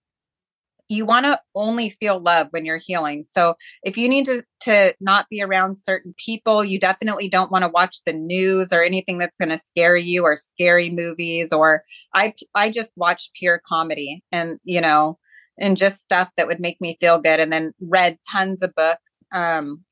you 0.90 1.06
want 1.06 1.26
to 1.26 1.40
only 1.54 1.92
feel 1.92 2.20
love 2.20 2.48
when 2.50 2.66
you're 2.66 2.82
healing. 2.84 3.24
So 3.24 3.56
if 3.84 3.98
you 3.98 4.10
need 4.10 4.26
to 4.26 4.44
to 4.62 4.96
not 5.00 5.28
be 5.30 5.42
around 5.42 5.80
certain 5.80 6.14
people, 6.18 6.66
you 6.66 6.80
definitely 6.80 7.30
don't 7.30 7.52
want 7.52 7.64
to 7.64 7.70
watch 7.70 8.02
the 8.06 8.14
news 8.14 8.74
or 8.74 8.84
anything 8.84 9.20
that's 9.20 9.38
going 9.38 9.50
to 9.50 9.58
scare 9.58 9.96
you 9.96 10.24
or 10.24 10.36
scary 10.36 10.90
movies 10.90 11.54
or 11.54 11.84
I 12.14 12.34
I 12.56 12.72
just 12.72 12.92
watch 12.96 13.30
pure 13.36 13.62
comedy 13.66 14.24
and 14.32 14.60
you 14.64 14.82
know 14.82 15.20
and 15.60 15.78
just 15.78 16.02
stuff 16.02 16.30
that 16.38 16.48
would 16.48 16.60
make 16.60 16.82
me 16.82 16.98
feel 17.00 17.20
good 17.20 17.40
and 17.40 17.54
then 17.54 17.74
read 17.80 18.18
tons 18.30 18.62
of 18.64 18.74
books 18.76 19.22
um 19.34 19.84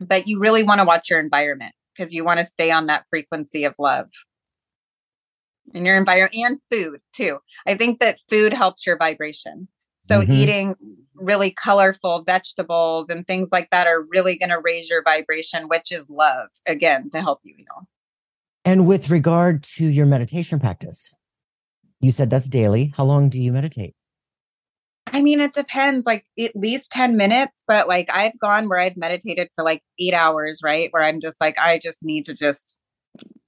but 0.00 0.26
you 0.26 0.38
really 0.38 0.62
want 0.62 0.80
to 0.80 0.84
watch 0.86 1.10
your 1.10 1.20
environment 1.20 1.74
because 1.94 2.12
you 2.12 2.24
want 2.24 2.38
to 2.38 2.44
stay 2.44 2.70
on 2.70 2.86
that 2.86 3.04
frequency 3.10 3.64
of 3.64 3.74
love 3.78 4.08
in 5.72 5.84
your 5.84 5.96
environment 5.96 6.34
and 6.34 6.58
food 6.70 7.00
too. 7.12 7.38
I 7.66 7.76
think 7.76 8.00
that 8.00 8.18
food 8.28 8.52
helps 8.52 8.86
your 8.86 8.98
vibration. 8.98 9.68
So 10.04 10.20
mm-hmm. 10.20 10.32
eating 10.32 10.76
really 11.14 11.50
colorful 11.50 12.22
vegetables 12.24 13.08
and 13.08 13.26
things 13.26 13.50
like 13.50 13.70
that 13.70 13.86
are 13.86 14.02
really 14.02 14.36
going 14.36 14.50
to 14.50 14.60
raise 14.62 14.88
your 14.90 15.02
vibration, 15.02 15.68
which 15.68 15.90
is 15.90 16.10
love 16.10 16.48
again 16.66 17.10
to 17.10 17.20
help 17.20 17.40
you 17.42 17.54
heal. 17.56 17.88
And 18.66 18.86
with 18.86 19.10
regard 19.10 19.62
to 19.76 19.86
your 19.86 20.06
meditation 20.06 20.58
practice, 20.58 21.14
you 22.00 22.12
said 22.12 22.28
that's 22.28 22.48
daily. 22.48 22.92
How 22.96 23.04
long 23.04 23.30
do 23.30 23.40
you 23.40 23.52
meditate? 23.52 23.94
I 25.06 25.22
mean, 25.22 25.40
it 25.40 25.54
depends, 25.54 26.06
like 26.06 26.26
at 26.38 26.54
least 26.54 26.90
10 26.92 27.16
minutes, 27.16 27.64
but 27.66 27.88
like 27.88 28.08
I've 28.12 28.38
gone 28.38 28.68
where 28.68 28.78
I've 28.78 28.96
meditated 28.96 29.48
for 29.54 29.64
like 29.64 29.82
eight 29.98 30.14
hours, 30.14 30.60
right? 30.62 30.88
Where 30.90 31.02
I'm 31.02 31.20
just 31.20 31.40
like, 31.40 31.58
I 31.58 31.78
just 31.78 32.02
need 32.02 32.26
to 32.26 32.34
just 32.34 32.78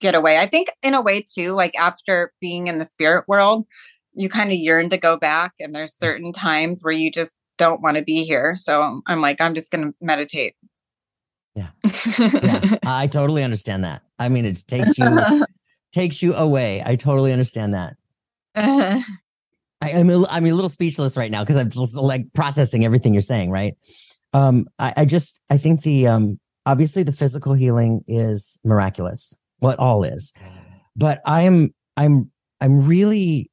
get 0.01 0.15
away. 0.15 0.39
I 0.39 0.47
think 0.47 0.69
in 0.83 0.95
a 0.95 1.03
way 1.03 1.23
too, 1.23 1.53
like 1.53 1.75
after 1.77 2.33
being 2.41 2.67
in 2.67 2.79
the 2.79 2.85
spirit 2.85 3.25
world, 3.27 3.67
you 4.17 4.29
kind 4.29 4.51
of 4.51 4.57
yearn 4.57 4.91
to 4.91 4.99
go 4.99 5.17
back. 5.17 5.53
And 5.61 5.75
there's 5.75 5.95
certain 5.95 6.33
times 6.33 6.81
where 6.83 6.93
you 6.93 7.11
just 7.11 7.37
don't 7.59 7.83
want 7.83 7.97
to 7.97 8.03
be 8.03 8.25
here. 8.25 8.57
So 8.57 9.01
I'm 9.07 9.21
like, 9.21 9.41
I'm 9.41 9.55
just 9.55 9.71
going 9.71 9.85
to 9.85 9.95
meditate. 10.01 10.55
Yeah. 11.55 11.69
yeah. 12.19 12.77
I 12.87 13.07
totally 13.07 13.43
understand 13.43 13.85
that. 13.85 14.03
I 14.19 14.29
mean, 14.29 14.45
it 14.45 14.67
takes 14.67 14.99
you 14.99 15.47
takes 15.93 16.23
you 16.23 16.35
away. 16.35 16.83
I 16.85 16.97
totally 16.97 17.33
understand 17.33 17.75
that. 17.75 17.97
Uh, 18.55 19.01
I, 19.81 19.91
am 19.91 20.11
a, 20.11 20.27
I'm 20.29 20.47
a 20.47 20.53
little 20.53 20.71
speechless 20.71 21.17
right 21.17 21.31
now 21.31 21.45
because 21.45 21.57
I'm 21.57 21.71
like 21.95 22.33
processing 22.35 22.85
everything 22.85 23.13
you're 23.13 23.23
saying. 23.23 23.51
Right. 23.51 23.77
Um, 24.33 24.67
I, 24.79 24.93
I 24.99 25.05
just 25.05 25.41
I 25.51 25.57
think 25.59 25.83
the 25.83 26.07
um 26.09 26.39
obviously 26.67 27.03
the 27.03 27.13
physical 27.13 27.55
healing 27.55 28.03
is 28.07 28.59
miraculous. 28.65 29.35
What 29.61 29.79
all 29.79 30.05
is, 30.05 30.35
but 30.95 31.21
I'm 31.25 31.75
I'm 31.97 32.31
I'm 32.61 32.87
really 32.87 33.51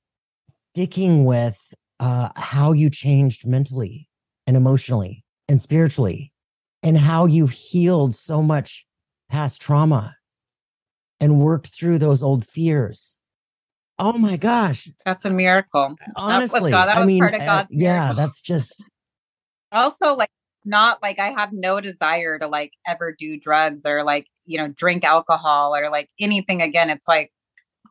sticking 0.74 1.24
with 1.24 1.72
uh, 2.00 2.30
how 2.36 2.72
you 2.72 2.90
changed 2.90 3.46
mentally 3.46 4.10
and 4.48 4.58
emotionally 4.58 5.24
and 5.48 5.62
spiritually 5.62 6.34
and 6.82 6.98
how 6.98 7.28
you've 7.28 7.52
healed 7.52 8.16
so 8.16 8.42
much 8.42 8.88
past 9.30 9.62
trauma 9.62 10.16
and 11.20 11.40
worked 11.40 11.68
through 11.68 12.00
those 12.00 12.24
old 12.24 12.44
fears. 12.44 13.20
Oh 14.00 14.14
my 14.14 14.36
gosh. 14.36 14.90
That's 15.06 15.26
a 15.26 15.30
miracle. 15.30 15.96
Honestly, 16.16 16.72
that 16.72 16.88
was, 16.88 17.04
I 17.04 17.06
mean, 17.06 17.24
uh, 17.24 17.66
yeah, 17.70 18.12
that's 18.14 18.42
just 18.42 18.84
also 19.72 20.16
like 20.16 20.32
not 20.66 21.04
like 21.04 21.20
I 21.20 21.30
have 21.38 21.50
no 21.54 21.82
desire 21.82 22.40
to 22.40 22.48
like 22.48 22.74
ever 22.88 23.16
do 23.18 23.40
drugs 23.40 23.86
or 23.86 24.02
like, 24.02 24.26
you 24.48 24.58
know, 24.58 24.70
drink 24.70 25.04
alcohol 25.04 25.76
or 25.76 25.92
like 25.92 26.10
anything 26.20 26.64
again. 26.64 26.90
It's 26.90 27.08
like 27.08 27.32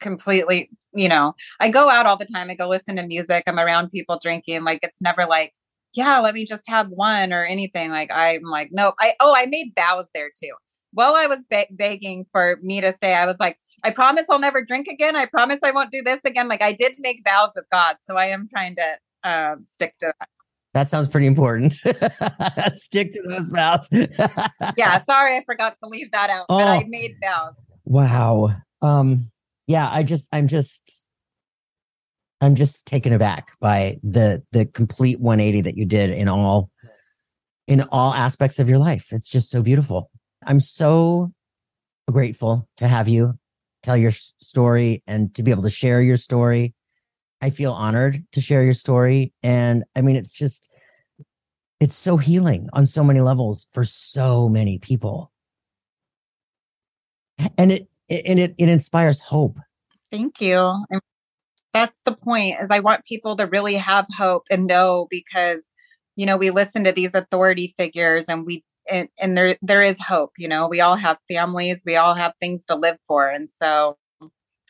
completely 0.02 0.70
you 0.94 1.08
know, 1.08 1.34
I 1.60 1.70
go 1.70 1.88
out 1.88 2.06
all 2.06 2.16
the 2.16 2.26
time. 2.26 2.50
I 2.50 2.54
go 2.54 2.68
listen 2.68 2.96
to 2.96 3.02
music. 3.02 3.44
I'm 3.46 3.58
around 3.58 3.90
people 3.90 4.18
drinking. 4.22 4.64
Like 4.64 4.80
it's 4.82 5.00
never 5.00 5.24
like, 5.24 5.52
yeah, 5.94 6.18
let 6.20 6.34
me 6.34 6.44
just 6.44 6.68
have 6.68 6.88
one 6.88 7.32
or 7.32 7.44
anything. 7.44 7.90
Like 7.90 8.10
I'm 8.12 8.42
like, 8.42 8.68
nope. 8.72 8.94
I 8.98 9.14
oh, 9.20 9.34
I 9.36 9.46
made 9.46 9.72
vows 9.76 10.10
there 10.14 10.30
too. 10.30 10.52
While 10.94 11.14
I 11.14 11.26
was 11.26 11.44
be- 11.48 11.66
begging 11.70 12.26
for 12.32 12.58
me 12.60 12.82
to 12.82 12.92
stay, 12.92 13.14
I 13.14 13.24
was 13.24 13.40
like, 13.40 13.56
I 13.82 13.90
promise 13.90 14.26
I'll 14.28 14.38
never 14.38 14.62
drink 14.62 14.88
again. 14.88 15.16
I 15.16 15.24
promise 15.26 15.60
I 15.62 15.70
won't 15.70 15.90
do 15.90 16.02
this 16.02 16.20
again. 16.24 16.48
Like 16.48 16.62
I 16.62 16.72
did 16.72 16.96
make 16.98 17.22
vows 17.26 17.52
with 17.56 17.64
God, 17.72 17.96
so 18.02 18.16
I 18.16 18.26
am 18.26 18.48
trying 18.50 18.76
to 18.76 18.98
um, 19.24 19.64
stick 19.64 19.94
to 20.00 20.12
that. 20.18 20.28
That 20.74 20.88
sounds 20.88 21.08
pretty 21.08 21.26
important. 21.26 21.74
Stick 22.72 23.12
to 23.12 23.22
those 23.28 23.50
vows. 23.50 23.86
yeah, 24.78 25.02
sorry 25.02 25.36
I 25.36 25.44
forgot 25.44 25.76
to 25.82 25.86
leave 25.86 26.10
that 26.12 26.30
out, 26.30 26.46
oh, 26.48 26.56
but 26.56 26.66
I 26.66 26.84
made 26.88 27.16
vows. 27.22 27.66
Wow. 27.84 28.54
Um 28.80 29.31
yeah, 29.66 29.88
I 29.90 30.02
just 30.02 30.28
I'm 30.32 30.48
just 30.48 31.06
I'm 32.40 32.54
just 32.54 32.86
taken 32.86 33.12
aback 33.12 33.52
by 33.60 33.98
the 34.02 34.42
the 34.52 34.66
complete 34.66 35.20
180 35.20 35.62
that 35.62 35.76
you 35.76 35.84
did 35.84 36.10
in 36.10 36.28
all 36.28 36.70
in 37.68 37.82
all 37.92 38.12
aspects 38.12 38.58
of 38.58 38.68
your 38.68 38.78
life. 38.78 39.12
It's 39.12 39.28
just 39.28 39.50
so 39.50 39.62
beautiful. 39.62 40.10
I'm 40.44 40.60
so 40.60 41.32
grateful 42.10 42.68
to 42.78 42.88
have 42.88 43.08
you 43.08 43.34
tell 43.82 43.96
your 43.96 44.10
story 44.10 45.02
and 45.06 45.34
to 45.34 45.42
be 45.42 45.50
able 45.50 45.62
to 45.62 45.70
share 45.70 46.02
your 46.02 46.16
story. 46.16 46.74
I 47.40 47.50
feel 47.50 47.72
honored 47.72 48.24
to 48.32 48.40
share 48.40 48.64
your 48.64 48.74
story 48.74 49.32
and 49.42 49.84
I 49.96 50.00
mean 50.00 50.16
it's 50.16 50.32
just 50.32 50.68
it's 51.80 51.96
so 51.96 52.16
healing 52.16 52.68
on 52.72 52.86
so 52.86 53.02
many 53.02 53.20
levels 53.20 53.66
for 53.72 53.84
so 53.84 54.48
many 54.48 54.78
people. 54.78 55.32
And 57.58 57.72
it 57.72 57.88
and 58.12 58.38
it, 58.38 58.54
it 58.58 58.68
inspires 58.68 59.18
hope. 59.20 59.58
Thank 60.10 60.40
you. 60.40 60.84
that's 61.72 62.00
the 62.04 62.12
point 62.12 62.60
is 62.60 62.68
I 62.70 62.80
want 62.80 63.04
people 63.04 63.36
to 63.36 63.46
really 63.46 63.74
have 63.74 64.06
hope 64.16 64.44
and 64.50 64.66
know 64.66 65.06
because, 65.10 65.66
you 66.16 66.26
know, 66.26 66.36
we 66.36 66.50
listen 66.50 66.84
to 66.84 66.92
these 66.92 67.14
authority 67.14 67.72
figures 67.76 68.26
and 68.28 68.44
we, 68.44 68.64
and, 68.90 69.08
and 69.20 69.36
there, 69.36 69.56
there 69.62 69.80
is 69.80 69.98
hope, 70.00 70.32
you 70.36 70.48
know, 70.48 70.68
we 70.68 70.80
all 70.80 70.96
have 70.96 71.18
families, 71.32 71.82
we 71.86 71.96
all 71.96 72.14
have 72.14 72.34
things 72.38 72.64
to 72.66 72.76
live 72.76 72.98
for. 73.06 73.28
And 73.28 73.50
so 73.50 73.96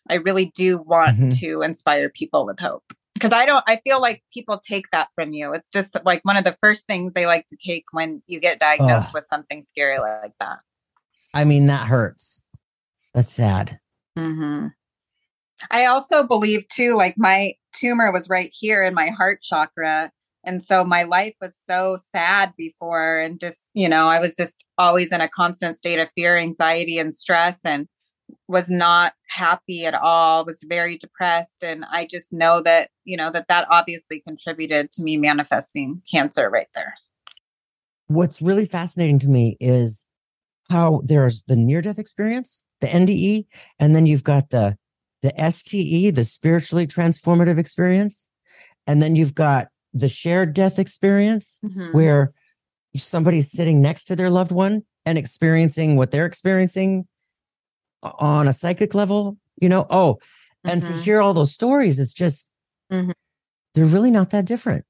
I 0.08 0.14
really 0.14 0.52
do 0.54 0.80
want 0.82 1.18
mm-hmm. 1.18 1.28
to 1.40 1.62
inspire 1.62 2.08
people 2.08 2.46
with 2.46 2.60
hope 2.60 2.84
because 3.14 3.32
I 3.32 3.46
don't, 3.46 3.64
I 3.66 3.80
feel 3.82 4.00
like 4.00 4.22
people 4.32 4.60
take 4.64 4.90
that 4.92 5.08
from 5.14 5.30
you. 5.30 5.52
It's 5.52 5.70
just 5.70 5.96
like 6.04 6.24
one 6.24 6.36
of 6.36 6.44
the 6.44 6.56
first 6.60 6.86
things 6.86 7.12
they 7.12 7.26
like 7.26 7.46
to 7.48 7.56
take 7.56 7.86
when 7.92 8.22
you 8.26 8.38
get 8.38 8.60
diagnosed 8.60 9.12
with 9.14 9.24
something 9.24 9.62
scary 9.62 9.98
like 9.98 10.32
that. 10.40 10.58
I 11.34 11.44
mean, 11.44 11.66
that 11.66 11.86
hurts. 11.86 12.41
That's 13.14 13.32
sad. 13.32 13.78
Mm-hmm. 14.18 14.68
I 15.70 15.86
also 15.86 16.26
believe 16.26 16.66
too, 16.68 16.96
like 16.96 17.14
my 17.16 17.54
tumor 17.74 18.12
was 18.12 18.28
right 18.28 18.52
here 18.52 18.82
in 18.82 18.94
my 18.94 19.08
heart 19.08 19.42
chakra. 19.42 20.10
And 20.44 20.62
so 20.62 20.84
my 20.84 21.04
life 21.04 21.34
was 21.40 21.56
so 21.68 21.96
sad 22.10 22.52
before, 22.56 23.20
and 23.20 23.38
just, 23.38 23.70
you 23.74 23.88
know, 23.88 24.08
I 24.08 24.18
was 24.18 24.34
just 24.34 24.64
always 24.76 25.12
in 25.12 25.20
a 25.20 25.28
constant 25.28 25.76
state 25.76 26.00
of 26.00 26.08
fear, 26.16 26.36
anxiety, 26.36 26.98
and 26.98 27.14
stress, 27.14 27.64
and 27.64 27.86
was 28.48 28.68
not 28.68 29.12
happy 29.28 29.86
at 29.86 29.94
all, 29.94 30.44
was 30.44 30.64
very 30.68 30.98
depressed. 30.98 31.62
And 31.62 31.84
I 31.92 32.08
just 32.10 32.32
know 32.32 32.60
that, 32.62 32.90
you 33.04 33.16
know, 33.16 33.30
that 33.30 33.46
that 33.46 33.68
obviously 33.70 34.20
contributed 34.26 34.90
to 34.94 35.02
me 35.02 35.16
manifesting 35.16 36.02
cancer 36.10 36.50
right 36.50 36.66
there. 36.74 36.94
What's 38.08 38.42
really 38.42 38.66
fascinating 38.66 39.20
to 39.20 39.28
me 39.28 39.56
is 39.60 40.06
how 40.70 41.02
there's 41.04 41.44
the 41.44 41.56
near 41.56 41.82
death 41.82 42.00
experience, 42.00 42.64
the 42.82 42.88
NDE, 42.88 43.46
and 43.78 43.96
then 43.96 44.04
you've 44.04 44.24
got 44.24 44.50
the 44.50 44.76
the 45.22 45.32
STE, 45.38 46.10
the 46.14 46.24
spiritually 46.24 46.86
transformative 46.86 47.56
experience, 47.56 48.28
and 48.86 49.00
then 49.00 49.16
you've 49.16 49.34
got 49.34 49.68
the 49.94 50.08
shared 50.08 50.52
death 50.52 50.78
experience 50.78 51.60
mm-hmm. 51.64 51.92
where 51.92 52.32
somebody's 52.96 53.50
sitting 53.50 53.80
next 53.80 54.04
to 54.04 54.16
their 54.16 54.30
loved 54.30 54.52
one 54.52 54.82
and 55.06 55.16
experiencing 55.16 55.96
what 55.96 56.10
they're 56.10 56.26
experiencing 56.26 57.06
on 58.02 58.48
a 58.48 58.52
psychic 58.52 58.94
level, 58.94 59.38
you 59.60 59.68
know? 59.68 59.86
Oh, 59.88 60.18
and 60.64 60.82
mm-hmm. 60.82 60.92
to 60.92 61.02
hear 61.02 61.20
all 61.20 61.34
those 61.34 61.52
stories, 61.52 61.98
it's 61.98 62.12
just 62.12 62.48
mm-hmm. 62.90 63.12
they're 63.74 63.86
really 63.86 64.10
not 64.10 64.30
that 64.30 64.44
different. 64.44 64.84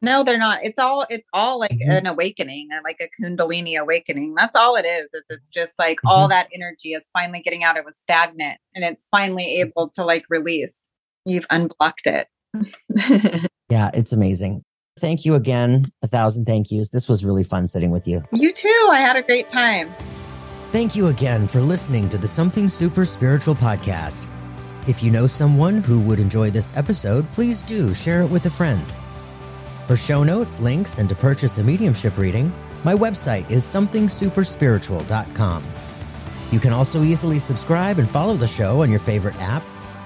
No, 0.00 0.22
they're 0.22 0.38
not. 0.38 0.60
It's 0.62 0.78
all 0.78 1.06
it's 1.10 1.28
all 1.32 1.58
like 1.58 1.72
mm-hmm. 1.72 1.90
an 1.90 2.06
awakening, 2.06 2.68
uh, 2.72 2.80
like 2.84 3.00
a 3.00 3.08
kundalini 3.20 3.76
awakening. 3.76 4.34
That's 4.34 4.54
all 4.54 4.76
it 4.76 4.84
is. 4.84 5.12
Is 5.12 5.26
it's 5.28 5.50
just 5.50 5.78
like 5.78 5.98
mm-hmm. 5.98 6.08
all 6.08 6.28
that 6.28 6.48
energy 6.54 6.92
is 6.92 7.10
finally 7.12 7.40
getting 7.40 7.64
out. 7.64 7.76
It 7.76 7.84
was 7.84 7.98
stagnant 7.98 8.58
and 8.74 8.84
it's 8.84 9.08
finally 9.10 9.60
able 9.60 9.90
to 9.96 10.04
like 10.04 10.24
release. 10.28 10.86
You've 11.24 11.46
unblocked 11.50 12.06
it. 12.06 12.28
yeah, 13.68 13.90
it's 13.92 14.12
amazing. 14.12 14.62
Thank 14.98 15.24
you 15.24 15.34
again. 15.34 15.86
A 16.02 16.08
thousand 16.08 16.44
thank 16.44 16.70
yous. 16.70 16.90
This 16.90 17.08
was 17.08 17.24
really 17.24 17.44
fun 17.44 17.68
sitting 17.68 17.90
with 17.90 18.06
you. 18.08 18.22
You 18.32 18.52
too. 18.52 18.88
I 18.90 19.00
had 19.00 19.16
a 19.16 19.22
great 19.22 19.48
time. 19.48 19.92
Thank 20.70 20.94
you 20.94 21.06
again 21.08 21.48
for 21.48 21.60
listening 21.60 22.08
to 22.10 22.18
the 22.18 22.28
Something 22.28 22.68
Super 22.68 23.04
Spiritual 23.04 23.54
podcast. 23.54 24.26
If 24.86 25.02
you 25.02 25.10
know 25.10 25.26
someone 25.26 25.82
who 25.82 26.00
would 26.00 26.18
enjoy 26.18 26.50
this 26.50 26.76
episode, 26.76 27.30
please 27.32 27.62
do 27.62 27.94
share 27.94 28.22
it 28.22 28.28
with 28.28 28.46
a 28.46 28.50
friend. 28.50 28.84
For 29.88 29.96
show 29.96 30.22
notes, 30.22 30.60
links, 30.60 30.98
and 30.98 31.08
to 31.08 31.14
purchase 31.14 31.56
a 31.56 31.64
mediumship 31.64 32.18
reading, 32.18 32.52
my 32.84 32.94
website 32.94 33.50
is 33.50 33.64
somethingsuperspiritual.com. 33.64 35.64
You 36.52 36.60
can 36.60 36.74
also 36.74 37.02
easily 37.02 37.38
subscribe 37.38 37.98
and 37.98 38.08
follow 38.08 38.34
the 38.34 38.46
show 38.46 38.82
on 38.82 38.90
your 38.90 39.00
favorite 39.00 39.40
app, 39.40 39.62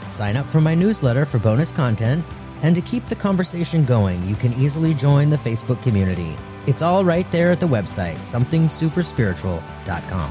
sign 0.08 0.36
up 0.36 0.46
for 0.46 0.60
my 0.60 0.76
newsletter 0.76 1.26
for 1.26 1.38
bonus 1.38 1.72
content, 1.72 2.24
And 2.62 2.76
to 2.76 2.80
keep 2.80 3.08
the 3.08 3.16
conversation 3.16 3.84
going, 3.84 4.24
you 4.28 4.36
can 4.36 4.52
easily 4.54 4.94
join 4.94 5.30
the 5.30 5.36
Facebook 5.36 5.82
community. 5.82 6.36
It's 6.68 6.80
all 6.80 7.04
right 7.04 7.28
there 7.32 7.50
at 7.50 7.58
the 7.58 7.66
website, 7.66 8.18
somethingsuperspiritual.com. 8.18 10.30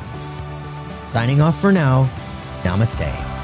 Signing 1.08 1.42
off 1.42 1.60
for 1.60 1.74
now, 1.74 2.10
namaste. 2.64 3.41